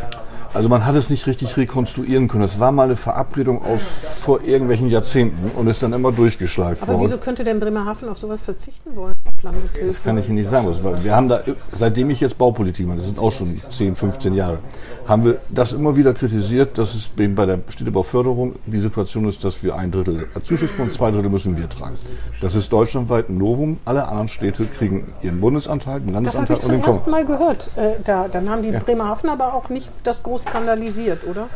Also 0.55 0.69
man 0.71 0.87
hat 0.87 0.95
es 0.95 1.11
nicht 1.11 1.27
richtig 1.27 1.57
rekonstruieren 1.59 2.29
können. 2.29 2.45
Es 2.45 2.59
war 2.59 2.73
mal 2.73 2.85
eine 2.85 2.97
Verabredung 2.97 3.63
aus 3.63 3.83
vor 4.19 4.43
irgendwelchen 4.43 4.89
Jahrzehnten 4.89 5.51
und 5.55 5.67
ist 5.67 5.83
dann 5.83 5.93
immer 5.93 6.13
durchgeschleift 6.13 6.83
Aber 6.83 6.95
worden. 6.95 7.05
wieso 7.05 7.19
könnte 7.19 7.45
denn 7.45 7.61
Bremerhaven 7.61 8.09
auf 8.09 8.17
sowas 8.19 8.41
verzichten 8.41 8.97
wollen? 8.97 9.13
Landeshilfe? 9.47 9.87
Das 9.87 10.03
kann 10.03 10.19
ich 10.19 10.27
Ihnen 10.27 10.37
nicht 10.37 10.51
sagen. 10.51 10.69
Wir 11.03 11.15
haben 11.15 11.29
da, 11.29 11.41
seitdem 11.77 12.11
ich 12.11 12.21
jetzt 12.21 12.37
Baupolitik 12.39 12.87
mache, 12.87 12.99
das 12.99 13.07
sind 13.07 13.19
auch 13.19 13.33
schon 13.33 13.61
10, 13.71 13.97
15 13.97 14.35
Jahre, 14.35 14.59
haben 15.07 15.25
wir 15.25 15.39
das 15.51 15.73
immer 15.73 15.97
wieder 15.97 16.13
kritisiert, 16.15 16.79
dass 16.79 16.95
es 16.95 17.09
bei 17.17 17.47
der 17.47 17.61
Städtebauförderung 17.69 18.55
die 18.67 18.81
Situation 18.81 19.29
ist, 19.29 19.45
dass 19.45 19.63
wir 19.63 19.77
ein 19.77 19.93
Drittel 19.93 20.27
Zuschuss 20.43 20.71
bekommen, 20.71 20.91
zwei 20.91 21.11
Drittel 21.11 21.31
müssen 21.31 21.57
wir 21.57 21.69
tragen. 21.69 21.97
Das 22.41 22.55
ist 22.55 22.73
deutschlandweit 22.73 23.29
ein 23.29 23.39
Novum. 23.39 23.79
Alle 23.85 24.09
anderen 24.09 24.29
Städte 24.29 24.67
kriegen 24.67 25.13
ihren 25.23 25.41
Bundesanteil, 25.41 26.01
den 26.01 26.09
das 26.09 26.17
habe 26.17 26.25
Landesanteil 26.25 26.57
ich 26.57 26.63
und 26.65 26.71
zum 26.71 26.81
den 26.81 26.89
ersten 26.89 27.11
Mal 27.11 27.25
gehört. 27.25 27.71
Äh, 27.77 28.03
da, 28.05 28.27
dann 28.29 28.51
haben 28.51 28.63
die 28.63 28.73
Bremerhaven 28.73 29.31
aber 29.31 29.55
auch 29.55 29.69
nicht 29.69 29.91
das 30.03 30.23
groß 30.23 30.43
skandalisiert, 30.43 31.27
oder? 31.27 31.49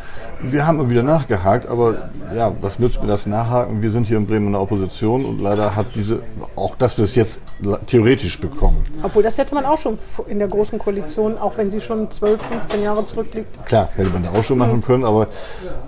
Wir 0.42 0.66
haben 0.66 0.78
immer 0.78 0.90
wieder 0.90 1.02
nachgehakt, 1.02 1.68
aber 1.68 2.10
ja, 2.34 2.52
was 2.60 2.78
nützt 2.78 3.02
mir 3.02 3.08
das 3.08 3.26
Nachhaken? 3.26 3.82
Wir 3.82 3.90
sind 3.90 4.06
hier 4.06 4.16
in 4.16 4.26
Bremen 4.26 4.46
in 4.46 4.52
der 4.52 4.60
Opposition 4.60 5.24
und 5.24 5.40
leider 5.40 5.74
hat 5.74 5.86
diese, 5.94 6.20
auch 6.56 6.76
dass 6.76 6.96
wir 6.98 7.04
es 7.04 7.14
jetzt 7.14 7.40
theoretisch 7.86 8.38
bekommen. 8.38 8.84
Obwohl, 9.02 9.22
das 9.22 9.38
hätte 9.38 9.54
man 9.54 9.64
auch 9.64 9.78
schon 9.78 9.98
in 10.28 10.38
der 10.38 10.48
Großen 10.48 10.78
Koalition, 10.78 11.38
auch 11.38 11.56
wenn 11.58 11.70
sie 11.70 11.80
schon 11.80 12.10
12, 12.10 12.40
15 12.40 12.82
Jahre 12.82 13.04
zurückliegt. 13.06 13.48
Klar, 13.66 13.88
hätte 13.96 14.10
man 14.10 14.22
da 14.22 14.30
auch 14.30 14.44
schon 14.44 14.58
machen 14.58 14.82
können, 14.82 15.04
aber 15.04 15.28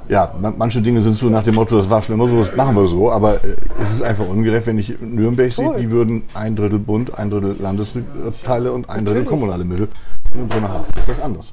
ja, 0.08 0.34
man, 0.40 0.54
manche 0.58 0.80
Dinge 0.80 1.02
sind 1.02 1.16
so 1.16 1.26
nach 1.26 1.42
dem 1.42 1.54
Motto, 1.54 1.76
das 1.78 1.88
war 1.88 2.02
schon 2.02 2.14
immer 2.14 2.28
so, 2.28 2.44
das 2.44 2.54
machen 2.56 2.76
wir 2.76 2.86
so, 2.86 3.10
aber 3.10 3.36
äh, 3.44 3.56
es 3.82 3.94
ist 3.94 4.02
einfach 4.02 4.26
ungerecht, 4.26 4.66
wenn 4.66 4.78
ich 4.78 5.00
Nürnberg 5.00 5.52
sehe, 5.52 5.66
Voll. 5.66 5.76
die 5.78 5.90
würden 5.90 6.22
ein 6.34 6.56
Drittel 6.56 6.78
Bund, 6.78 7.18
ein 7.18 7.30
Drittel 7.30 7.56
Landesteile 7.58 8.72
und 8.72 8.88
ein 8.90 9.04
Drittel 9.04 9.24
kommunale 9.24 9.64
Mittel. 9.64 9.88
In 10.34 10.48
Bremerhaven 10.48 10.86
ist 10.96 11.08
das 11.08 11.20
anders. 11.20 11.52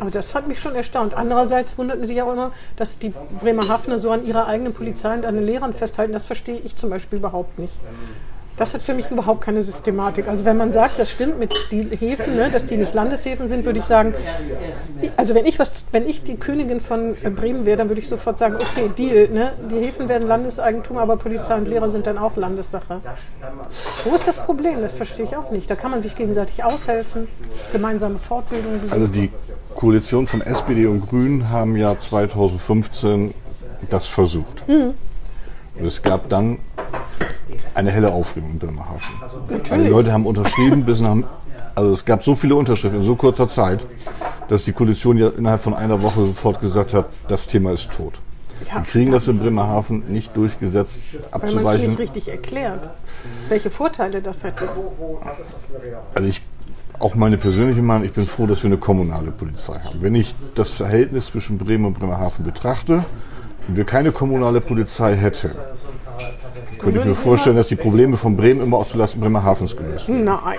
Aber 0.00 0.10
das 0.10 0.34
hat 0.34 0.48
mich 0.48 0.60
schon 0.60 0.74
erstaunt. 0.74 1.14
Andererseits 1.14 1.78
wundert 1.78 2.00
mich 2.00 2.20
auch 2.22 2.32
immer, 2.32 2.52
dass 2.76 2.98
die 2.98 3.12
Bremerhavener 3.40 3.98
so 3.98 4.10
an 4.10 4.24
ihrer 4.24 4.46
eigenen 4.46 4.72
Polizei 4.72 5.14
und 5.14 5.24
an 5.24 5.34
den 5.34 5.44
Lehrern 5.44 5.72
festhalten. 5.72 6.12
Das 6.12 6.26
verstehe 6.26 6.58
ich 6.58 6.76
zum 6.76 6.90
Beispiel 6.90 7.18
überhaupt 7.18 7.58
nicht. 7.58 7.72
Das 8.58 8.74
hat 8.74 8.82
für 8.82 8.92
mich 8.92 9.10
überhaupt 9.10 9.40
keine 9.40 9.62
Systematik. 9.62 10.26
Also 10.26 10.44
wenn 10.44 10.56
man 10.56 10.72
sagt, 10.72 10.98
das 10.98 11.10
stimmt 11.10 11.38
mit 11.38 11.54
den 11.70 11.90
Häfen, 11.92 12.36
ne, 12.36 12.50
dass 12.50 12.66
die 12.66 12.76
nicht 12.76 12.92
Landeshäfen 12.92 13.48
sind, 13.48 13.64
würde 13.64 13.78
ich 13.78 13.84
sagen, 13.84 14.14
also 15.16 15.34
wenn 15.34 15.46
ich 15.46 15.58
was, 15.60 15.84
wenn 15.92 16.08
ich 16.08 16.24
die 16.24 16.36
Königin 16.36 16.80
von 16.80 17.14
Bremen 17.14 17.64
wäre, 17.64 17.76
dann 17.76 17.88
würde 17.88 18.00
ich 18.00 18.08
sofort 18.08 18.38
sagen, 18.38 18.56
okay, 18.56 18.90
Deal, 18.96 19.28
ne? 19.28 19.52
die 19.70 19.76
Häfen 19.76 20.08
werden 20.08 20.26
Landeseigentum, 20.26 20.98
aber 20.98 21.16
Polizei 21.16 21.54
und 21.54 21.68
Lehrer 21.68 21.88
sind 21.88 22.06
dann 22.06 22.18
auch 22.18 22.36
Landessache. 22.36 23.00
Wo 24.04 24.14
ist 24.14 24.26
das 24.26 24.36
Problem? 24.36 24.80
Das 24.80 24.94
verstehe 24.94 25.24
ich 25.24 25.36
auch 25.36 25.52
nicht. 25.52 25.70
Da 25.70 25.76
kann 25.76 25.92
man 25.92 26.00
sich 26.00 26.16
gegenseitig 26.16 26.64
aushelfen, 26.64 27.28
gemeinsame 27.70 28.18
Fortbildung. 28.18 28.80
Also 28.90 29.06
die 29.06 29.30
Koalition 29.74 30.26
von 30.26 30.40
SPD 30.40 30.86
und 30.86 31.08
Grünen 31.08 31.50
haben 31.50 31.76
ja 31.76 31.96
2015 31.96 33.32
das 33.90 34.08
versucht. 34.08 34.66
Mhm. 34.66 34.94
Und 35.78 35.86
es 35.86 36.02
gab 36.02 36.28
dann 36.28 36.58
eine 37.78 37.92
helle 37.92 38.10
Aufregung 38.12 38.50
in 38.50 38.58
Bremerhaven. 38.58 39.00
Also 39.70 39.82
die 39.82 39.88
Leute 39.88 40.12
haben 40.12 40.26
unterschrieben, 40.26 40.84
bis 40.84 41.00
nach, 41.00 41.16
also 41.76 41.92
es 41.92 42.04
gab 42.04 42.24
so 42.24 42.34
viele 42.34 42.56
Unterschriften 42.56 43.00
in 43.00 43.06
so 43.06 43.14
kurzer 43.14 43.48
Zeit, 43.48 43.86
dass 44.48 44.64
die 44.64 44.72
Koalition 44.72 45.16
ja 45.16 45.28
innerhalb 45.28 45.62
von 45.62 45.74
einer 45.74 46.02
Woche 46.02 46.26
sofort 46.26 46.60
gesagt 46.60 46.92
hat, 46.92 47.06
das 47.28 47.46
Thema 47.46 47.72
ist 47.72 47.88
tot. 47.92 48.14
Ja, 48.68 48.76
Wir 48.76 48.82
kriegen 48.82 49.12
das 49.12 49.28
in 49.28 49.38
Bremerhaven 49.38 50.02
nicht 50.08 50.36
durchgesetzt, 50.36 50.96
abzuweichen. 51.30 51.64
Weil 51.64 51.78
man 51.78 51.80
es 51.80 51.88
nicht 51.90 51.98
richtig 52.00 52.28
erklärt, 52.28 52.90
welche 53.48 53.70
Vorteile 53.70 54.20
das 54.20 54.42
hätte. 54.42 54.68
Also 56.16 56.28
ich, 56.28 56.42
auch 56.98 57.14
meine 57.14 57.38
persönliche 57.38 57.80
Meinung, 57.80 58.04
ich 58.04 58.12
bin 58.12 58.26
froh, 58.26 58.46
dass 58.46 58.64
wir 58.64 58.70
eine 58.70 58.78
kommunale 58.78 59.30
Polizei 59.30 59.78
haben. 59.78 60.02
Wenn 60.02 60.16
ich 60.16 60.34
das 60.56 60.70
Verhältnis 60.70 61.26
zwischen 61.26 61.58
Bremen 61.58 61.84
und 61.84 61.94
Bremerhaven 61.96 62.44
betrachte 62.44 63.04
und 63.68 63.76
wir 63.76 63.84
keine 63.84 64.10
kommunale 64.10 64.60
Polizei 64.60 65.14
hätten, 65.14 65.52
könnte 66.78 67.00
ich 67.00 67.04
mir 67.04 67.14
vorstellen, 67.14 67.56
dass 67.56 67.68
die 67.68 67.76
Probleme 67.76 68.16
von 68.16 68.36
Bremen 68.36 68.60
immer 68.60 68.78
auch 68.78 68.88
zulasten 68.88 69.20
Bremerhavens 69.20 69.76
gelöst 69.76 70.08
werden. 70.08 70.24
Nein. 70.24 70.58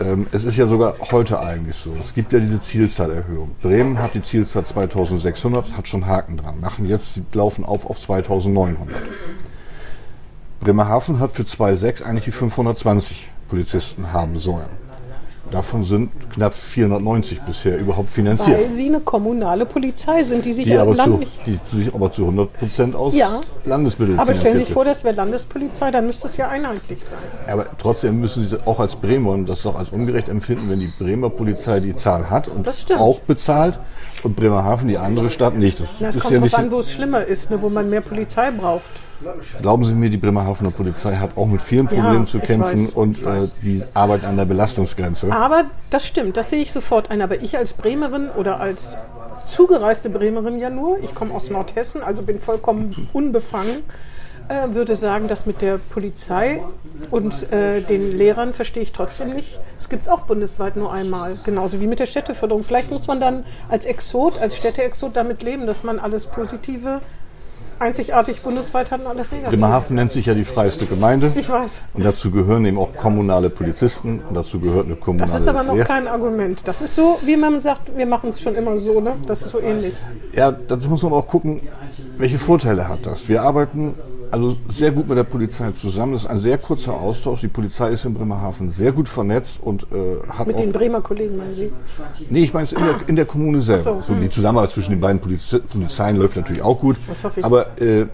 Ähm, 0.00 0.26
es 0.32 0.44
ist 0.44 0.56
ja 0.56 0.66
sogar 0.66 0.96
heute 1.12 1.38
eigentlich 1.38 1.76
so. 1.76 1.92
Es 1.92 2.14
gibt 2.14 2.32
ja 2.32 2.40
diese 2.40 2.60
Zielzahlerhöhung. 2.60 3.54
Bremen 3.62 3.98
hat 3.98 4.14
die 4.14 4.22
Zielzahl 4.22 4.64
2600, 4.64 5.76
hat 5.76 5.86
schon 5.86 6.06
Haken 6.06 6.36
dran. 6.36 6.60
Machen 6.60 6.88
jetzt, 6.88 7.16
die 7.16 7.22
laufen 7.32 7.64
auf 7.64 7.86
auf 7.86 8.00
2900. 8.00 8.88
Bremerhaven 10.60 11.20
hat 11.20 11.32
für 11.32 11.42
2,6 11.42 12.02
eigentlich 12.02 12.24
die 12.24 12.32
520 12.32 13.28
Polizisten 13.48 14.12
haben 14.12 14.38
sollen. 14.38 14.83
Davon 15.50 15.84
sind 15.84 16.10
knapp 16.32 16.54
490 16.54 17.42
bisher 17.42 17.78
überhaupt 17.78 18.10
finanziert. 18.10 18.58
Weil 18.58 18.72
sie 18.72 18.86
eine 18.86 19.00
kommunale 19.00 19.66
Polizei 19.66 20.24
sind, 20.24 20.44
die 20.44 20.52
sich 20.52 20.64
die 20.64 20.76
aber 20.76 20.96
zu, 20.96 21.20
die 21.46 21.58
sich 21.76 21.94
aber 21.94 22.10
zu 22.10 22.22
100 22.22 22.52
Prozent 22.52 22.96
aus 22.96 23.16
ja. 23.16 23.40
Landesmitteln 23.64 24.18
Aber 24.18 24.34
stellen 24.34 24.56
Sie 24.56 24.64
sich 24.64 24.72
vor, 24.72 24.84
das 24.84 25.04
wäre 25.04 25.14
Landespolizei, 25.14 25.90
dann 25.90 26.06
müsste 26.06 26.26
es 26.26 26.36
ja 26.36 26.48
einheitlich 26.48 27.04
sein. 27.04 27.18
Aber 27.46 27.66
trotzdem 27.78 28.20
müssen 28.20 28.48
Sie 28.48 28.56
auch 28.66 28.80
als 28.80 28.96
Bremer 28.96 29.36
das 29.44 29.64
auch 29.66 29.76
als 29.76 29.90
ungerecht 29.90 30.28
empfinden, 30.28 30.70
wenn 30.70 30.80
die 30.80 30.92
Bremer 30.98 31.30
Polizei 31.30 31.80
die 31.80 31.94
Zahl 31.94 32.30
hat 32.30 32.48
und 32.48 32.66
auch 32.98 33.20
bezahlt 33.20 33.78
und 34.22 34.36
Bremerhaven 34.36 34.88
die 34.88 34.98
andere 34.98 35.30
Stadt 35.30 35.56
nicht. 35.56 35.80
Das, 35.80 35.98
das 35.98 36.16
ist 36.16 36.22
kommt 36.22 36.34
ja 36.34 36.40
nicht 36.40 36.54
an, 36.54 36.70
wo 36.70 36.80
es 36.80 36.92
schlimmer 36.92 37.24
ist, 37.24 37.50
ne, 37.50 37.60
wo 37.62 37.68
man 37.68 37.88
mehr 37.90 38.00
Polizei 38.00 38.50
braucht. 38.50 38.82
Glauben 39.60 39.84
Sie 39.84 39.94
mir, 39.94 40.10
die 40.10 40.16
Bremerhavener 40.16 40.70
Polizei 40.70 41.16
hat 41.16 41.36
auch 41.36 41.46
mit 41.46 41.62
vielen 41.62 41.86
Problemen 41.86 42.24
ja, 42.24 42.26
zu 42.26 42.38
kämpfen 42.38 42.86
weiß, 42.86 42.92
und 42.94 43.22
äh, 43.22 43.48
die 43.62 43.82
arbeiten 43.94 44.26
an 44.26 44.36
der 44.36 44.44
Belastungsgrenze. 44.44 45.32
Aber 45.32 45.64
das 45.90 46.06
stimmt, 46.06 46.36
das 46.36 46.50
sehe 46.50 46.60
ich 46.60 46.72
sofort 46.72 47.10
ein. 47.10 47.22
Aber 47.22 47.42
ich 47.42 47.56
als 47.56 47.72
Bremerin 47.72 48.30
oder 48.30 48.60
als 48.60 48.98
zugereiste 49.46 50.10
Bremerin 50.10 50.58
ja 50.58 50.70
nur, 50.70 50.98
ich 51.02 51.14
komme 51.14 51.34
aus 51.34 51.50
Nordhessen, 51.50 52.02
also 52.02 52.22
bin 52.22 52.38
vollkommen 52.38 53.08
unbefangen, 53.12 53.82
äh, 54.48 54.74
würde 54.74 54.96
sagen, 54.96 55.28
das 55.28 55.46
mit 55.46 55.62
der 55.62 55.78
Polizei 55.78 56.62
und 57.10 57.50
äh, 57.52 57.80
den 57.80 58.16
Lehrern 58.16 58.52
verstehe 58.52 58.82
ich 58.82 58.92
trotzdem 58.92 59.34
nicht. 59.34 59.58
Das 59.76 59.88
gibt 59.88 60.02
es 60.02 60.08
auch 60.08 60.26
bundesweit 60.26 60.76
nur 60.76 60.92
einmal, 60.92 61.38
genauso 61.44 61.80
wie 61.80 61.86
mit 61.86 61.98
der 61.98 62.06
Städteförderung. 62.06 62.62
Vielleicht 62.62 62.90
muss 62.90 63.06
man 63.06 63.20
dann 63.20 63.44
als 63.68 63.86
Exot, 63.86 64.38
als 64.38 64.56
Städteexot 64.56 65.16
damit 65.16 65.42
leben, 65.42 65.66
dass 65.66 65.82
man 65.82 65.98
alles 65.98 66.26
Positive 66.26 67.00
einzigartig 67.78 68.42
bundesweit 68.42 68.90
hatten 68.90 69.06
alles 69.06 69.32
negativ. 69.32 69.58
Bremerhaven 69.58 69.96
nennt 69.96 70.12
sich 70.12 70.26
ja 70.26 70.34
die 70.34 70.44
freiste 70.44 70.86
Gemeinde. 70.86 71.32
Ich 71.34 71.48
weiß. 71.48 71.82
Und 71.94 72.04
dazu 72.04 72.30
gehören 72.30 72.64
eben 72.66 72.78
auch 72.78 72.94
kommunale 72.94 73.50
Polizisten 73.50 74.22
und 74.28 74.34
dazu 74.34 74.60
gehört 74.60 74.86
eine 74.86 74.96
kommunale 74.96 75.30
Das 75.30 75.40
ist 75.40 75.48
aber 75.48 75.62
noch 75.62 75.74
Lehr 75.74 75.84
kein 75.84 76.08
Argument. 76.08 76.66
Das 76.66 76.82
ist 76.82 76.94
so, 76.94 77.18
wie 77.22 77.36
man 77.36 77.60
sagt, 77.60 77.96
wir 77.96 78.06
machen 78.06 78.30
es 78.30 78.40
schon 78.40 78.54
immer 78.54 78.78
so, 78.78 79.00
ne? 79.00 79.14
Das 79.26 79.42
ist 79.42 79.50
so 79.50 79.60
ähnlich. 79.60 79.94
Ja, 80.34 80.52
dazu 80.52 80.88
muss 80.88 81.02
man 81.02 81.12
auch 81.12 81.26
gucken, 81.26 81.60
welche 82.18 82.38
Vorteile 82.38 82.88
hat 82.88 83.06
das. 83.06 83.28
Wir 83.28 83.42
arbeiten 83.42 83.94
also 84.34 84.56
sehr 84.76 84.90
gut 84.90 85.08
mit 85.08 85.16
der 85.16 85.24
Polizei 85.24 85.70
zusammen. 85.80 86.14
Das 86.14 86.22
ist 86.22 86.28
ein 86.28 86.40
sehr 86.40 86.58
kurzer 86.58 86.92
Austausch. 86.92 87.40
Die 87.40 87.48
Polizei 87.48 87.90
ist 87.90 88.04
in 88.04 88.14
Bremerhaven 88.14 88.72
sehr 88.72 88.90
gut 88.90 89.08
vernetzt 89.08 89.58
und 89.62 89.84
äh, 89.84 90.28
hat 90.28 90.48
Mit 90.48 90.58
den 90.58 90.72
Bremer 90.72 91.00
Kollegen, 91.00 91.36
meinen 91.36 91.54
Sie? 91.54 91.72
Nee, 92.28 92.44
ich 92.44 92.52
meine 92.52 92.66
es 92.66 92.72
in, 92.72 92.84
der, 92.84 92.96
in 93.06 93.16
der 93.16 93.26
Kommune 93.26 93.62
selber. 93.62 93.82
So, 93.82 94.02
so, 94.08 94.14
die 94.14 94.24
hm. 94.24 94.30
Zusammenarbeit 94.32 94.72
zwischen 94.72 94.90
den 94.90 95.00
beiden 95.00 95.20
Polize 95.20 95.60
Polizeien 95.60 96.16
läuft 96.16 96.36
natürlich 96.36 96.62
auch 96.62 96.80
gut. 96.80 96.96
Das 97.06 97.22
hoffe 97.22 97.40
ich. 97.40 97.46
Aber 97.46 97.80
äh, 97.80 98.06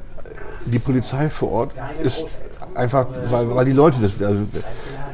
die 0.67 0.79
Polizei 0.79 1.29
vor 1.29 1.51
Ort 1.53 1.73
ist 2.03 2.27
einfach, 2.75 3.07
weil, 3.31 3.55
weil 3.55 3.65
die 3.65 3.73
Leute 3.73 3.99
das, 4.01 4.23
also, 4.23 4.47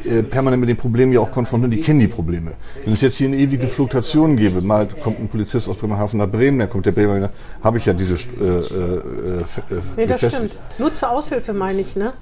äh, 0.05 0.23
permanent 0.23 0.61
mit 0.61 0.69
den 0.69 0.77
Problemen 0.77 1.13
ja 1.13 1.21
auch 1.21 1.31
konfrontieren, 1.31 1.71
die 1.71 1.81
kennen 1.81 2.01
die 2.01 2.09
Probleme. 2.09 2.53
Wenn 2.85 2.95
es 2.95 3.01
jetzt 3.01 3.17
hier 3.17 3.29
eine 3.29 3.37
ewige 3.37 3.67
Fluktuation 3.67 4.37
gäbe, 4.37 4.61
mal 4.61 4.87
kommt 5.03 5.19
ein 5.19 5.29
Polizist 5.29 5.69
aus 5.69 5.77
Bremerhaven 5.77 6.19
nach 6.19 6.29
Bremen, 6.29 6.59
dann 6.59 6.71
kommt 6.71 6.87
der 6.87 6.93
Bremer 6.93 7.31
habe 7.63 7.79
ich 7.79 7.87
ja 7.87 7.93
diese... 7.93 8.15
Äh, 8.15 8.45
äh, 8.45 9.41
äh, 9.41 9.45
nee, 9.97 10.07
das 10.07 10.19
stimmt. 10.19 10.57
Nur 10.79 10.95
zur 10.95 11.11
Aushilfe 11.11 11.53
meine 11.53 11.81
ich, 11.81 11.97
ne? 11.97 12.13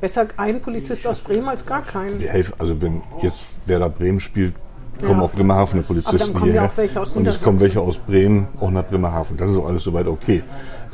Besser 0.00 0.26
ein 0.36 0.60
Polizist 0.60 1.06
aus 1.06 1.20
Bremen 1.20 1.48
als 1.48 1.64
gar 1.64 1.82
kein. 1.82 2.18
Wir 2.18 2.30
helfen, 2.30 2.54
also 2.58 2.80
wenn 2.80 3.02
jetzt 3.22 3.44
Werder 3.66 3.90
Bremen 3.90 4.20
spielt, 4.20 4.54
kommen 4.98 5.20
ja. 5.20 5.26
auch 5.26 5.30
Bremerhavener 5.30 5.82
Polizisten 5.82 6.42
hierher. 6.42 6.70
und 7.14 7.26
es 7.26 7.42
kommen 7.42 7.60
welche 7.60 7.80
aus 7.80 7.98
Bremen 7.98 8.48
auch 8.60 8.70
nach 8.70 8.86
Bremerhaven. 8.86 9.36
Das 9.36 9.50
ist 9.50 9.56
auch 9.56 9.66
alles 9.66 9.82
soweit 9.82 10.06
okay. 10.06 10.42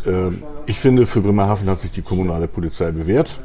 Ähm, 0.05 0.43
ich 0.67 0.79
finde, 0.79 1.07
für 1.07 1.21
Bremerhaven 1.21 1.69
hat 1.69 1.81
sich 1.81 1.93
die 1.93 2.03
kommunale 2.03 2.49
Polizei 2.49 2.91
bewährt 2.91 3.41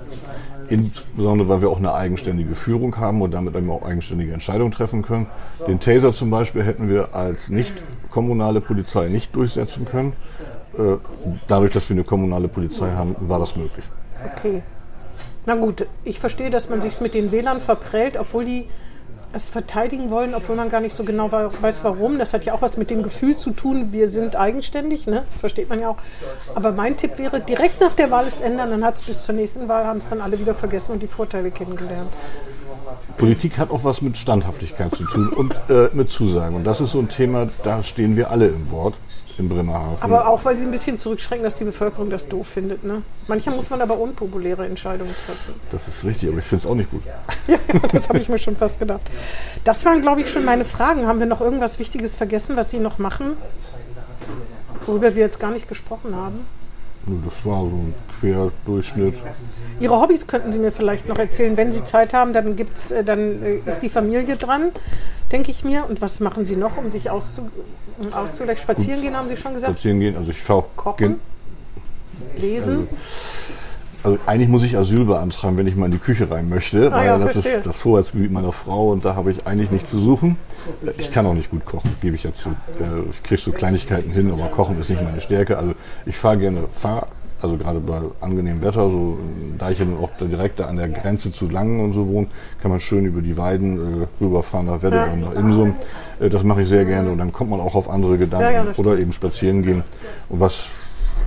insbesondere 0.71 1.49
weil 1.49 1.62
wir 1.62 1.69
auch 1.69 1.77
eine 1.77 1.93
eigenständige 1.93 2.55
Führung 2.55 2.97
haben 2.97 3.21
und 3.21 3.31
damit 3.31 3.55
auch 3.55 3.84
eigenständige 3.84 4.34
Entscheidungen 4.34 4.71
treffen 4.71 5.01
können. 5.01 5.27
Den 5.67 5.79
Taser 5.79 6.13
zum 6.13 6.29
Beispiel 6.29 6.63
hätten 6.63 6.89
wir 6.89 7.13
als 7.13 7.49
nicht 7.49 7.73
kommunale 8.10 8.62
Polizei 8.62 9.10
nicht 9.10 9.36
durchsetzen 9.36 9.86
können. 9.86 10.13
Äh, 10.77 10.97
dadurch, 11.47 11.73
dass 11.73 11.89
wir 11.89 11.95
eine 11.95 12.05
kommunale 12.05 12.47
Polizei 12.47 12.89
haben, 12.91 13.15
war 13.19 13.39
das 13.39 13.55
möglich. 13.57 13.84
Okay. 14.34 14.63
Na 15.45 15.55
gut, 15.55 15.86
ich 16.05 16.19
verstehe, 16.19 16.49
dass 16.49 16.69
man 16.69 16.79
sich 16.79 17.01
mit 17.01 17.13
den 17.13 17.31
Wählern 17.31 17.60
verprellt, 17.60 18.17
obwohl 18.17 18.45
die 18.45 18.67
es 19.34 19.50
verteidigen 19.50 20.10
wollen, 20.10 20.36
obwohl 20.36 20.56
man 20.56 20.70
gar 20.70 20.82
nicht 20.82 20.96
so 20.96 21.04
genau 21.04 21.32
weiß, 21.32 21.84
warum. 21.84 22.20
Das 22.20 22.34
hat 22.34 22.46
ja 22.46 22.54
auch 22.54 22.62
was 22.62 22.78
mit 22.78 22.89
dem 22.89 23.04
Gefühl 23.04 23.36
zu 23.36 23.52
tun, 23.52 23.91
wir 23.91 24.12
sind 24.12 24.36
eigenständig, 24.36 25.08
ne? 25.08 25.24
versteht 25.39 25.70
man 25.70 25.80
ja 25.80 25.89
auch. 25.89 25.98
Aber 26.56 26.72
mein 26.72 26.98
Tipp 26.98 27.17
wäre, 27.17 27.39
direkt 27.39 27.82
nach 27.82 27.94
der 27.94 28.12
Wahl 28.12 28.28
es 28.28 28.41
ändern, 28.41 28.70
dann 28.72 28.84
hat 28.84 28.96
es 28.96 29.04
bis 29.04 29.26
zur 29.26 29.36
nächsten 29.36 29.67
Wahl, 29.67 29.86
haben 29.86 30.00
es 30.00 30.10
dann 30.10 30.22
alle 30.22 30.39
wieder 30.39 30.56
vergessen 30.56 30.94
und 30.94 31.02
die 31.02 31.08
Vorteile 31.08 31.52
kennengelernt. 31.52 32.12
Politik 33.17 33.58
hat 33.58 33.72
auch 33.72 33.84
was 33.84 34.02
mit 34.02 34.17
Standhaftigkeit 34.17 34.94
zu 34.96 35.06
tun 35.06 35.30
und 35.30 35.54
äh, 35.70 35.89
mit 35.94 36.10
Zusagen. 36.10 36.56
Und 36.56 36.65
das 36.65 36.82
ist 36.82 36.91
so 36.91 37.00
ein 37.00 37.10
Thema, 37.10 37.50
da 37.63 37.84
stehen 37.84 38.15
wir 38.15 38.32
alle 38.32 38.48
im 38.48 38.72
Wort 38.72 38.96
in 39.39 39.50
Bremerhaven. 39.50 39.98
Aber 40.02 40.28
auch, 40.28 40.44
weil 40.46 40.58
sie 40.58 40.63
ein 40.63 40.72
bisschen 40.72 41.00
zurückschrecken, 41.00 41.44
dass 41.44 41.56
die 41.56 41.63
Bevölkerung 41.63 42.10
das 42.10 42.28
doof 42.28 42.48
findet. 42.48 42.84
Ne? 42.84 43.02
Manchmal 43.28 43.56
muss 43.56 43.70
man 43.70 43.82
aber 43.82 43.98
unpopuläre 43.98 44.65
Entscheidungen 44.65 45.13
treffen. 45.26 45.60
Das 45.72 45.88
ist 45.88 46.04
richtig, 46.04 46.30
aber 46.30 46.39
ich 46.39 46.46
finde 46.46 46.65
es 46.65 46.72
auch 46.72 46.76
nicht 46.76 46.91
gut. 46.91 47.04
ja, 47.48 47.58
das 47.91 48.10
habe 48.10 48.20
ich 48.20 48.30
mir 48.30 48.39
schon 48.39 48.56
fast 48.56 48.80
gedacht. 48.80 49.02
Das 49.63 49.84
waren, 49.86 50.02
glaube 50.02 50.22
ich, 50.22 50.30
schon 50.30 50.46
meine 50.46 50.65
Fragen. 50.65 51.08
Haben 51.08 51.20
wir 51.20 51.26
noch 51.26 51.41
irgendwas 51.41 51.80
Wichtiges 51.80 52.15
vergessen, 52.15 52.56
was 52.56 52.70
Sie 52.70 52.80
noch 52.80 52.98
machen, 52.98 53.38
worüber 54.86 55.15
wir 55.15 55.24
jetzt 55.24 55.39
gar 55.39 55.52
nicht 55.52 55.67
gesprochen 55.67 56.15
haben? 56.15 56.46
Das 57.05 57.45
war 57.45 57.61
so 57.61 57.67
ein 57.67 57.93
Querdurchschnitt. 58.19 59.15
Ihre 59.79 59.99
Hobbys 59.99 60.27
könnten 60.27 60.53
Sie 60.53 60.59
mir 60.59 60.71
vielleicht 60.71 61.07
noch 61.07 61.17
erzählen. 61.17 61.57
Wenn 61.57 61.71
Sie 61.71 61.83
Zeit 61.83 62.13
haben, 62.13 62.33
dann, 62.33 62.55
gibt's, 62.55 62.91
äh, 62.91 63.03
dann 63.03 63.43
äh, 63.43 63.59
ist 63.65 63.79
die 63.79 63.89
Familie 63.89 64.35
dran, 64.35 64.71
denke 65.31 65.49
ich 65.49 65.63
mir. 65.63 65.85
Und 65.89 66.01
was 66.01 66.19
machen 66.19 66.45
Sie 66.45 66.55
noch, 66.55 66.77
um 66.77 66.91
sich 66.91 67.09
auszu, 67.09 67.49
um 68.01 68.13
auszulecken? 68.13 68.61
Spazieren 68.61 69.01
gehen, 69.01 69.17
haben 69.17 69.29
Sie 69.29 69.37
schon 69.37 69.55
gesagt? 69.55 69.73
Spazieren 69.73 69.99
gehen, 69.99 70.15
also 70.15 70.29
ich 70.29 70.41
fahre. 70.41 70.65
Kochen? 70.75 71.19
Lesen? 72.37 72.87
Also, 72.91 73.40
also 74.03 74.17
eigentlich 74.25 74.49
muss 74.49 74.63
ich 74.63 74.77
Asyl 74.77 75.05
beantragen, 75.05 75.57
wenn 75.57 75.67
ich 75.67 75.75
mal 75.75 75.85
in 75.85 75.91
die 75.91 75.99
Küche 75.99 76.29
rein 76.29 76.49
möchte, 76.49 76.91
ah, 76.91 76.97
weil 76.97 77.05
ja, 77.05 77.17
das 77.17 77.33
verstehe. 77.33 77.57
ist 77.57 77.65
das 77.65 77.77
Vorratsgebiet 77.77 78.31
meiner 78.31 78.51
Frau 78.51 78.89
und 78.89 79.05
da 79.05 79.15
habe 79.15 79.31
ich 79.31 79.45
eigentlich 79.45 79.71
nichts 79.71 79.89
zu 79.89 79.99
suchen. 79.99 80.37
Ich 80.97 81.11
kann 81.11 81.25
auch 81.25 81.33
nicht 81.33 81.51
gut 81.51 81.65
kochen, 81.65 81.89
gebe 82.01 82.15
ich 82.15 82.23
ja 82.23 82.31
zu. 82.31 82.49
Äh, 82.49 83.09
ich 83.11 83.23
kriege 83.23 83.41
so 83.41 83.51
Kleinigkeiten 83.51 84.11
hin, 84.11 84.31
aber 84.31 84.47
Kochen 84.49 84.79
ist 84.79 84.89
nicht 84.89 85.01
meine 85.03 85.21
Stärke. 85.21 85.57
Also 85.57 85.73
ich 86.05 86.17
fahre 86.17 86.37
gerne 86.37 86.65
Fahrrad, 86.71 87.07
also 87.41 87.57
gerade 87.57 87.79
bei 87.79 87.99
angenehmem 88.21 88.61
Wetter, 88.61 88.89
so, 88.89 89.17
da 89.57 89.71
ich 89.71 89.79
ja 89.79 89.85
nun 89.85 90.03
auch 90.03 90.11
direkt 90.19 90.61
an 90.61 90.77
der 90.77 90.89
Grenze 90.89 91.31
zu 91.31 91.49
Langen 91.49 91.79
und 91.79 91.93
so 91.93 92.07
wohne, 92.07 92.27
kann 92.61 92.71
man 92.71 92.79
schön 92.79 93.05
über 93.05 93.21
die 93.21 93.37
Weiden 93.37 94.03
äh, 94.03 94.07
rüberfahren 94.23 94.67
nach 94.67 94.81
Wedde 94.81 95.05
und 95.11 95.21
nach 95.21 95.33
Imsum. 95.33 95.75
Äh, 96.19 96.29
das 96.29 96.43
mache 96.43 96.61
ich 96.61 96.69
sehr 96.69 96.85
gerne 96.85 97.11
und 97.11 97.17
dann 97.17 97.33
kommt 97.33 97.49
man 97.49 97.59
auch 97.59 97.75
auf 97.75 97.89
andere 97.89 98.17
Gedanken 98.17 98.53
ja, 98.53 98.65
ja, 98.65 98.73
oder 98.77 98.97
eben 98.97 99.13
spazieren 99.13 99.63
gehen. 99.63 99.83
Und 100.29 100.39
was 100.39 100.67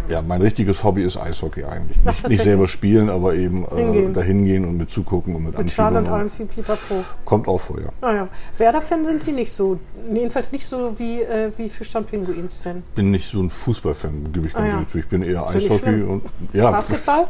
Ja, 0.09 0.21
mein 0.23 0.43
richtiges 0.43 0.85
Hobby 0.85 1.03
ist 1.03 1.17
Eishockey 1.17 1.64
eigentlich. 1.64 1.97
Ach, 2.05 2.12
Nicht, 2.12 2.29
nicht 2.29 2.43
selber 2.43 2.69
spielen, 2.69 3.09
aber 3.09 3.35
eben 3.35 3.64
äh, 3.64 3.77
Hingehen. 3.77 4.12
dahin 4.14 4.45
gehen 4.45 4.64
und 4.67 4.77
mit 4.77 4.90
zugucken 4.90 5.35
und 5.35 5.45
mit, 5.45 5.57
Mit 5.59 5.71
Schal 5.71 5.97
und 5.97 6.09
allem 6.09 6.31
viel 6.31 6.47
Pipapo. 6.47 7.05
Kommt 7.25 7.49
auch 7.49 7.61
vor, 7.61 7.81
ja. 7.81 7.88
Naja, 8.03 8.29
Werder-Fan 8.59 9.05
sind 9.05 9.23
Sie 9.23 9.33
nicht 9.33 9.53
so. 9.53 9.79
Jedenfalls 10.12 10.53
nicht 10.53 10.67
so 10.67 10.99
wie, 10.99 11.23
äh, 11.23 11.51
wie 11.57 11.69
Fischstand 11.69 12.11
Pinguins-Fan. 12.11 12.83
Bin 12.95 13.11
nicht 13.11 13.31
so 13.31 13.40
ein 13.40 13.49
Fußballfan, 13.51 14.33
gebe 14.33 14.47
ich 14.47 14.55
Ah, 14.55 14.59
ganz 14.59 14.69
ja. 14.69 14.75
ehrlich 14.75 14.90
zu. 14.90 14.99
Ich 14.99 15.09
bin 15.09 15.23
eher 15.23 15.33
ja 15.33 15.50
nicht 15.52 15.71
Eishockey 15.71 16.02
und 16.02 16.23
ja, 16.52 16.71
Basketball? 16.71 17.27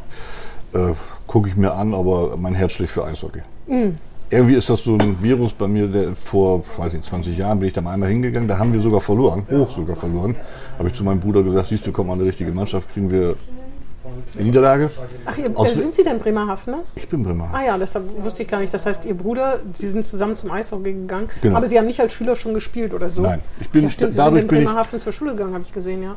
äh, 0.75 0.93
gucke 1.27 1.49
ich 1.49 1.57
mir 1.57 1.73
an, 1.75 1.95
aber 1.95 2.37
mein 2.37 2.55
Herz 2.55 2.73
schlägt 2.73 2.91
für 2.91 3.05
Eishockey. 3.05 3.43
Mhm. 3.67 3.95
Irgendwie 4.35 4.55
ist 4.57 4.69
das 4.69 4.83
so 4.83 4.95
ein 4.97 5.17
Virus 5.23 5.53
bei 5.53 5.69
mir, 5.69 5.87
der 5.87 6.17
vor, 6.17 6.65
weiß 6.77 6.93
nicht, 6.93 7.05
20 7.05 7.39
Jahren 7.39 7.61
bin 7.61 7.69
ich 7.69 7.73
da 7.75 7.81
mal 7.81 7.93
einmal 7.93 8.09
hingegangen, 8.09 8.49
da 8.49 8.59
haben 8.59 8.73
wir 8.73 8.81
sogar 8.81 9.01
verloren, 9.01 9.47
hoch 9.49 9.71
sogar 9.71 9.95
verloren. 9.95 10.35
Habe 10.77 10.89
ich 10.89 10.95
zu 10.95 11.05
meinem 11.05 11.21
Bruder 11.21 11.43
gesagt, 11.45 11.69
siehst 11.69 11.87
du, 11.87 11.93
kommt 11.93 12.09
mal 12.09 12.15
eine 12.15 12.25
richtige 12.25 12.51
Mannschaft, 12.51 12.93
kriegen 12.93 13.11
wir 13.13 13.37
eine 14.35 14.43
Niederlage. 14.45 14.91
Ach, 15.25 15.39
ihr, 15.39 15.51
Aus- 15.57 15.73
äh, 15.73 15.77
sind 15.77 15.95
Sie 15.95 16.03
denn 16.03 16.19
Bremerhavener? 16.19 16.79
Ich 16.97 17.09
bin 17.09 17.23
Bremer. 17.23 17.49
Ah 17.53 17.63
ja, 17.65 17.79
deshalb 17.79 18.05
wusste 18.25 18.43
ich 18.43 18.49
gar 18.49 18.59
nicht. 18.61 18.75
Das 18.75 18.85
heißt, 18.87 19.05
Ihr 19.07 19.15
Bruder, 19.15 19.61
Sie 19.73 19.89
sind 19.89 20.05
zusammen 20.05 20.35
zum 20.35 20.51
Eishockey 20.51 20.93
gegangen, 20.93 21.29
Genau. 21.41 21.57
aber 21.57 21.67
Sie 21.69 21.79
haben 21.79 21.87
nicht 21.87 22.01
als 22.01 22.13
Schüler 22.13 22.35
schon 22.35 22.55
gespielt 22.55 22.93
oder 22.93 23.11
so? 23.11 23.23
Nein, 23.23 23.41
ich 23.61 23.71
bin- 23.71 23.85
ja, 23.85 23.91
stimmt, 23.91 24.13
Sie 24.13 24.19
dadurch 24.19 24.43
sind 24.43 24.53
in 24.53 24.65
Bremerhaven 24.65 24.99
zur 25.01 25.13
Schule 25.13 25.31
gegangen, 25.37 25.55
habe 25.55 25.65
ich 25.65 25.73
gesehen, 25.73 26.03
ja. 26.03 26.17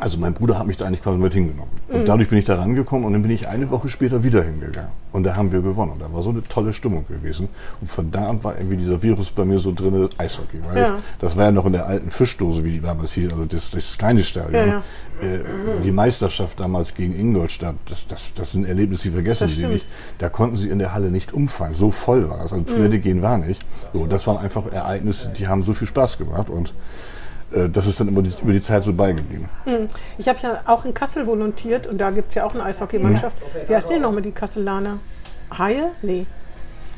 Also 0.00 0.18
mein 0.18 0.34
Bruder 0.34 0.58
hat 0.58 0.66
mich 0.66 0.76
da 0.76 0.86
eigentlich 0.86 1.02
quasi 1.02 1.18
mit 1.18 1.32
hingenommen. 1.32 1.70
Mhm. 1.88 1.94
Und 1.96 2.08
dadurch 2.08 2.28
bin 2.28 2.38
ich 2.38 2.44
da 2.44 2.56
rangekommen 2.56 3.04
und 3.04 3.12
dann 3.12 3.22
bin 3.22 3.30
ich 3.30 3.48
eine 3.48 3.70
Woche 3.70 3.88
später 3.88 4.22
wieder 4.22 4.42
hingegangen. 4.42 4.90
Und 5.12 5.24
da 5.24 5.36
haben 5.36 5.52
wir 5.52 5.62
gewonnen. 5.62 5.92
Und 5.92 6.00
da 6.00 6.12
war 6.12 6.22
so 6.22 6.30
eine 6.30 6.42
tolle 6.42 6.72
Stimmung 6.72 7.06
gewesen. 7.06 7.48
Und 7.80 7.90
von 7.90 8.10
da 8.10 8.28
an 8.28 8.44
war 8.44 8.56
irgendwie 8.56 8.76
dieser 8.76 9.02
Virus 9.02 9.30
bei 9.30 9.44
mir 9.44 9.58
so 9.58 9.72
drin, 9.72 10.08
Eishockey. 10.18 10.60
Weil 10.64 10.76
Ja. 10.76 10.98
Das 11.18 11.36
war 11.36 11.44
ja 11.44 11.52
noch 11.52 11.66
in 11.66 11.72
der 11.72 11.86
alten 11.86 12.10
Fischdose, 12.10 12.64
wie 12.64 12.72
die 12.72 12.80
damals 12.80 13.12
hieß, 13.12 13.32
also 13.32 13.44
das, 13.44 13.70
das 13.70 13.96
kleine 13.96 14.22
Stadion. 14.22 14.54
Ja, 14.54 14.66
ja. 14.66 14.82
Äh, 15.20 15.40
die 15.82 15.90
Meisterschaft 15.90 16.60
damals 16.60 16.94
gegen 16.94 17.18
Ingolstadt, 17.18 17.74
das, 17.86 18.06
das, 18.06 18.34
das 18.34 18.52
sind 18.52 18.66
Erlebnisse, 18.66 19.04
die 19.04 19.10
vergessen 19.10 19.44
Das 19.48 19.56
Sie 19.56 19.66
nicht. 19.66 19.86
Da 20.18 20.28
konnten 20.28 20.56
sie 20.56 20.68
in 20.68 20.78
der 20.78 20.92
Halle 20.92 21.10
nicht 21.10 21.32
umfallen. 21.32 21.74
So 21.74 21.90
voll 21.90 22.28
war 22.28 22.38
das. 22.38 22.52
Also 22.52 22.64
Toilette 22.64 23.00
gehen 23.00 23.22
war 23.22 23.38
nicht. 23.38 23.64
So, 23.92 24.06
das 24.06 24.26
waren 24.26 24.38
einfach 24.38 24.70
Ereignisse, 24.70 25.32
die 25.36 25.48
haben 25.48 25.64
so 25.64 25.72
viel 25.72 25.88
Spaß 25.88 26.18
gemacht. 26.18 26.50
Und 26.50 26.74
das 27.50 27.86
ist 27.86 27.98
dann 27.98 28.08
immer 28.08 28.22
die, 28.22 28.32
über 28.42 28.52
die 28.52 28.62
Zeit 28.62 28.84
so 28.84 28.92
beigeblieben. 28.92 29.48
Ich 30.18 30.28
habe 30.28 30.38
ja 30.42 30.60
auch 30.66 30.84
in 30.84 30.92
Kassel 30.92 31.26
volontiert 31.26 31.86
und 31.86 31.98
da 31.98 32.10
gibt 32.10 32.28
es 32.28 32.34
ja 32.34 32.44
auch 32.44 32.54
eine 32.54 32.64
Eishockeymannschaft. 32.64 33.36
Wie 33.66 33.74
heißt 33.74 33.90
die 33.90 33.98
nochmal, 33.98 34.22
die 34.22 34.32
Kasselaner? 34.32 34.98
Haie? 35.56 35.90
Nee. 36.02 36.26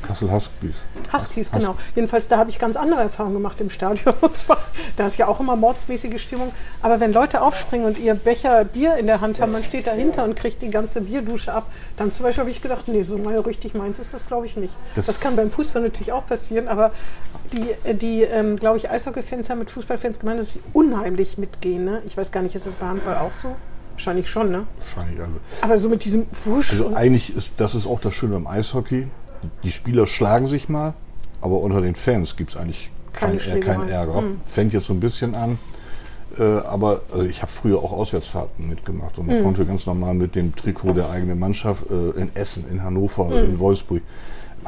Kassel 0.01 0.31
Huskies. 0.31 0.75
Huskies, 1.13 1.51
genau. 1.51 1.75
Jedenfalls, 1.95 2.27
da 2.27 2.37
habe 2.37 2.49
ich 2.49 2.59
ganz 2.59 2.75
andere 2.75 3.01
Erfahrungen 3.01 3.35
gemacht 3.35 3.59
im 3.61 3.69
Stadion. 3.69 4.13
Und 4.21 4.35
zwar, 4.37 4.57
da 4.95 5.05
ist 5.07 5.17
ja 5.17 5.27
auch 5.27 5.39
immer 5.39 5.55
mordsmäßige 5.55 6.21
Stimmung. 6.21 6.51
Aber 6.81 6.99
wenn 6.99 7.13
Leute 7.13 7.41
aufspringen 7.41 7.85
und 7.85 7.99
ihr 7.99 8.13
Becher 8.15 8.65
Bier 8.65 8.95
in 8.97 9.07
der 9.07 9.21
Hand 9.21 9.39
haben, 9.39 9.51
man 9.51 9.63
steht 9.63 9.87
dahinter 9.87 10.23
und 10.23 10.35
kriegt 10.35 10.61
die 10.61 10.69
ganze 10.69 11.01
Bierdusche 11.01 11.53
ab, 11.53 11.67
dann 11.97 12.11
zum 12.11 12.23
Beispiel 12.23 12.41
habe 12.41 12.51
ich 12.51 12.61
gedacht, 12.61 12.87
nee, 12.87 13.03
so 13.03 13.17
mal 13.17 13.37
richtig 13.39 13.73
meins 13.73 13.99
ist 13.99 14.13
das, 14.13 14.27
glaube 14.27 14.45
ich, 14.45 14.57
nicht. 14.57 14.73
Das, 14.95 15.05
Das- 15.05 15.19
kann 15.19 15.35
beim 15.35 15.51
Fußball 15.51 15.81
natürlich 15.81 16.11
auch 16.11 16.25
passieren, 16.25 16.67
aber 16.67 16.91
die, 17.53 17.93
die 17.95 18.23
ähm, 18.23 18.55
glaube 18.57 18.77
ich, 18.77 18.89
Eishockey-Fans 18.89 19.49
haben 19.49 19.59
mit 19.59 19.69
Fußballfans 19.71 20.19
gemeint, 20.19 20.39
dass 20.39 20.53
sie 20.53 20.61
unheimlich 20.73 21.37
mitgehen. 21.37 21.85
Ne? 21.85 22.01
Ich 22.05 22.17
weiß 22.17 22.31
gar 22.31 22.41
nicht, 22.41 22.55
ist 22.55 22.65
das 22.65 22.73
bei 22.75 22.87
Handball 22.87 23.17
auch 23.17 23.33
so? 23.33 23.55
Wahrscheinlich 23.93 24.29
schon, 24.29 24.51
ne? 24.51 24.65
Wahrscheinlich 24.79 25.19
alle. 25.19 25.33
Aber 25.61 25.77
so 25.77 25.89
mit 25.89 26.05
diesem 26.05 26.25
Wusch 26.45 26.71
Also 26.71 26.95
eigentlich 26.95 27.35
ist 27.35 27.51
das 27.57 27.75
ist 27.75 27.85
auch 27.85 27.99
das 27.99 28.13
Schöne 28.15 28.35
am 28.37 28.47
Eishockey. 28.47 29.07
Die 29.63 29.71
Spieler 29.71 30.07
schlagen 30.07 30.47
sich 30.47 30.69
mal, 30.69 30.93
aber 31.41 31.59
unter 31.59 31.81
den 31.81 31.95
Fans 31.95 32.35
gibt 32.35 32.51
es 32.51 32.55
eigentlich 32.57 32.89
Keine 33.13 33.37
keinen 33.37 33.61
kein 33.61 33.75
Schlägerei. 33.75 33.91
Ärger. 33.91 34.21
Mhm. 34.21 34.41
Fängt 34.45 34.73
jetzt 34.73 34.85
so 34.87 34.93
ein 34.93 34.99
bisschen 34.99 35.35
an. 35.35 35.57
Äh, 36.39 36.43
aber 36.43 37.01
also 37.11 37.25
ich 37.25 37.41
habe 37.41 37.51
früher 37.51 37.79
auch 37.79 37.91
Auswärtsfahrten 37.91 38.69
mitgemacht 38.69 39.17
und 39.19 39.27
man 39.27 39.39
Mhm. 39.39 39.43
konnte 39.43 39.65
ganz 39.65 39.85
normal 39.85 40.13
mit 40.13 40.33
dem 40.35 40.55
Trikot 40.55 40.93
der 40.93 41.09
eigenen 41.09 41.37
Mannschaft 41.39 41.83
äh, 41.91 42.19
in 42.21 42.33
Essen, 42.35 42.65
in 42.71 42.81
Hannover, 42.83 43.25
Mhm. 43.25 43.33
in 43.51 43.59
Wolfsburg 43.59 44.01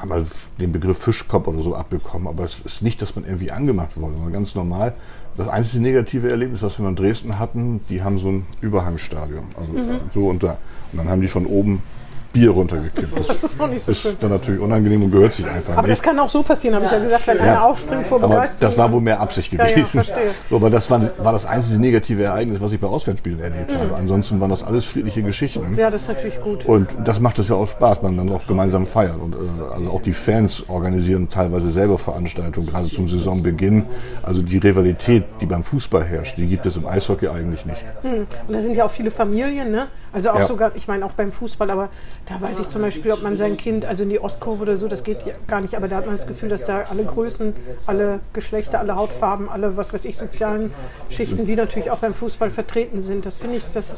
wir 0.05 0.25
den 0.59 0.71
Begriff 0.71 0.97
Fischkopf 0.97 1.47
oder 1.47 1.61
so 1.61 1.75
abbekommen, 1.75 2.27
aber 2.27 2.43
es 2.45 2.59
ist 2.65 2.81
nicht, 2.81 2.99
dass 3.03 3.15
man 3.15 3.25
irgendwie 3.25 3.51
angemacht 3.51 3.95
wurde, 3.95 4.13
sondern 4.15 4.33
ganz 4.33 4.55
normal. 4.55 4.95
Das 5.37 5.47
einzige 5.47 5.83
negative 5.83 6.29
Erlebnis, 6.31 6.63
was 6.63 6.79
wir 6.79 6.87
in 6.87 6.95
Dresden 6.95 7.37
hatten, 7.37 7.79
die 7.89 8.01
haben 8.01 8.17
so 8.17 8.27
ein 8.29 8.45
Überhangstadion, 8.59 9.45
also 9.55 9.71
Mhm. 9.71 9.99
so 10.13 10.27
und 10.29 10.41
da. 10.41 10.57
Und 10.91 10.97
dann 10.97 11.09
haben 11.09 11.21
die 11.21 11.27
von 11.27 11.45
oben 11.45 11.83
Bier 12.33 12.49
runtergekippt. 12.51 13.17
Das, 13.17 13.27
Das 13.27 13.43
ist 13.43 13.61
auch 13.61 13.67
nicht 13.67 13.85
so 13.85 13.93
schön. 13.93 14.11
ist 14.13 14.23
dann 14.23 14.31
natürlich 14.31 14.59
unangenehm 14.59 15.03
und 15.03 15.11
gehört 15.11 15.35
sich 15.35 15.45
einfach 15.47 15.77
Aber 15.77 15.87
das 15.87 15.99
nicht. 15.99 16.03
kann 16.03 16.19
auch 16.19 16.29
so 16.29 16.41
passieren, 16.43 16.75
habe 16.75 16.85
ich 16.85 16.91
ja 16.91 16.97
gesagt, 16.99 17.27
wenn 17.27 17.37
Ja. 17.37 17.43
einer 17.43 17.63
aufspringt 17.63 18.07
vor 18.07 18.17
Aber 18.23 18.27
Begeisterung. 18.35 18.69
das 18.71 18.77
war 18.77 18.91
wohl 18.91 19.01
mehr 19.01 19.19
Absicht 19.19 19.53
Ja, 19.53 19.59
ja, 19.63 19.69
gewesen. 19.69 19.85
verstehe. 19.87 20.31
so, 20.49 20.55
aber 20.55 20.69
das 20.71 20.89
war, 20.89 20.99
war 21.19 21.31
das 21.31 21.45
einzige 21.45 21.79
negative 21.79 22.23
Ereignis, 22.23 22.59
was 22.59 22.71
ich 22.71 22.79
bei 22.79 22.87
Auswärtsspielen 22.87 23.39
erlebt 23.39 23.71
Mhm. 23.71 23.77
habe. 23.77 23.95
Ansonsten 23.95 24.39
waren 24.41 24.49
das 24.49 24.63
alles 24.63 24.83
friedliche 24.85 25.21
Geschichten. 25.21 25.75
Ja, 25.77 25.91
das 25.91 26.01
ist 26.03 26.07
natürlich 26.09 26.41
gut. 26.41 26.65
Und 26.65 26.89
das 27.05 27.19
macht 27.19 27.37
es 27.37 27.49
ja 27.49 27.55
auch 27.55 27.67
Spaß, 27.67 28.01
man 28.01 28.17
dann 28.17 28.31
auch 28.31 28.45
gemeinsam 28.47 28.87
feiert. 28.87 29.17
Und 29.17 29.33
äh, 29.35 29.37
also 29.75 29.91
auch 29.91 30.01
die 30.01 30.13
Fans 30.13 30.63
organisieren 30.67 31.29
teilweise 31.29 31.69
selber 31.69 31.99
Veranstaltungen, 31.99 32.65
gerade 32.67 32.89
zum 32.89 33.07
Saisonbeginn. 33.07 33.85
Also 34.23 34.41
die 34.41 34.57
Rivalität, 34.57 35.23
die 35.39 35.45
beim 35.45 35.63
Fußball 35.63 36.03
herrscht, 36.03 36.37
die 36.37 36.47
gibt 36.47 36.65
es 36.65 36.75
im 36.77 36.87
Eishockey 36.87 37.27
eigentlich 37.27 37.63
nicht. 37.65 37.83
Und 38.03 38.27
da 38.47 38.59
sind 38.59 38.75
ja 38.75 38.85
auch 38.85 38.91
viele 38.91 39.11
Familien, 39.11 39.71
ne? 39.71 39.87
Also 40.11 40.29
auch 40.31 40.39
Ja. 40.39 40.45
sogar, 40.47 40.71
ich 40.75 40.87
meine 40.87 41.05
auch 41.05 41.11
beim 41.13 41.31
Fußball, 41.31 41.69
aber 41.71 41.89
da 42.25 42.39
weiß 42.39 42.59
ich 42.59 42.69
zum 42.69 42.81
Beispiel, 42.81 43.11
ob 43.11 43.21
man 43.21 43.35
sein 43.35 43.57
Kind, 43.57 43.85
also 43.85 44.03
in 44.03 44.09
die 44.09 44.19
Ostkurve 44.21 44.61
oder 44.63 44.77
so, 44.77 44.87
das 44.87 45.03
geht 45.03 45.25
ja 45.25 45.33
gar 45.45 45.59
nicht, 45.59 45.75
aber 45.75 45.89
da 45.89 45.97
hat 45.97 46.05
man 46.05 46.15
das 46.15 46.25
Gefühl, 46.25 46.47
dass 46.47 46.63
da 46.63 46.83
alle 46.89 47.03
Größen, 47.03 47.53
alle 47.85 48.21
Geschlechter, 48.31 48.79
alle 48.79 48.95
Hautfarben, 48.95 49.49
alle, 49.49 49.75
was 49.75 49.93
weiß 49.93 50.05
ich, 50.05 50.17
sozialen 50.17 50.71
Schichten, 51.09 51.47
wie 51.47 51.55
natürlich 51.55 51.91
auch 51.91 51.97
beim 51.97 52.13
Fußball 52.13 52.49
vertreten 52.49 53.01
sind. 53.01 53.25
Das 53.25 53.39
finde 53.39 53.57
ich, 53.57 53.63
das, 53.73 53.97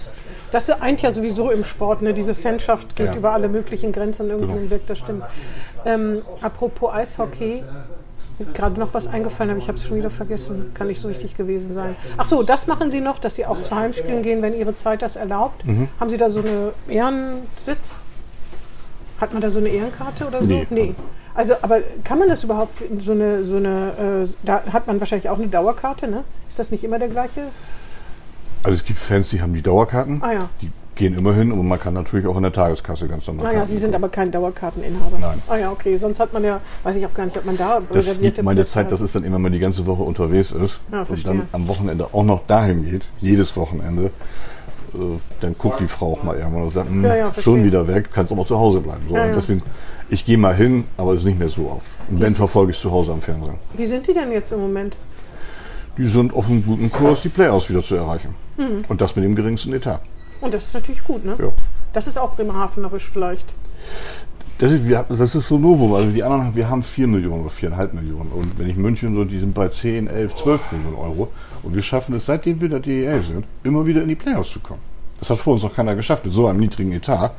das 0.49 0.69
eint 0.71 1.03
ja 1.03 1.13
sowieso 1.13 1.51
im 1.51 1.63
Sport, 1.63 2.01
ne? 2.01 2.15
Diese 2.15 2.33
Fanschaft 2.33 2.95
geht 2.95 3.07
Ja. 3.07 3.15
über 3.15 3.31
alle 3.31 3.47
möglichen 3.47 3.91
Grenzen 3.91 4.27
irgendwie 4.29 4.47
Genau. 4.47 4.59
hinweg, 4.59 4.81
das 4.87 4.97
stimmt. 4.97 5.23
Ähm, 5.85 6.23
apropos 6.41 6.91
Eishockey, 6.93 7.63
gerade 8.55 8.79
noch 8.79 8.93
was 8.95 9.05
eingefallen, 9.05 9.51
aber 9.51 9.59
ich 9.59 9.67
habe 9.67 9.77
es 9.77 9.85
schon 9.85 9.97
wieder 9.97 10.09
vergessen. 10.09 10.71
Kann 10.73 10.87
nicht 10.87 10.99
so 10.99 11.07
richtig 11.09 11.37
gewesen 11.37 11.75
sein. 11.75 11.95
Ach 12.17 12.25
so, 12.25 12.41
das 12.41 12.65
machen 12.65 12.89
Sie 12.89 13.01
noch, 13.01 13.19
dass 13.19 13.35
Sie 13.35 13.45
auch 13.45 13.61
zu 13.61 13.75
Heimspielen 13.75 14.23
gehen, 14.23 14.41
wenn 14.41 14.57
Ihre 14.57 14.75
Zeit 14.75 15.03
das 15.03 15.15
erlaubt. 15.15 15.63
Mhm. 15.63 15.89
Haben 15.99 16.09
Sie 16.09 16.17
da 16.17 16.31
so 16.31 16.39
eine 16.39 16.73
Ehrensitz? 16.89 17.99
Hat 19.19 19.33
man 19.33 19.41
da 19.41 19.49
so 19.49 19.59
eine 19.59 19.69
Ehrenkarte 19.69 20.27
oder 20.27 20.43
so? 20.43 20.65
Nee. 20.69 20.93
Also, 21.33 21.53
aber 21.61 21.79
kann 22.03 22.19
man 22.19 22.29
das 22.29 22.43
überhaupt 22.43 22.73
so 22.99 23.11
eine 23.11 23.43
so 23.43 23.57
eine? 23.57 24.25
Äh, 24.25 24.33
da 24.45 24.63
hat 24.71 24.87
man 24.87 24.99
wahrscheinlich 24.99 25.29
auch 25.29 25.37
eine 25.37 25.47
Dauerkarte, 25.47 26.07
ne? 26.07 26.23
Ist 26.49 26.59
das 26.59 26.71
nicht 26.71 26.83
immer 26.83 26.99
der 26.99 27.09
gleiche? 27.09 27.41
Also 28.63 28.75
es 28.77 28.85
gibt 28.85 28.99
Fans, 28.99 29.29
die 29.29 29.41
haben 29.41 29.53
die 29.53 29.61
Dauerkarten. 29.61 30.21
Ah 30.23 30.31
ja. 30.33 30.49
Die 30.61 30.71
gehen 30.95 31.17
immer 31.17 31.33
hin, 31.33 31.51
aber 31.51 31.61
man 31.61 31.77
kann 31.77 31.93
natürlich 31.93 32.25
auch 32.25 32.37
in 32.37 32.43
der 32.43 32.53
Tageskasse 32.53 33.07
ganz 33.07 33.27
normal 33.27 33.45
Ah 33.45 33.49
ja, 33.51 33.55
Karten 33.59 33.69
Sie 33.69 33.77
sind 33.77 33.93
aber 33.93 34.07
kein 34.07 34.31
Dauerkarteninhaber. 34.31 35.17
Nein. 35.19 35.41
Ah 35.49 35.57
ja, 35.57 35.71
okay. 35.71 35.97
Sonst 35.97 36.19
hat 36.21 36.31
man 36.31 36.43
ja, 36.43 36.61
weiß 36.83 36.95
ich 36.95 37.05
auch 37.05 37.13
gar 37.13 37.25
nicht, 37.25 37.37
ob 37.37 37.43
man 37.45 37.57
da 37.57 37.81
Das 37.89 37.97
reservierte 38.07 38.35
gibt 38.37 38.45
meine 38.45 38.65
Zeit, 38.65 38.85
hat. 38.85 38.93
das 38.93 39.01
ist 39.01 39.13
dann 39.13 39.25
immer, 39.25 39.37
man 39.37 39.51
die 39.51 39.59
ganze 39.59 39.85
Woche 39.85 40.03
unterwegs 40.03 40.51
ist 40.53 40.79
Ja, 40.91 40.99
und 41.01 41.05
verstehe. 41.07 41.33
dann 41.33 41.41
am 41.51 41.67
Wochenende 41.67 42.07
auch 42.13 42.23
noch 42.23 42.47
dahin 42.47 42.85
geht, 42.85 43.09
jedes 43.19 43.57
Wochenende, 43.57 44.09
äh, 44.95 45.19
dann 45.41 45.55
guckt 45.57 45.79
die 45.79 45.87
Frau 45.87 46.13
auch 46.13 46.23
mal 46.23 46.37
irgendwann 46.37 46.63
und 46.63 46.73
sagt, 46.73 46.89
hm, 46.89 47.03
Ja, 47.03 47.15
ja, 47.15 47.33
schon 47.33 47.63
wieder 47.63 47.87
weg, 47.87 48.09
kannst 48.13 48.31
aber 48.31 48.45
zu 48.45 48.57
Hause 48.57 48.79
bleiben. 48.79 49.03
So, 49.07 49.15
Ja, 49.15 49.27
deswegen, 49.27 49.61
ich 50.09 50.25
gehe 50.25 50.37
mal 50.37 50.55
hin, 50.55 50.85
aber 50.97 51.13
es 51.13 51.19
ist 51.19 51.25
nicht 51.25 51.39
mehr 51.39 51.49
so 51.49 51.69
oft. 51.69 51.87
Und 52.09 52.21
wenn, 52.21 52.35
verfolge 52.35 52.71
ich 52.71 52.79
zu 52.79 52.91
Hause 52.91 53.11
am 53.11 53.21
Fernsehen. 53.21 53.55
Wie 53.75 53.85
sind 53.85 54.07
die 54.07 54.13
denn 54.13 54.31
jetzt 54.31 54.51
im 54.51 54.59
Moment? 54.59 54.97
Die 55.97 56.07
sind 56.07 56.33
auf 56.33 56.49
einem 56.49 56.65
guten 56.65 56.91
Kurs, 56.91 57.21
die 57.21 57.29
Playoffs 57.29 57.69
wieder 57.69 57.83
zu 57.83 57.95
erreichen. 57.95 58.35
Mhm. 58.57 58.85
Und 58.87 59.01
das 59.01 59.15
mit 59.15 59.25
dem 59.25 59.35
geringsten 59.35 59.73
Etat. 59.73 60.01
Und 60.41 60.53
das 60.53 60.67
ist 60.67 60.73
natürlich 60.73 61.03
gut, 61.03 61.23
ne? 61.23 61.35
Ja. 61.39 61.49
Das 61.93 62.07
ist 62.07 62.17
auch 62.17 62.35
Bremerhavenerisch 62.35 63.09
vielleicht. 63.09 63.53
Das 64.57 64.71
ist, 64.71 64.87
wir, 64.87 65.05
das 65.07 65.35
ist 65.35 65.47
so 65.47 65.57
Novum. 65.57 65.93
Also 65.93 66.11
die 66.11 66.23
anderen, 66.23 66.55
wir 66.55 66.69
haben 66.69 66.81
4 66.81 67.07
Millionen 67.07 67.41
oder 67.43 67.51
4,5 67.51 67.93
Millionen. 67.93 68.31
Und 68.31 68.57
wenn 68.57 68.69
ich 68.69 68.77
München 68.77 69.13
so, 69.13 69.25
die 69.25 69.39
sind 69.39 69.53
bei 69.53 69.67
10, 69.67 70.07
11, 70.07 70.35
12 70.35 70.71
Millionen 70.71 70.95
Euro. 70.95 71.29
Und 71.65 71.75
wir 71.75 71.81
schaffen 71.81 72.15
es, 72.15 72.25
seitdem 72.25 72.59
wir 72.61 72.65
in 72.65 72.71
der 72.71 72.79
DEL 72.79 73.23
sind, 73.23 73.45
immer 73.63 73.85
wieder 73.85 74.01
in 74.01 74.07
die 74.07 74.15
Playoffs 74.15 74.51
zu 74.51 74.59
kommen. 74.59 74.81
Das 75.19 75.29
hat 75.29 75.37
vor 75.37 75.53
uns 75.53 75.63
noch 75.63 75.73
keiner 75.73 75.95
geschafft 75.95 76.25
mit 76.25 76.33
so 76.33 76.45
einem 76.47 76.59
niedrigen 76.59 76.91
Etat. 76.91 77.31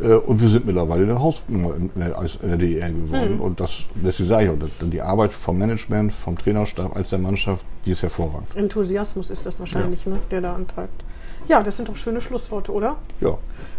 Äh, 0.00 0.14
Und 0.14 0.40
wir 0.40 0.48
sind 0.48 0.64
mittlerweile 0.66 1.02
eine 1.02 1.20
Hausnummer 1.20 1.74
in 1.74 1.90
der, 1.96 2.16
in 2.42 2.48
der 2.48 2.56
DEL 2.56 2.92
geworden. 2.94 3.40
Und 3.40 3.58
das, 3.60 3.80
deswegen 3.94 4.28
sage 4.28 4.44
ich 4.44 4.50
auch, 4.50 4.58
dass 4.58 4.70
die 4.80 5.02
Arbeit 5.02 5.32
vom 5.32 5.58
Management, 5.58 6.12
vom 6.12 6.38
Trainerstab 6.38 6.96
als 6.96 7.10
der 7.10 7.18
Mannschaft, 7.18 7.66
die 7.84 7.90
ist 7.90 8.02
hervorragend. 8.02 8.54
Enthusiasmus 8.54 9.30
ist 9.30 9.44
das 9.46 9.58
wahrscheinlich, 9.58 10.06
ne, 10.06 10.18
der 10.30 10.40
da 10.40 10.54
antreibt. 10.54 11.04
Ja, 11.48 11.62
das 11.62 11.76
sind 11.76 11.88
doch 11.88 11.96
schöne 11.96 12.20
Schlussworte, 12.20 12.72
oder? 12.72 12.96
Ja. 13.20 13.36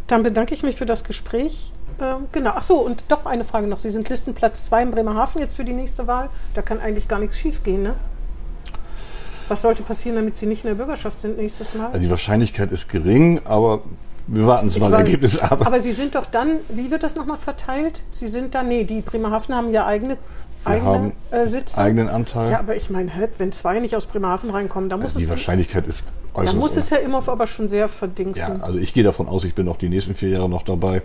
Dann 0.08 0.22
bedanke 0.22 0.54
ich 0.54 0.62
mich 0.62 0.76
für 0.76 0.86
das 0.86 1.04
Gespräch. 1.04 1.72
Ähm, 2.00 2.26
genau. 2.32 2.52
Ach 2.56 2.64
so, 2.64 2.76
und 2.76 3.06
doch 3.08 3.26
eine 3.26 3.46
Frage 3.46 3.68
noch. 3.68 3.80
Sie 3.80 3.90
sind 3.90 4.08
Listenplatz 4.10 4.66
2 4.66 4.84
in 4.84 4.92
Bremerhaven 4.92 5.40
jetzt 5.42 5.56
für 5.56 5.64
die 5.64 5.74
nächste 5.74 6.06
Wahl. 6.08 6.30
Da 6.54 6.62
kann 6.62 6.80
eigentlich 6.80 7.08
gar 7.08 7.20
nichts 7.20 7.38
schiefgehen, 7.40 7.82
ne? 7.84 7.96
Was 9.48 9.62
sollte 9.62 9.84
passieren, 9.84 10.16
damit 10.16 10.38
Sie 10.38 10.46
nicht 10.46 10.64
in 10.64 10.70
der 10.70 10.76
Bürgerschaft 10.76 11.20
sind 11.20 11.38
nächstes 11.38 11.74
Mal? 11.74 11.88
Also 11.88 12.00
die 12.00 12.10
Wahrscheinlichkeit 12.10 12.72
ist 12.72 12.90
gering, 12.90 13.42
aber 13.46 13.82
wir 14.28 14.48
warten 14.48 14.68
es 14.68 14.80
mal. 14.80 14.92
Ergebnis 14.94 15.38
ab. 15.38 15.66
Aber 15.66 15.80
Sie 15.80 15.92
sind 15.92 16.16
doch 16.16 16.26
dann, 16.26 16.58
wie 16.70 16.90
wird 16.90 17.04
das 17.04 17.16
nochmal 17.16 17.38
verteilt? 17.38 18.02
Sie 18.12 18.28
sind 18.28 18.56
dann, 18.56 18.68
nee, 18.68 18.84
die 18.84 19.02
Bremerhaven 19.02 19.54
haben 19.54 19.72
ja 19.72 19.86
eigene, 19.86 20.18
eigene 20.64 20.86
haben 20.86 21.14
äh, 21.32 21.48
Sitze. 21.48 21.78
Eigenen 21.80 22.10
Anteil. 22.10 22.52
Ja, 22.52 22.60
aber 22.60 22.76
ich 22.76 22.90
meine, 22.90 23.12
wenn 23.38 23.52
zwei 23.52 23.80
nicht 23.80 23.96
aus 23.96 24.08
Bremerhaven 24.08 24.50
reinkommen, 24.50 24.90
dann 24.90 25.00
muss 25.00 25.14
die 25.14 25.24
es. 25.24 25.30
Wahrscheinlichkeit 25.30 25.86
ist 25.86 26.06
Da 26.34 26.54
muss 26.54 26.76
es 26.76 26.90
Herr 26.90 27.02
Imhoff 27.02 27.30
aber 27.30 27.46
schon 27.46 27.70
sehr 27.70 27.88
verdingsen. 27.88 28.58
Ja, 28.60 28.66
also 28.66 28.80
ich 28.80 28.94
gehe 28.94 29.04
davon 29.04 29.28
aus, 29.28 29.44
ich 29.44 29.54
bin 29.54 29.68
auch 29.68 29.78
die 29.78 29.90
nächsten 29.90 30.16
vier 30.16 30.30
Jahre 30.30 30.50
noch 30.50 30.64
dabei. 30.64 31.04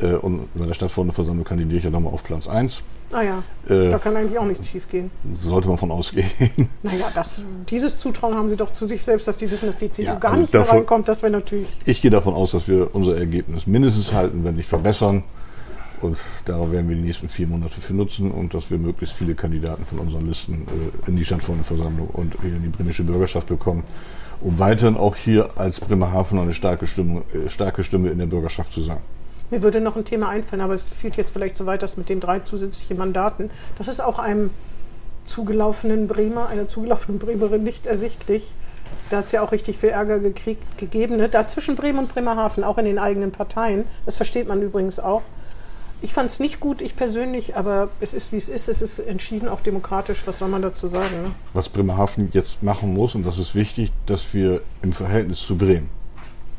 Äh, 0.00 0.14
und 0.14 0.48
bei 0.54 0.66
der 0.66 0.74
Stadtversammlung 0.74 1.44
kandidiere 1.44 1.78
ich 1.78 1.84
ja 1.84 1.90
nochmal 1.90 2.14
auf 2.14 2.24
Platz 2.24 2.48
1. 2.48 2.82
Ah 3.10 3.22
ja, 3.22 3.42
äh, 3.68 3.90
da 3.90 3.98
kann 3.98 4.14
eigentlich 4.16 4.38
auch 4.38 4.44
nichts 4.44 4.68
schief 4.68 4.88
gehen. 4.88 5.10
Sollte 5.34 5.68
man 5.68 5.78
von 5.78 5.90
ausgehen. 5.90 6.28
Naja, 6.82 7.06
das, 7.14 7.42
dieses 7.68 7.98
Zutrauen 7.98 8.34
haben 8.34 8.48
Sie 8.48 8.56
doch 8.56 8.72
zu 8.72 8.86
sich 8.86 9.02
selbst, 9.02 9.26
dass 9.26 9.38
Sie 9.38 9.50
wissen, 9.50 9.66
dass 9.66 9.78
die 9.78 9.90
CDU 9.90 10.12
ja, 10.12 10.18
gar 10.18 10.32
also 10.32 10.42
nicht 10.42 10.54
davon, 10.54 10.66
mehr 10.66 10.80
reinkommt. 10.80 11.08
Das 11.08 11.22
wäre 11.22 11.32
natürlich... 11.32 11.68
Ich 11.86 12.02
gehe 12.02 12.10
davon 12.10 12.34
aus, 12.34 12.52
dass 12.52 12.68
wir 12.68 12.94
unser 12.94 13.16
Ergebnis 13.16 13.66
mindestens 13.66 14.12
halten, 14.12 14.44
wenn 14.44 14.56
nicht 14.56 14.68
verbessern. 14.68 15.24
Und 16.00 16.18
darauf 16.44 16.70
werden 16.70 16.88
wir 16.88 16.96
die 16.96 17.02
nächsten 17.02 17.28
vier 17.28 17.46
Monate 17.48 17.80
für 17.80 17.94
nutzen 17.94 18.30
und 18.30 18.54
dass 18.54 18.70
wir 18.70 18.78
möglichst 18.78 19.16
viele 19.16 19.34
Kandidaten 19.34 19.84
von 19.84 19.98
unseren 19.98 20.28
Listen 20.28 20.66
äh, 21.04 21.08
in 21.08 21.16
die 21.16 21.24
Stadtversammlung 21.24 22.08
und 22.08 22.36
in 22.44 22.62
die 22.62 22.68
bremische 22.68 23.02
Bürgerschaft 23.02 23.48
bekommen, 23.48 23.82
um 24.40 24.58
weiterhin 24.58 24.96
auch 24.96 25.16
hier 25.16 25.48
als 25.56 25.80
Bremerhaven 25.80 26.38
eine 26.38 26.54
starke 26.54 26.86
Stimme, 26.86 27.22
äh, 27.34 27.48
starke 27.48 27.82
Stimme 27.82 28.10
in 28.10 28.18
der 28.18 28.26
Bürgerschaft 28.26 28.72
zu 28.72 28.80
sein. 28.80 29.00
Mir 29.50 29.62
würde 29.62 29.80
noch 29.80 29.96
ein 29.96 30.04
Thema 30.04 30.28
einfallen, 30.28 30.60
aber 30.60 30.74
es 30.74 30.88
führt 30.88 31.16
jetzt 31.16 31.32
vielleicht 31.32 31.56
so 31.56 31.64
weit, 31.64 31.82
dass 31.82 31.96
mit 31.96 32.08
den 32.08 32.20
drei 32.20 32.40
zusätzlichen 32.40 32.98
Mandaten, 32.98 33.50
das 33.78 33.88
ist 33.88 34.00
auch 34.00 34.18
einem 34.18 34.50
zugelaufenen 35.24 36.08
Bremer, 36.08 36.48
einer 36.48 36.68
zugelaufenen 36.68 37.18
Bremerin 37.18 37.62
nicht 37.62 37.86
ersichtlich. 37.86 38.52
Da 39.10 39.18
hat 39.18 39.26
es 39.26 39.32
ja 39.32 39.42
auch 39.42 39.52
richtig 39.52 39.78
viel 39.78 39.90
Ärger 39.90 40.18
gekriegt, 40.18 40.78
gegeben. 40.78 41.16
Ne? 41.16 41.28
Da 41.28 41.46
zwischen 41.46 41.76
Bremen 41.76 41.98
und 41.98 42.12
Bremerhaven, 42.12 42.64
auch 42.64 42.78
in 42.78 42.84
den 42.84 42.98
eigenen 42.98 43.32
Parteien. 43.32 43.84
Das 44.06 44.16
versteht 44.16 44.48
man 44.48 44.62
übrigens 44.62 44.98
auch. 44.98 45.22
Ich 46.00 46.12
fand 46.12 46.30
es 46.30 46.40
nicht 46.40 46.60
gut, 46.60 46.80
ich 46.80 46.94
persönlich, 46.94 47.56
aber 47.56 47.88
es 48.00 48.14
ist 48.14 48.32
wie 48.32 48.36
es 48.36 48.48
ist. 48.48 48.68
Es 48.68 48.80
ist 48.80 48.98
entschieden 49.00 49.48
auch 49.48 49.60
demokratisch. 49.60 50.22
Was 50.26 50.38
soll 50.38 50.48
man 50.48 50.62
dazu 50.62 50.88
sagen? 50.88 51.22
Ne? 51.22 51.30
Was 51.54 51.68
Bremerhaven 51.68 52.28
jetzt 52.32 52.62
machen 52.62 52.94
muss, 52.94 53.14
und 53.14 53.26
das 53.26 53.38
ist 53.38 53.54
wichtig, 53.54 53.90
dass 54.06 54.32
wir 54.32 54.62
im 54.82 54.92
Verhältnis 54.92 55.40
zu 55.40 55.56
Bremen 55.56 55.90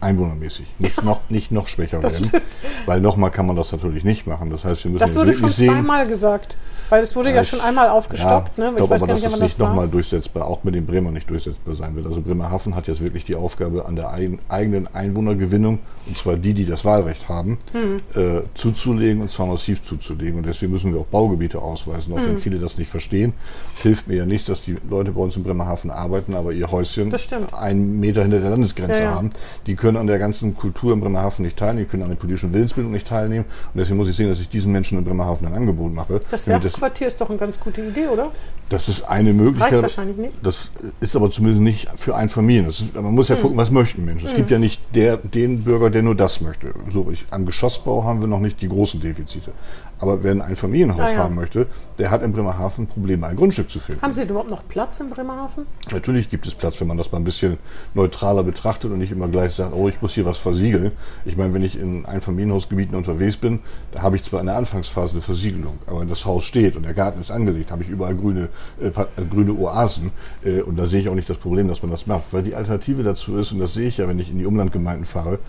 einwohnermäßig 0.02 0.68
nicht 0.80 1.04
noch, 1.04 1.22
nicht 1.30 1.52
noch 1.52 1.68
schwächer 1.68 2.02
werden. 2.02 2.26
Stimmt. 2.26 2.44
Weil 2.86 3.02
nochmal 3.02 3.32
kann 3.32 3.46
man 3.46 3.56
das 3.56 3.72
natürlich 3.72 4.04
nicht 4.04 4.28
machen. 4.28 4.50
Das 4.50 4.64
heißt, 4.64 4.84
wir 4.84 4.92
müssen 4.92 5.00
Das 5.00 5.16
wurde 5.16 5.34
schon 5.34 5.54
zweimal 5.54 6.08
gesagt. 6.08 6.58
Weil 6.90 7.04
es 7.04 7.16
wurde 7.16 7.30
ja, 7.30 7.38
ja 7.38 7.44
schon 7.44 7.62
einmal 7.62 7.90
aufgestockt. 7.90 8.58
Ja, 8.58 8.64
ne? 8.66 8.70
ich 8.72 8.76
glaube 8.78 8.96
aber, 8.96 9.08
dass 9.08 9.24
es 9.24 9.40
nicht 9.40 9.60
nochmal 9.60 9.88
durchsetzbar, 9.88 10.48
auch 10.48 10.64
mit 10.64 10.76
dem 10.76 10.86
Bremer 10.86 11.12
nicht 11.12 11.30
durchsetzbar 11.30 11.76
sein 11.76 11.96
wird. 11.96 12.08
Also 12.08 12.22
Bremerhaven 12.22 12.76
hat 12.76 12.88
jetzt 12.88 13.02
wirklich 13.02 13.26
die 13.26 13.36
Aufgabe, 13.36 13.86
an 13.86 13.96
der 13.96 14.12
eigenen 14.12 14.88
Einwohnergewinnung, 14.94 15.80
und 16.08 16.18
zwar 16.18 16.38
die, 16.38 16.54
die 16.54 16.66
das 16.66 16.86
Wahlrecht 16.86 17.30
haben, 17.30 17.60
hm. 17.72 17.98
äh, 18.16 18.42
zuzulegen 18.56 19.22
und 19.22 19.32
zwar 19.32 19.46
massiv 19.46 19.84
zuzulegen. 19.84 20.38
Und 20.38 20.48
deswegen 20.48 20.72
müssen 20.72 20.94
wir 20.94 21.02
auch 21.02 21.06
Baugebiete 21.06 21.60
ausweisen, 21.60 22.14
auch 22.14 22.18
hm. 22.18 22.28
wenn 22.28 22.38
viele 22.40 22.60
das 22.60 22.78
nicht 22.78 22.90
verstehen. 22.90 23.34
Es 23.78 23.84
hilft 23.84 24.08
mir 24.08 24.16
ja 24.16 24.26
nicht, 24.26 24.50
dass 24.50 24.64
die 24.64 24.76
Leute 24.90 25.12
bei 25.12 25.22
uns 25.22 25.36
in 25.36 25.44
Bremerhaven 25.44 25.92
arbeiten, 25.92 26.34
aber 26.34 26.52
ihr 26.52 26.72
Häuschen 26.72 27.14
einen 27.52 28.00
Meter 28.00 28.24
hinter 28.24 28.40
der 28.40 28.50
Landesgrenze 28.50 29.04
ja, 29.04 29.12
haben. 29.12 29.32
Die 29.68 29.76
können 29.76 29.98
an 29.98 30.08
der 30.08 30.20
ganzen 30.20 30.56
Kultur 30.56 30.94
in 30.94 31.00
Bremerhaven 31.00 31.46
nicht 31.46 31.58
teilnehmen, 31.58 31.86
die 31.86 31.92
können 31.92 32.04
an 32.04 32.10
der 32.10 32.18
politischen 32.18 32.54
Willensbildung 32.54 32.92
nicht 32.92 33.08
teilnehmen. 33.08 33.46
Und 33.74 33.80
deswegen 33.80 33.98
muss 33.98 34.08
ich 34.08 34.16
sehen, 34.16 34.30
dass 34.30 34.40
ich 34.40 34.50
diesen 34.50 34.72
Menschen 34.72 34.98
in 34.98 35.04
Bremerhaven 35.04 35.48
ein 35.48 35.54
Angebot 35.54 35.94
mache. 35.94 36.22
Das 36.32 36.48
Werftquartier 36.82 37.08
ist 37.08 37.22
doch 37.22 37.30
eine 37.30 37.38
ganz 37.38 37.60
gute 37.60 37.82
Idee, 37.82 38.08
oder? 38.08 38.32
Das 38.70 38.88
ist 38.88 39.04
eine 39.04 39.34
Möglichkeit. 39.34 39.74
Reicht 39.74 39.84
wahrscheinlich 39.84 40.18
nicht. 40.18 40.34
Das 40.44 40.72
ist 41.00 41.16
aber 41.16 41.30
zumindest 41.32 41.62
nicht 41.62 41.88
für 41.96 42.16
ein 42.16 42.30
Familien. 42.30 42.68
Ist, 42.70 42.94
man 42.94 43.14
muss 43.14 43.30
ja 43.30 43.36
hm. 43.36 43.42
gucken, 43.42 43.58
was 43.58 43.72
möchten 43.72 44.06
Menschen. 44.06 44.26
Es 44.28 44.32
hm. 44.32 44.38
gibt 44.38 44.52
ja 44.52 44.60
nicht 44.60 44.82
der, 44.94 45.18
den 45.18 45.64
Bürger, 45.64 45.90
der 45.90 46.04
nur 46.04 46.16
das 46.16 46.42
möchte. 46.42 46.74
So, 46.92 47.10
ich, 47.12 47.26
am 47.32 47.46
Geschossbau 47.46 48.04
haben 48.04 48.22
wir 48.22 48.28
noch 48.28 48.40
nicht 48.40 48.62
die 48.62 48.70
großen 48.70 49.00
Defizite. 49.00 49.54
Aber 50.00 50.24
wer 50.24 50.32
ein 50.44 50.56
Familienhaus 50.56 51.02
ah, 51.02 51.12
ja. 51.12 51.18
haben 51.18 51.36
möchte, 51.36 51.68
der 51.98 52.10
hat 52.10 52.24
in 52.24 52.32
Bremerhaven 52.32 52.88
Probleme, 52.88 53.28
ein 53.28 53.36
Grundstück 53.36 53.70
zu 53.70 53.80
finden. 53.80 54.02
Haben 54.02 54.14
Sie 54.14 54.24
überhaupt 54.24 54.50
noch 54.50 54.66
Platz 54.68 55.00
in 55.02 55.10
Bremerhaven? 55.10 55.66
Natürlich 55.92 56.30
gibt 56.30 56.48
es 56.48 56.56
Platz, 56.56 56.80
wenn 56.80 56.88
man 56.88 56.98
das 56.98 57.12
mal 57.12 57.18
ein 57.18 57.26
bisschen 57.26 57.58
neutraler 57.94 58.44
betrachtet 58.44 58.92
und 58.92 59.00
nicht 59.00 59.12
immer 59.12 59.28
gleich 59.28 59.54
sagt, 59.54 59.74
oh, 59.74 59.90
ich 59.90 60.02
muss 60.02 60.14
hier 60.14 60.26
was 60.26 60.38
versiegeln. 60.38 60.92
Ich 61.26 61.36
meine, 61.36 61.54
wenn 61.54 61.64
ich 61.64 61.78
in 61.78 62.06
Einfamilienhausgebieten 62.06 62.96
unterwegs 62.96 63.36
bin, 63.36 63.60
da 63.92 64.02
habe 64.02 64.16
ich 64.16 64.24
zwar 64.24 64.40
in 64.40 64.46
der 64.46 64.56
Anfangsphase 64.56 65.12
eine 65.12 65.22
Versiegelung, 65.22 65.80
aber 65.86 66.00
wenn 66.00 66.10
das 66.10 66.26
Haus 66.26 66.46
steht 66.46 66.78
und 66.78 66.84
der 66.84 66.94
Garten 66.94 67.20
ist 67.20 67.32
angelegt, 67.32 67.72
habe 67.72 67.84
ich 67.84 67.90
überall 67.90 68.16
grüne, 68.16 68.50
äh, 68.80 68.88
äh, 68.88 69.26
grüne 69.30 69.54
Oasen. 69.54 70.12
Äh, 70.44 70.62
und 70.62 70.80
da 70.80 70.86
sehe 70.86 71.02
ich 71.02 71.10
auch 71.10 71.16
nicht 71.16 71.30
das 71.30 71.38
Problem, 71.38 71.68
dass 71.68 71.82
man 71.82 71.92
das 71.92 72.08
macht. 72.08 72.24
Weil 72.32 72.44
die 72.44 72.56
Alternative 72.56 73.04
dazu 73.04 73.36
ist, 73.36 73.52
und 73.52 73.60
das 73.60 73.74
sehe 73.74 73.88
ich 73.90 73.98
ja, 73.98 74.08
wenn 74.08 74.20
ich 74.20 74.32
in 74.32 74.40
die 74.40 74.46
Umlandgemeinden 74.46 75.06
fahre, 75.06 75.40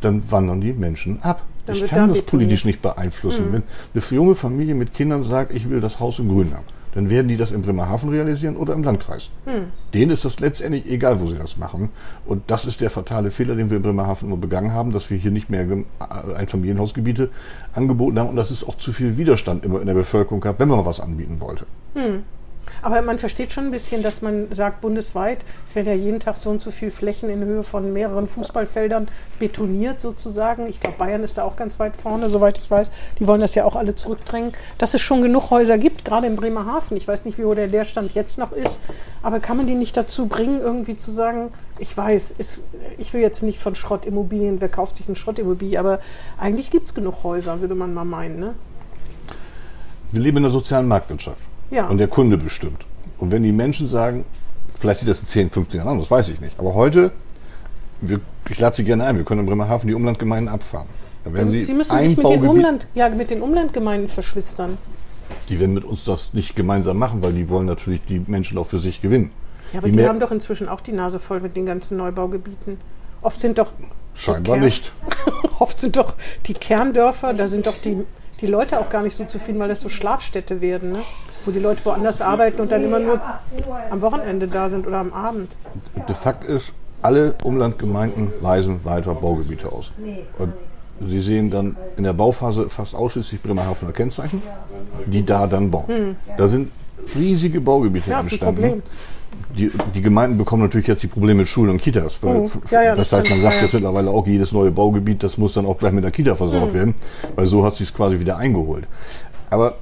dann 0.00 0.30
wandern 0.30 0.60
die 0.60 0.72
Menschen 0.72 1.22
ab. 1.22 1.42
Dann 1.66 1.76
ich 1.76 1.86
kann 1.86 2.08
das 2.10 2.22
politisch 2.22 2.64
nicht 2.64 2.82
beeinflussen. 2.82 3.48
Mhm. 3.48 3.52
Wenn 3.52 3.62
eine 3.94 4.04
junge 4.10 4.34
Familie 4.34 4.74
mit 4.74 4.94
Kindern 4.94 5.24
sagt, 5.24 5.54
ich 5.54 5.70
will 5.70 5.80
das 5.80 6.00
Haus 6.00 6.18
im 6.18 6.28
Grün 6.28 6.54
haben, 6.54 6.64
dann 6.94 7.10
werden 7.10 7.26
die 7.26 7.36
das 7.36 7.50
in 7.50 7.62
Bremerhaven 7.62 8.08
realisieren 8.10 8.56
oder 8.56 8.72
im 8.74 8.84
Landkreis. 8.84 9.30
Mhm. 9.46 9.72
Denen 9.92 10.12
ist 10.12 10.24
das 10.24 10.38
letztendlich 10.38 10.86
egal, 10.86 11.20
wo 11.20 11.26
sie 11.26 11.36
das 11.36 11.56
machen. 11.56 11.90
Und 12.24 12.42
das 12.46 12.64
ist 12.66 12.80
der 12.80 12.90
fatale 12.90 13.30
Fehler, 13.30 13.56
den 13.56 13.68
wir 13.70 13.78
in 13.78 13.82
Bremerhaven 13.82 14.28
immer 14.28 14.36
begangen 14.36 14.72
haben, 14.72 14.92
dass 14.92 15.10
wir 15.10 15.16
hier 15.16 15.32
nicht 15.32 15.50
mehr 15.50 15.66
Einfamilienhausgebiete 16.36 17.30
angeboten 17.72 18.18
haben. 18.18 18.28
Und 18.28 18.36
dass 18.36 18.50
es 18.50 18.62
auch 18.62 18.76
zu 18.76 18.92
viel 18.92 19.16
Widerstand 19.16 19.64
immer 19.64 19.80
in 19.80 19.86
der 19.86 19.94
Bevölkerung 19.94 20.40
gab, 20.40 20.60
wenn 20.60 20.68
man 20.68 20.84
was 20.84 21.00
anbieten 21.00 21.40
wollte. 21.40 21.66
Mhm. 21.94 22.22
Aber 22.84 23.00
man 23.00 23.18
versteht 23.18 23.50
schon 23.50 23.64
ein 23.64 23.70
bisschen, 23.70 24.02
dass 24.02 24.20
man 24.20 24.52
sagt, 24.52 24.82
bundesweit, 24.82 25.38
es 25.64 25.74
werden 25.74 25.86
ja 25.86 25.94
jeden 25.94 26.20
Tag 26.20 26.36
so 26.36 26.50
und 26.50 26.60
so 26.60 26.70
viele 26.70 26.90
Flächen 26.90 27.30
in 27.30 27.42
Höhe 27.42 27.62
von 27.62 27.94
mehreren 27.94 28.28
Fußballfeldern 28.28 29.08
betoniert 29.38 30.02
sozusagen. 30.02 30.66
Ich 30.66 30.80
glaube, 30.80 30.98
Bayern 30.98 31.24
ist 31.24 31.38
da 31.38 31.44
auch 31.44 31.56
ganz 31.56 31.78
weit 31.78 31.96
vorne, 31.96 32.28
soweit 32.28 32.58
ich 32.58 32.70
weiß. 32.70 32.90
Die 33.18 33.26
wollen 33.26 33.40
das 33.40 33.54
ja 33.54 33.64
auch 33.64 33.74
alle 33.74 33.94
zurückdrängen. 33.94 34.52
Dass 34.76 34.92
es 34.92 35.00
schon 35.00 35.22
genug 35.22 35.48
Häuser 35.48 35.78
gibt, 35.78 36.04
gerade 36.04 36.26
in 36.26 36.36
Bremerhaven. 36.36 36.98
Ich 36.98 37.08
weiß 37.08 37.24
nicht, 37.24 37.38
wie 37.38 37.46
hoch 37.46 37.54
der 37.54 37.68
Leerstand 37.68 38.12
jetzt 38.12 38.36
noch 38.36 38.52
ist, 38.52 38.80
aber 39.22 39.40
kann 39.40 39.56
man 39.56 39.66
die 39.66 39.76
nicht 39.76 39.96
dazu 39.96 40.26
bringen, 40.26 40.60
irgendwie 40.60 40.98
zu 40.98 41.10
sagen, 41.10 41.52
ich 41.78 41.96
weiß, 41.96 42.32
ist, 42.32 42.64
ich 42.98 43.14
will 43.14 43.22
jetzt 43.22 43.42
nicht 43.42 43.60
von 43.60 43.74
Schrottimmobilien, 43.74 44.60
wer 44.60 44.68
kauft 44.68 44.98
sich 44.98 45.06
eine 45.06 45.16
Schrottimmobilie, 45.16 45.80
aber 45.80 46.00
eigentlich 46.36 46.70
gibt 46.70 46.88
es 46.88 46.92
genug 46.92 47.24
Häuser, 47.24 47.62
würde 47.62 47.76
man 47.76 47.94
mal 47.94 48.04
meinen. 48.04 48.38
Ne? 48.38 48.54
Wir 50.12 50.20
leben 50.20 50.36
in 50.36 50.44
einer 50.44 50.52
sozialen 50.52 50.86
Marktwirtschaft. 50.86 51.53
Ja. 51.74 51.88
Und 51.88 51.98
der 51.98 52.08
Kunde 52.08 52.36
bestimmt. 52.36 52.84
Und 53.18 53.32
wenn 53.32 53.42
die 53.42 53.52
Menschen 53.52 53.88
sagen, 53.88 54.24
vielleicht 54.78 55.00
sieht 55.00 55.08
das 55.08 55.20
in 55.20 55.26
10, 55.26 55.50
15 55.50 55.78
Jahren 55.78 55.88
an, 55.88 55.98
das 55.98 56.10
weiß 56.10 56.28
ich 56.28 56.40
nicht. 56.40 56.58
Aber 56.58 56.74
heute, 56.74 57.10
wir, 58.00 58.20
ich 58.48 58.58
lade 58.60 58.76
Sie 58.76 58.84
gerne 58.84 59.04
ein, 59.04 59.16
wir 59.16 59.24
können 59.24 59.40
in 59.40 59.46
Bremerhaven 59.46 59.88
die 59.88 59.94
Umlandgemeinden 59.94 60.52
abfahren. 60.52 60.88
Werden 61.24 61.50
Sie, 61.50 61.64
Sie 61.64 61.74
müssen 61.74 61.96
sich 61.98 62.16
mit 62.16 62.28
den, 62.28 62.46
Umland, 62.46 62.86
ja, 62.94 63.08
mit 63.08 63.30
den 63.30 63.42
Umlandgemeinden 63.42 64.08
verschwistern. 64.08 64.78
Die 65.48 65.58
werden 65.58 65.74
mit 65.74 65.84
uns 65.84 66.04
das 66.04 66.32
nicht 66.32 66.54
gemeinsam 66.54 66.98
machen, 66.98 67.22
weil 67.22 67.32
die 67.32 67.48
wollen 67.48 67.66
natürlich 67.66 68.02
die 68.04 68.22
Menschen 68.26 68.58
auch 68.58 68.66
für 68.66 68.78
sich 68.78 69.00
gewinnen. 69.00 69.30
Ja, 69.72 69.78
aber 69.78 69.88
die, 69.88 69.96
die 69.96 70.06
haben 70.06 70.20
doch 70.20 70.30
inzwischen 70.30 70.68
auch 70.68 70.80
die 70.80 70.92
Nase 70.92 71.18
voll 71.18 71.40
mit 71.40 71.56
den 71.56 71.66
ganzen 71.66 71.96
Neubaugebieten. 71.96 72.78
Oft 73.22 73.40
sind 73.40 73.58
doch. 73.58 73.72
Scheinbar 74.12 74.58
nicht. 74.58 74.92
Oft 75.58 75.80
sind 75.80 75.96
doch 75.96 76.14
die 76.46 76.54
Kerndörfer, 76.54 77.32
da 77.32 77.48
sind 77.48 77.66
doch 77.66 77.76
die, 77.78 78.04
die 78.40 78.46
Leute 78.46 78.78
auch 78.78 78.90
gar 78.90 79.02
nicht 79.02 79.16
so 79.16 79.24
zufrieden, 79.24 79.58
weil 79.58 79.68
das 79.68 79.80
so 79.80 79.88
Schlafstädte 79.88 80.60
werden. 80.60 80.92
Ne? 80.92 80.98
Wo 81.44 81.50
die 81.50 81.58
Leute 81.58 81.84
woanders 81.84 82.20
arbeiten 82.20 82.60
und 82.60 82.72
dann 82.72 82.84
immer 82.84 82.98
nur 82.98 83.20
am 83.90 84.00
Wochenende 84.00 84.48
da 84.48 84.68
sind 84.68 84.86
oder 84.86 84.98
am 84.98 85.12
Abend. 85.12 85.56
De 86.08 86.14
facto 86.14 86.46
ist, 86.46 86.74
alle 87.02 87.34
Umlandgemeinden 87.44 88.32
weisen 88.40 88.80
weiter 88.84 89.14
Baugebiete 89.14 89.70
aus. 89.70 89.92
Und 90.38 90.52
Sie 91.00 91.20
sehen 91.20 91.50
dann 91.50 91.76
in 91.96 92.04
der 92.04 92.12
Bauphase 92.12 92.70
fast 92.70 92.94
ausschließlich 92.94 93.42
Bremerhavener 93.42 93.92
Kennzeichen, 93.92 94.40
die 95.06 95.24
da 95.24 95.46
dann 95.46 95.70
bauen. 95.70 95.88
Hm. 95.88 96.16
Da 96.38 96.48
sind 96.48 96.70
riesige 97.16 97.60
Baugebiete 97.60 98.10
ja, 98.10 98.20
entstanden. 98.20 98.82
Die, 99.56 99.70
die, 99.94 100.02
Gemeinden 100.02 100.38
bekommen 100.38 100.62
natürlich 100.62 100.86
jetzt 100.86 101.02
die 101.02 101.08
Probleme 101.08 101.40
mit 101.40 101.48
Schulen 101.48 101.70
und 101.70 101.80
Kitas. 101.80 102.18
Oh, 102.22 102.50
ja, 102.70 102.82
ja, 102.82 102.94
das, 102.94 103.10
das 103.10 103.20
heißt, 103.20 103.30
man 103.30 103.42
sagt 103.42 103.62
jetzt 103.62 103.74
mittlerweile 103.74 104.10
auch, 104.10 104.26
jedes 104.26 104.52
neue 104.52 104.70
Baugebiet, 104.70 105.22
das 105.22 105.38
muss 105.38 105.54
dann 105.54 105.66
auch 105.66 105.76
gleich 105.76 105.92
mit 105.92 106.04
der 106.04 106.12
Kita 106.12 106.36
versorgt 106.36 106.72
mhm. 106.72 106.78
werden, 106.78 106.94
weil 107.34 107.46
so 107.46 107.64
hat 107.64 107.74
sich 107.74 107.88
es 107.88 107.94
quasi 107.94 108.18
wieder 108.18 108.36
eingeholt. 108.36 108.86
Aber 109.50 109.74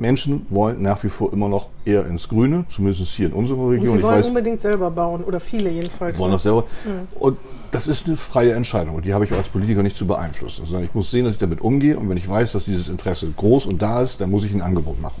Menschen 0.00 0.46
wollen 0.50 0.82
nach 0.82 1.02
wie 1.04 1.08
vor 1.08 1.32
immer 1.32 1.48
noch 1.48 1.68
eher 1.84 2.06
ins 2.06 2.28
Grüne, 2.28 2.64
zumindest 2.70 3.12
hier 3.12 3.26
in 3.26 3.32
unserer 3.32 3.70
Region. 3.70 3.88
Und 3.88 3.96
sie 3.96 4.02
wollen 4.02 4.18
weiß, 4.18 4.26
unbedingt 4.26 4.60
selber 4.60 4.90
bauen 4.90 5.24
oder 5.24 5.40
viele 5.40 5.70
jedenfalls. 5.70 6.18
Wollen 6.18 6.30
ne? 6.30 6.36
das 6.36 6.42
selber. 6.42 6.64
Mhm. 6.84 7.08
Und 7.18 7.38
das 7.70 7.86
ist 7.86 8.06
eine 8.06 8.16
freie 8.16 8.52
Entscheidung 8.52 8.94
und 8.96 9.04
die 9.04 9.14
habe 9.14 9.24
ich 9.24 9.32
als 9.32 9.48
Politiker 9.48 9.82
nicht 9.82 9.96
zu 9.96 10.06
beeinflussen. 10.06 10.64
Sondern 10.64 10.84
ich 10.84 10.94
muss 10.94 11.10
sehen, 11.10 11.24
dass 11.24 11.34
ich 11.34 11.38
damit 11.38 11.60
umgehe 11.60 11.98
und 11.98 12.08
wenn 12.08 12.16
ich 12.16 12.28
weiß, 12.28 12.52
dass 12.52 12.64
dieses 12.64 12.88
Interesse 12.88 13.32
groß 13.36 13.66
und 13.66 13.82
da 13.82 14.02
ist, 14.02 14.20
dann 14.20 14.30
muss 14.30 14.44
ich 14.44 14.52
ein 14.52 14.62
Angebot 14.62 15.00
machen. 15.00 15.20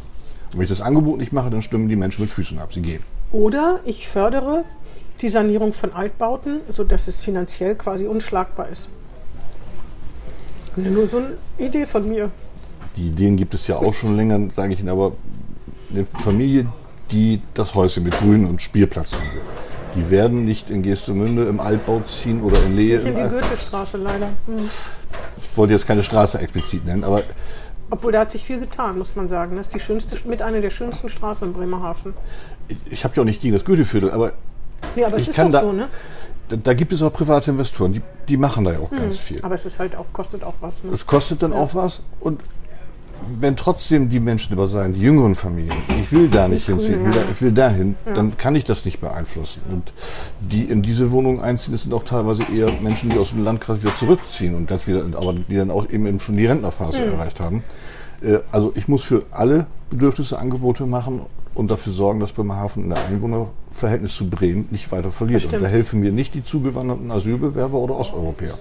Und 0.52 0.58
wenn 0.58 0.64
ich 0.64 0.70
das 0.70 0.80
Angebot 0.80 1.18
nicht 1.18 1.32
mache, 1.32 1.50
dann 1.50 1.62
stimmen 1.62 1.88
die 1.88 1.96
Menschen 1.96 2.22
mit 2.22 2.30
Füßen 2.30 2.58
ab. 2.58 2.72
Sie 2.72 2.80
gehen. 2.80 3.02
Oder 3.32 3.80
ich 3.84 4.06
fördere 4.06 4.64
die 5.20 5.28
Sanierung 5.28 5.72
von 5.72 5.92
Altbauten, 5.92 6.60
sodass 6.68 7.08
es 7.08 7.20
finanziell 7.20 7.74
quasi 7.74 8.06
unschlagbar 8.06 8.68
ist. 8.68 8.88
Nur 10.76 11.06
so 11.08 11.18
eine 11.18 11.36
Idee 11.58 11.86
von 11.86 12.08
mir 12.08 12.30
die 12.96 13.08
Ideen 13.08 13.36
gibt 13.36 13.54
es 13.54 13.66
ja 13.66 13.76
auch 13.76 13.94
schon 13.94 14.16
länger, 14.16 14.40
sage 14.54 14.72
ich 14.72 14.80
Ihnen, 14.80 14.88
aber 14.88 15.12
eine 15.90 16.06
Familie, 16.06 16.66
die 17.10 17.40
das 17.54 17.74
Häuschen 17.74 18.04
mit 18.04 18.18
Grün 18.18 18.46
und 18.46 18.62
Spielplatz 18.62 19.14
haben 19.14 19.22
will. 19.34 19.42
Die 19.96 20.10
werden 20.10 20.44
nicht 20.44 20.70
in 20.70 20.82
Gestemünde 20.82 21.44
im 21.44 21.60
Altbau 21.60 22.00
ziehen 22.00 22.42
oder 22.42 22.60
in 22.64 22.74
Lehe. 22.74 22.98
Nicht 22.98 23.08
in 23.08 23.14
die 23.14 23.28
Goethestraße 23.28 23.98
leider. 23.98 24.26
Hm. 24.46 24.68
Ich 25.36 25.56
wollte 25.56 25.72
jetzt 25.72 25.86
keine 25.86 26.02
Straße 26.02 26.38
explizit 26.38 26.84
nennen, 26.84 27.04
aber. 27.04 27.22
Obwohl 27.90 28.10
da 28.10 28.20
hat 28.20 28.32
sich 28.32 28.44
viel 28.44 28.58
getan, 28.58 28.98
muss 28.98 29.14
man 29.14 29.28
sagen. 29.28 29.56
Das 29.56 29.68
ist 29.68 29.74
die 29.74 29.80
schönste, 29.80 30.16
mit 30.26 30.42
einer 30.42 30.60
der 30.60 30.70
schönsten 30.70 31.08
Straßen 31.08 31.48
in 31.48 31.54
Bremerhaven. 31.54 32.14
Ich, 32.66 32.78
ich 32.90 33.04
habe 33.04 33.14
ja 33.14 33.22
auch 33.22 33.26
nicht 33.26 33.40
gegen 33.40 33.54
das 33.54 33.64
Goetheviertel, 33.64 34.10
aber 34.10 34.32
Nee, 34.96 35.04
aber 35.04 35.16
es 35.16 35.22
ich 35.22 35.28
ist 35.28 35.38
doch 35.38 35.50
da, 35.50 35.60
so, 35.60 35.72
ne? 35.72 35.88
da, 36.48 36.56
da 36.56 36.74
gibt 36.74 36.92
es 36.92 37.02
auch 37.02 37.12
private 37.12 37.50
Investoren, 37.50 37.92
die, 37.92 38.02
die 38.28 38.36
machen 38.36 38.64
da 38.64 38.72
ja 38.72 38.78
auch 38.78 38.90
ganz 38.90 39.18
viel. 39.18 39.40
Aber 39.42 39.54
es 39.54 39.66
ist 39.66 39.78
halt 39.78 39.96
auch, 39.96 40.06
kostet 40.12 40.44
auch 40.44 40.54
was. 40.60 40.84
Ne? 40.84 40.92
Es 40.92 41.06
kostet 41.06 41.42
dann 41.42 41.52
auch 41.52 41.74
was 41.74 42.02
und 42.20 42.40
wenn 43.40 43.56
trotzdem 43.56 44.10
die 44.10 44.20
Menschen 44.20 44.52
über 44.52 44.68
sein, 44.68 44.92
die 44.92 45.00
jüngeren 45.00 45.34
Familien, 45.34 45.76
ich 46.00 46.12
will 46.12 46.28
da 46.28 46.46
nicht 46.48 46.66
hinziehen, 46.66 47.00
ich 47.00 47.06
will, 47.06 47.14
ja. 47.14 47.24
da, 47.24 47.32
ich 47.32 47.42
will 47.42 47.52
dahin, 47.52 47.96
dann 48.14 48.36
kann 48.36 48.54
ich 48.54 48.64
das 48.64 48.84
nicht 48.84 49.00
beeinflussen. 49.00 49.62
Und 49.70 49.92
die 50.40 50.64
in 50.64 50.82
diese 50.82 51.10
Wohnung 51.10 51.40
einziehen, 51.42 51.72
das 51.72 51.82
sind 51.82 51.94
auch 51.94 52.04
teilweise 52.04 52.42
eher 52.54 52.70
Menschen, 52.82 53.10
die 53.10 53.18
aus 53.18 53.30
dem 53.30 53.42
Landkreis 53.44 53.82
wieder 53.82 53.96
zurückziehen 53.96 54.54
und 54.54 54.70
das 54.70 54.86
wieder, 54.86 55.04
aber 55.16 55.32
die 55.32 55.56
dann 55.56 55.70
auch 55.70 55.88
eben 55.90 56.20
schon 56.20 56.36
die 56.36 56.46
Rentnerphase 56.46 57.02
Hm. 57.02 57.12
erreicht 57.12 57.40
haben. 57.40 57.62
Äh, 58.22 58.38
Also 58.52 58.72
ich 58.74 58.88
muss 58.88 59.02
für 59.02 59.24
alle 59.30 59.66
Bedürfnisse 59.90 60.38
Angebote 60.38 60.86
machen 60.86 61.22
und 61.54 61.70
dafür 61.70 61.92
sorgen, 61.92 62.20
dass 62.20 62.32
Bremerhaven 62.32 62.84
in 62.84 62.88
der 62.90 62.98
Einwohnerverhältnis 63.06 64.14
zu 64.16 64.28
Bremen 64.28 64.66
nicht 64.70 64.90
weiter 64.92 65.10
verliert. 65.10 65.44
Und 65.52 65.62
da 65.62 65.66
helfen 65.68 66.00
mir 66.00 66.10
nicht 66.12 66.34
die 66.34 66.42
zugewanderten 66.44 67.10
Asylbewerber 67.10 67.78
oder 67.78 67.96
Osteuropäer. 67.98 68.54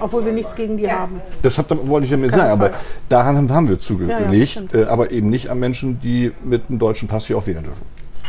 Obwohl 0.00 0.24
wir 0.26 0.32
nichts 0.32 0.54
gegen 0.54 0.76
die 0.76 0.90
haben. 0.90 1.20
Das 1.42 1.56
hat, 1.58 1.66
wollte 1.88 2.04
ich 2.04 2.10
ja 2.10 2.16
mit 2.18 2.30
keinen 2.30 2.40
sagen, 2.40 2.52
aber 2.52 2.70
daran 3.08 3.50
haben- 3.50 3.68
wir 3.68 3.74
Ja, 3.76 3.80
ja, 3.80 3.80
zugelegt, 3.80 4.50
stimmt. 4.50 4.74
äh, 4.74 4.84
aber 4.84 5.10
eben 5.10 5.30
nicht 5.30 5.48
an 5.50 5.58
Menschen, 5.58 6.00
die 6.00 6.32
mit 6.42 6.68
einem 6.68 6.78
deutschen 6.78 7.08
Pass 7.08 7.26
hier 7.26 7.38
auch 7.38 7.46
wählen 7.46 7.62
dürfen. 7.64 7.82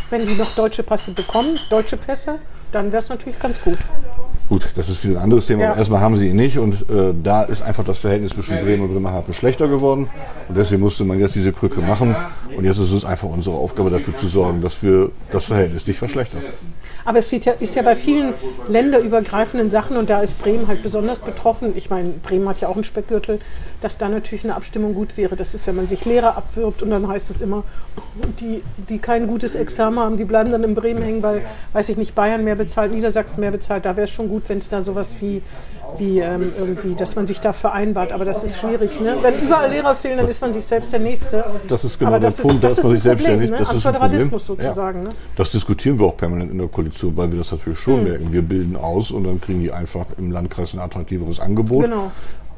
Wenn 0.09 0.25
die 0.27 0.35
noch 0.35 0.53
deutsche 0.55 0.83
Pässe 0.83 1.11
bekommen, 1.11 1.57
deutsche 1.69 1.97
Pässe, 1.97 2.39
dann 2.71 2.91
wäre 2.91 3.01
es 3.01 3.09
natürlich 3.09 3.39
ganz 3.39 3.59
gut. 3.61 3.77
Gut, 4.47 4.67
das 4.75 4.89
ist 4.89 5.03
wieder 5.03 5.17
ein 5.17 5.23
anderes 5.23 5.47
Thema, 5.47 5.63
Ja. 5.63 5.69
aber 5.71 5.79
erstmal 5.79 6.01
haben 6.01 6.17
sie 6.17 6.27
ihn 6.29 6.35
nicht 6.35 6.59
und 6.59 6.87
äh, 6.89 7.13
da 7.23 7.41
ist 7.43 7.63
einfach 7.63 7.83
das 7.83 7.97
Verhältnis 7.97 8.31
zwischen 8.33 8.63
Bremen 8.63 8.83
und 8.83 8.93
Bremerhaven 8.93 9.33
schlechter 9.33 9.67
geworden 9.67 10.07
und 10.47 10.55
deswegen 10.55 10.81
musste 10.83 11.03
man 11.03 11.19
jetzt 11.19 11.33
diese 11.33 11.51
Krücke 11.51 11.81
machen 11.81 12.15
und 12.55 12.63
jetzt 12.63 12.77
ist 12.77 12.91
es 12.91 13.03
einfach 13.05 13.27
unsere 13.27 13.55
Aufgabe 13.55 13.89
dafür 13.89 14.15
zu 14.19 14.27
sorgen, 14.27 14.61
dass 14.61 14.83
wir 14.83 15.09
das 15.31 15.45
Verhältnis 15.45 15.87
nicht 15.87 15.97
verschlechtern. 15.97 16.43
Aber 17.05 17.17
es 17.19 17.29
sieht 17.29 17.45
ja, 17.45 17.53
ist 17.53 17.73
ja 17.75 17.81
bei 17.81 17.95
vielen 17.95 18.33
länderübergreifenden 18.67 19.69
Sachen 19.71 19.97
und 19.97 20.09
da 20.11 20.21
ist 20.21 20.39
Bremen 20.39 20.67
halt 20.67 20.83
besonders 20.83 21.19
betroffen. 21.19 21.73
Ich 21.75 21.89
meine, 21.89 22.09
Bremen 22.09 22.47
hat 22.47 22.61
ja 22.61 22.67
auch 22.67 22.75
einen 22.75 22.83
Speckgürtel, 22.83 23.39
dass 23.81 23.97
da 23.97 24.09
natürlich 24.09 24.43
eine 24.43 24.55
Abstimmung 24.55 24.93
gut 24.93 25.17
wäre. 25.17 25.35
Das 25.35 25.53
ist, 25.55 25.65
wenn 25.67 25.75
man 25.75 25.87
sich 25.87 26.05
Lehrer 26.05 26.37
abwirbt 26.37 26.81
und 26.83 26.89
dann 26.91 27.07
heißt 27.07 27.29
es 27.29 27.41
immer, 27.41 27.63
die, 28.39 28.61
die 28.89 28.97
kein 28.99 29.27
gutes 29.27 29.55
Examen 29.55 29.99
haben, 29.99 30.17
die 30.17 30.23
bleiben 30.23 30.51
dann 30.51 30.63
in 30.63 30.73
Bremen 30.75 31.01
hängen, 31.03 31.21
weil, 31.23 31.41
weiß 31.73 31.89
ich 31.89 31.97
nicht, 31.97 32.15
Bayern 32.15 32.43
mehr 32.43 32.55
bezahlt, 32.55 32.91
Niedersachsen 32.91 33.39
mehr 33.39 33.51
bezahlt. 33.51 33.85
Da 33.85 33.95
wäre 33.95 34.05
es 34.05 34.11
schon 34.11 34.27
gut, 34.29 34.34
wenn 34.47 34.57
es 34.59 34.69
da 34.69 34.81
sowas 34.83 35.11
wie, 35.19 35.41
wie 35.97 36.19
ähm, 36.19 36.51
irgendwie, 36.57 36.95
dass 36.95 37.15
man 37.15 37.25
sich 37.27 37.39
da 37.39 37.53
vereinbart. 37.53 38.11
Aber 38.11 38.25
das 38.25 38.43
ist 38.43 38.57
schwierig. 38.57 38.99
Ne? 38.99 39.15
Wenn 39.21 39.39
überall 39.41 39.69
Lehrer 39.71 39.95
fehlen, 39.95 40.17
dann 40.17 40.27
ist 40.27 40.41
man 40.41 40.51
sich 40.53 40.65
selbst 40.65 40.91
der 40.93 40.99
Nächste. 40.99 41.43
Das 41.67 41.83
ist 41.83 41.97
genau 41.99 42.11
Aber 42.11 42.19
der 42.19 42.29
das 42.29 42.41
Punkt, 42.41 42.55
ist, 42.55 42.63
da 42.63 42.67
das 42.69 42.77
ist 42.79 42.83
man 42.83 42.93
sich 42.93 43.01
ein 43.09 43.17
Problem, 43.17 43.39
selbstständig. 43.39 43.49
ne? 43.51 43.57
Das 43.59 43.69
Am 43.69 43.77
ist 43.77 43.85
ein 43.85 43.93
Problem. 43.93 44.09
Föderalismus 44.11 44.45
sozusagen. 44.45 45.03
Ja. 45.03 45.09
Ne? 45.09 45.15
Das 45.35 45.51
diskutieren 45.51 45.99
wir 45.99 46.05
auch 46.07 46.17
permanent 46.17 46.51
in 46.51 46.57
der 46.57 46.67
Koalition, 46.67 47.15
weil 47.17 47.31
wir 47.31 47.37
das 47.39 47.51
natürlich 47.51 47.79
schon 47.79 47.97
Hm. 47.97 48.03
merken. 48.03 48.33
Wir 48.33 48.41
bilden 48.41 48.75
aus 48.75 49.11
und 49.11 49.23
dann 49.23 49.39
kriegen 49.41 49.61
die 49.61 49.71
einfach 49.71 50.05
im 50.17 50.31
Landkreis 50.31 50.73
ein 50.73 50.79
attraktiveres 50.79 51.39
Angebot. 51.39 51.83
Genau. 51.85 52.11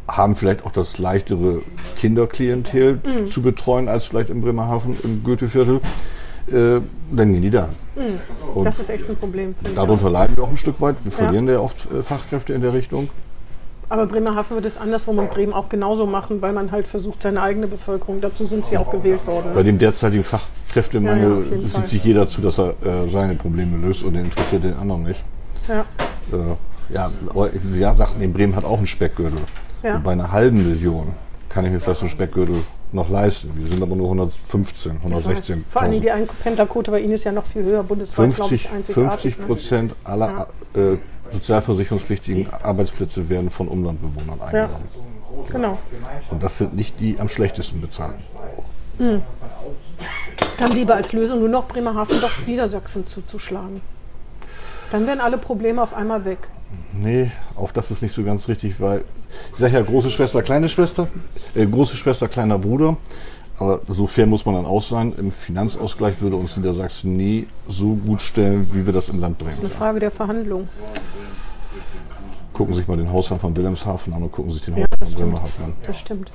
Haben 0.08 0.36
vielleicht 0.38 0.66
auch 0.66 0.72
das 0.72 0.98
leichtere 1.00 1.62
Kinderklientel 1.98 3.00
Hm. 3.04 3.28
zu 3.28 3.42
betreuen 3.42 3.88
als 3.90 4.06
vielleicht 4.06 4.30
in 4.30 4.42
Bremerhaven 4.42 4.96
im 5.04 5.24
Goetheviertel. 5.24 5.82
Äh, 6.48 6.80
dann 7.12 7.34
gehen 7.34 7.42
die 7.42 7.50
da. 7.52 7.68
Und 7.98 8.56
Hm. 8.56 8.64
Das 8.66 8.80
ist 8.80 8.90
echt 8.90 9.10
ein 9.10 9.16
Problem. 9.16 9.56
darunter 9.76 10.10
leiden 10.10 10.38
wir 10.38 10.44
auch 10.44 10.50
ein 10.50 10.58
Stück 10.58 10.80
weit. 10.82 10.96
Wir 11.04 11.12
Ja. 11.12 11.18
verlieren 11.18 11.48
ja 11.48 11.60
oft 11.60 11.92
äh, 11.92 12.04
Fachkräfte 12.04 12.54
in 12.54 12.62
der 12.62 12.74
Richtung. 12.74 13.10
Aber 13.90 14.06
Bremerhaven 14.06 14.56
wird 14.56 14.66
es 14.66 14.78
andersrum 14.78 15.18
und 15.18 15.30
Bremen 15.30 15.54
auch 15.54 15.70
genauso 15.70 16.06
machen, 16.06 16.42
weil 16.42 16.52
man 16.52 16.72
halt 16.72 16.88
versucht, 16.90 17.22
seine 17.22 17.42
eigene 17.42 17.68
Bevölkerung, 17.68 18.20
dazu 18.20 18.44
sind 18.46 18.66
sie 18.66 18.78
auch 18.78 18.92
gewählt 18.92 19.26
worden. 19.26 19.52
Bei 19.54 19.60
Ne? 19.62 19.64
dem 19.64 19.78
derzeitigen 19.80 20.24
Ja, 20.24 20.30
ja, 20.32 20.40
Fachkräftemangel 20.40 21.44
jeden 21.44 21.68
Fall. 21.70 21.82
sieht 21.82 21.90
sich 21.90 22.04
jeder 22.04 22.28
zu, 22.28 22.42
dass 22.42 22.60
er 22.60 22.72
äh, 22.86 23.10
seine 23.10 23.36
Probleme 23.36 23.78
löst 23.78 24.04
und 24.04 24.14
den 24.14 24.26
interessiert 24.26 24.66
den 24.66 24.74
anderen 24.78 25.04
nicht. 25.04 25.24
Ja. 25.70 25.82
Äh, 26.34 26.94
ja, 26.94 27.12
aber 27.30 27.50
Sie 27.50 27.80
ja, 27.80 27.96
sagten, 27.96 28.22
in 28.22 28.34
Bremen 28.34 28.56
hat 28.58 28.66
auch 28.66 28.78
einen 28.78 28.88
Speckgürtel. 28.88 29.40
Ja. 29.84 30.00
Bei 30.04 30.12
einer 30.12 30.32
halben 30.34 30.58
Million 30.68 31.14
kann 31.50 31.66
ich 31.66 31.72
mir 31.72 31.80
vielleicht 31.80 32.00
so 32.00 32.06
einen 32.06 32.12
Speckgürtel 32.12 32.64
noch 32.92 33.10
leisten. 33.10 33.52
Wir 33.56 33.68
sind 33.68 33.82
aber 33.82 33.96
nur 33.96 34.08
115, 34.08 34.98
116. 34.98 35.66
Vor 35.68 35.82
allem 35.82 36.02
die 36.02 36.12
Einpendlerquote 36.12 36.92
bei 36.92 37.00
Ihnen 37.00 37.14
ist 37.14 37.24
ja 37.24 37.32
noch 37.32 37.46
viel 37.46 37.64
höher, 37.64 37.84
bundesweit, 37.84 38.36
glaube 38.36 38.50
50, 38.50 38.66
ich, 38.66 38.72
einzigartig. 38.72 39.36
50 39.36 39.38
ne? 39.38 39.46
Prozent 39.46 39.96
aller 40.04 40.48
äh, 40.74 40.98
sozialversicherungspflichtigen 41.32 42.48
Arbeitsplätze 42.62 43.30
werden 43.30 43.50
von 43.52 43.68
Umlandbewohnern 43.68 44.42
eingenommen. 44.42 44.88
Genau. 45.52 45.78
Und 46.32 46.42
das 46.42 46.58
sind 46.58 46.76
nicht 46.76 47.00
die 47.00 47.20
am 47.20 47.30
schlechtesten 47.30 47.82
bezahlten. 47.82 48.24
Dann 50.58 50.72
lieber 50.72 50.96
als 50.96 51.14
Lösung 51.14 51.40
nur 51.40 51.50
noch 51.50 51.68
Bremerhaven 51.68 52.20
doch 52.22 52.46
Niedersachsen 52.48 53.06
zuzuschlagen. 53.06 53.82
Dann 54.92 55.06
wären 55.06 55.20
alle 55.20 55.38
Probleme 55.38 55.82
auf 55.82 55.94
einmal 55.94 56.26
weg. 56.26 56.50
Nee, 56.94 57.32
auch 57.56 57.72
das 57.72 57.92
ist 57.92 58.02
nicht 58.02 58.14
so 58.14 58.24
ganz 58.24 58.48
richtig, 58.48 58.80
weil 58.80 59.04
ich 59.54 59.60
sage 59.60 59.74
ja 59.74 59.82
große 59.82 60.10
Schwester, 60.10 60.42
kleine 60.42 60.70
Schwester, 60.70 61.08
äh, 61.56 61.66
große 61.66 61.96
Schwester, 61.96 62.28
kleiner 62.28 62.58
Bruder. 62.60 62.98
Aber 63.60 63.80
so 63.90 64.06
fair 64.06 64.28
muss 64.28 64.46
man 64.46 64.54
dann 64.54 64.66
auch 64.68 64.84
sein. 64.84 65.14
Im 65.18 65.32
Finanzausgleich 65.32 66.22
würde 66.22 66.36
uns 66.36 66.56
Niedersachsen 66.56 67.18
nie 67.18 67.48
so 67.68 67.96
gut 67.96 68.22
stellen, 68.22 68.70
wie 68.72 68.86
wir 68.86 68.94
das 68.94 69.10
im 69.10 69.20
Land 69.20 69.40
bringen. 69.40 69.58
Eine 69.60 69.70
Frage 69.72 70.00
der 70.00 70.12
Verhandlung. 70.12 70.68
Gucken 72.54 72.74
Sie 72.76 72.80
sich 72.82 72.88
mal 72.88 72.98
den 72.98 73.12
Haushalt 73.12 73.42
von 73.42 73.56
Wilhelmshaven 73.56 74.14
an 74.14 74.24
und 74.24 74.32
gucken 74.32 74.52
Sie 74.52 74.58
sich 74.58 74.66
den 74.66 74.78
Ja, 74.78 74.84
Haushalt 74.86 75.02
das 75.02 75.10
von. 75.14 75.22
Bremerhaven 75.32 75.66
an. 75.66 75.74
Das 75.88 75.98
stimmt. 76.00 76.32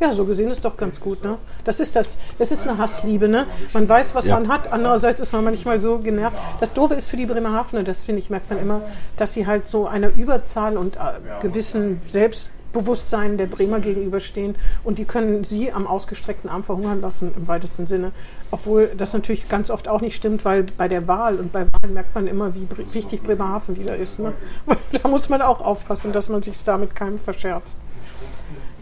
Ja, 0.00 0.12
so 0.12 0.24
gesehen 0.24 0.50
ist 0.50 0.64
doch 0.64 0.76
ganz 0.78 0.98
gut, 0.98 1.22
ne? 1.22 1.36
Das 1.64 1.78
ist 1.78 1.94
das. 1.94 2.16
Das 2.38 2.50
ist 2.50 2.66
eine 2.66 2.78
Hassliebe, 2.78 3.28
ne? 3.28 3.46
Man 3.74 3.86
weiß, 3.88 4.14
was 4.14 4.26
Ja. 4.26 4.34
man 4.40 4.48
hat. 4.48 4.72
Andererseits 4.72 5.20
ist 5.20 5.32
man 5.34 5.44
manchmal 5.44 5.80
so 5.80 5.98
genervt. 5.98 6.36
Das 6.58 6.72
Doofe 6.72 6.94
ist 6.94 7.08
für 7.08 7.18
die 7.18 7.26
Bremerhavener, 7.26 7.82
das 7.82 8.00
finde 8.00 8.20
ich, 8.20 8.30
merkt 8.30 8.48
man 8.50 8.58
immer, 8.60 8.80
dass 9.18 9.34
sie 9.34 9.46
halt 9.46 9.66
so 9.68 9.86
einer 9.86 10.08
Überzahl 10.16 10.78
und 10.78 10.96
äh, 10.96 11.00
gewissen 11.42 12.00
Selbstbewusstsein 12.08 13.36
der 13.36 13.46
Bremer 13.46 13.80
gegenüberstehen. 13.80 14.54
Und 14.84 14.98
die 14.98 15.04
können 15.04 15.44
sie 15.44 15.72
am 15.72 15.86
ausgestreckten 15.86 16.48
Arm 16.48 16.62
verhungern 16.62 17.00
lassen, 17.02 17.32
im 17.36 17.46
weitesten 17.48 17.86
Sinne. 17.86 18.12
Obwohl 18.50 18.90
das 18.96 19.12
natürlich 19.12 19.48
ganz 19.50 19.70
oft 19.70 19.86
auch 19.86 20.00
nicht 20.00 20.16
stimmt, 20.16 20.44
weil 20.46 20.64
bei 20.78 20.88
der 20.88 21.08
Wahl 21.08 21.36
und 21.36 21.52
bei 21.52 21.66
Wahlen 21.66 21.92
merkt 21.94 22.14
man 22.14 22.26
immer, 22.26 22.54
wie 22.54 22.66
wichtig 22.92 23.22
Bremerhaven 23.22 23.76
wieder 23.76 23.96
ist. 23.96 24.18
Ne? 24.18 24.32
Da 25.02 25.08
muss 25.08 25.28
man 25.28 25.40
auch 25.42 25.60
aufpassen, 25.60 26.12
dass 26.12 26.28
man 26.30 26.42
sich 26.42 26.62
da 26.64 26.76
mit 26.78 26.94
keinem 26.96 27.18
verscherzt. 27.18 27.76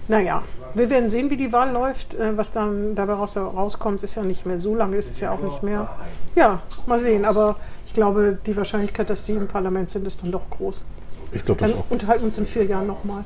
Naja, 0.08 0.42
wir 0.74 0.88
werden 0.90 1.10
sehen, 1.10 1.28
wie 1.30 1.36
die 1.36 1.52
Wahl 1.52 1.70
läuft. 1.72 2.14
Äh, 2.14 2.36
Was 2.36 2.52
dann 2.52 2.94
dabei 2.94 3.12
raus, 3.14 3.36
rauskommt, 3.36 4.02
ist 4.02 4.14
ja 4.14 4.22
nicht 4.22 4.46
mehr 4.46 4.60
so 4.60 4.74
lange, 4.74 4.96
ist 4.96 5.10
es 5.10 5.20
ja 5.20 5.32
auch 5.32 5.40
nicht 5.40 5.62
mehr. 5.62 5.88
Ja, 6.34 6.62
mal 6.86 6.98
sehen. 6.98 7.24
Aber 7.24 7.56
ich 7.86 7.92
glaube, 7.92 8.38
die 8.46 8.56
Wahrscheinlichkeit, 8.56 9.10
dass 9.10 9.26
Sie 9.26 9.32
im 9.32 9.46
Parlament 9.48 9.90
sind, 9.90 10.06
ist 10.06 10.22
dann 10.22 10.32
doch 10.32 10.48
groß. 10.50 10.84
Ich 11.32 11.44
glaube 11.44 11.60
das 11.60 11.70
Dann 11.70 11.80
auch. 11.80 11.84
unterhalten 11.90 12.22
wir 12.22 12.26
uns 12.28 12.38
in 12.38 12.46
vier 12.46 12.64
Jahren 12.64 12.86
nochmal. 12.86 13.22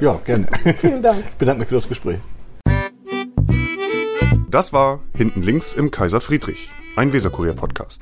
Ja, 0.00 0.14
gerne. 0.24 0.46
Vielen 0.78 1.02
Dank. 1.02 1.24
Ich 1.26 1.34
bedanke 1.36 1.60
mich 1.60 1.68
für 1.68 1.76
das 1.76 1.88
Gespräch. 1.88 2.18
Das 4.50 4.72
war 4.72 5.00
Hinten 5.14 5.42
links 5.42 5.72
im 5.72 5.90
Kaiser 5.90 6.20
Friedrich, 6.20 6.68
ein 6.96 7.12
Weserkurier-Podcast. 7.12 8.00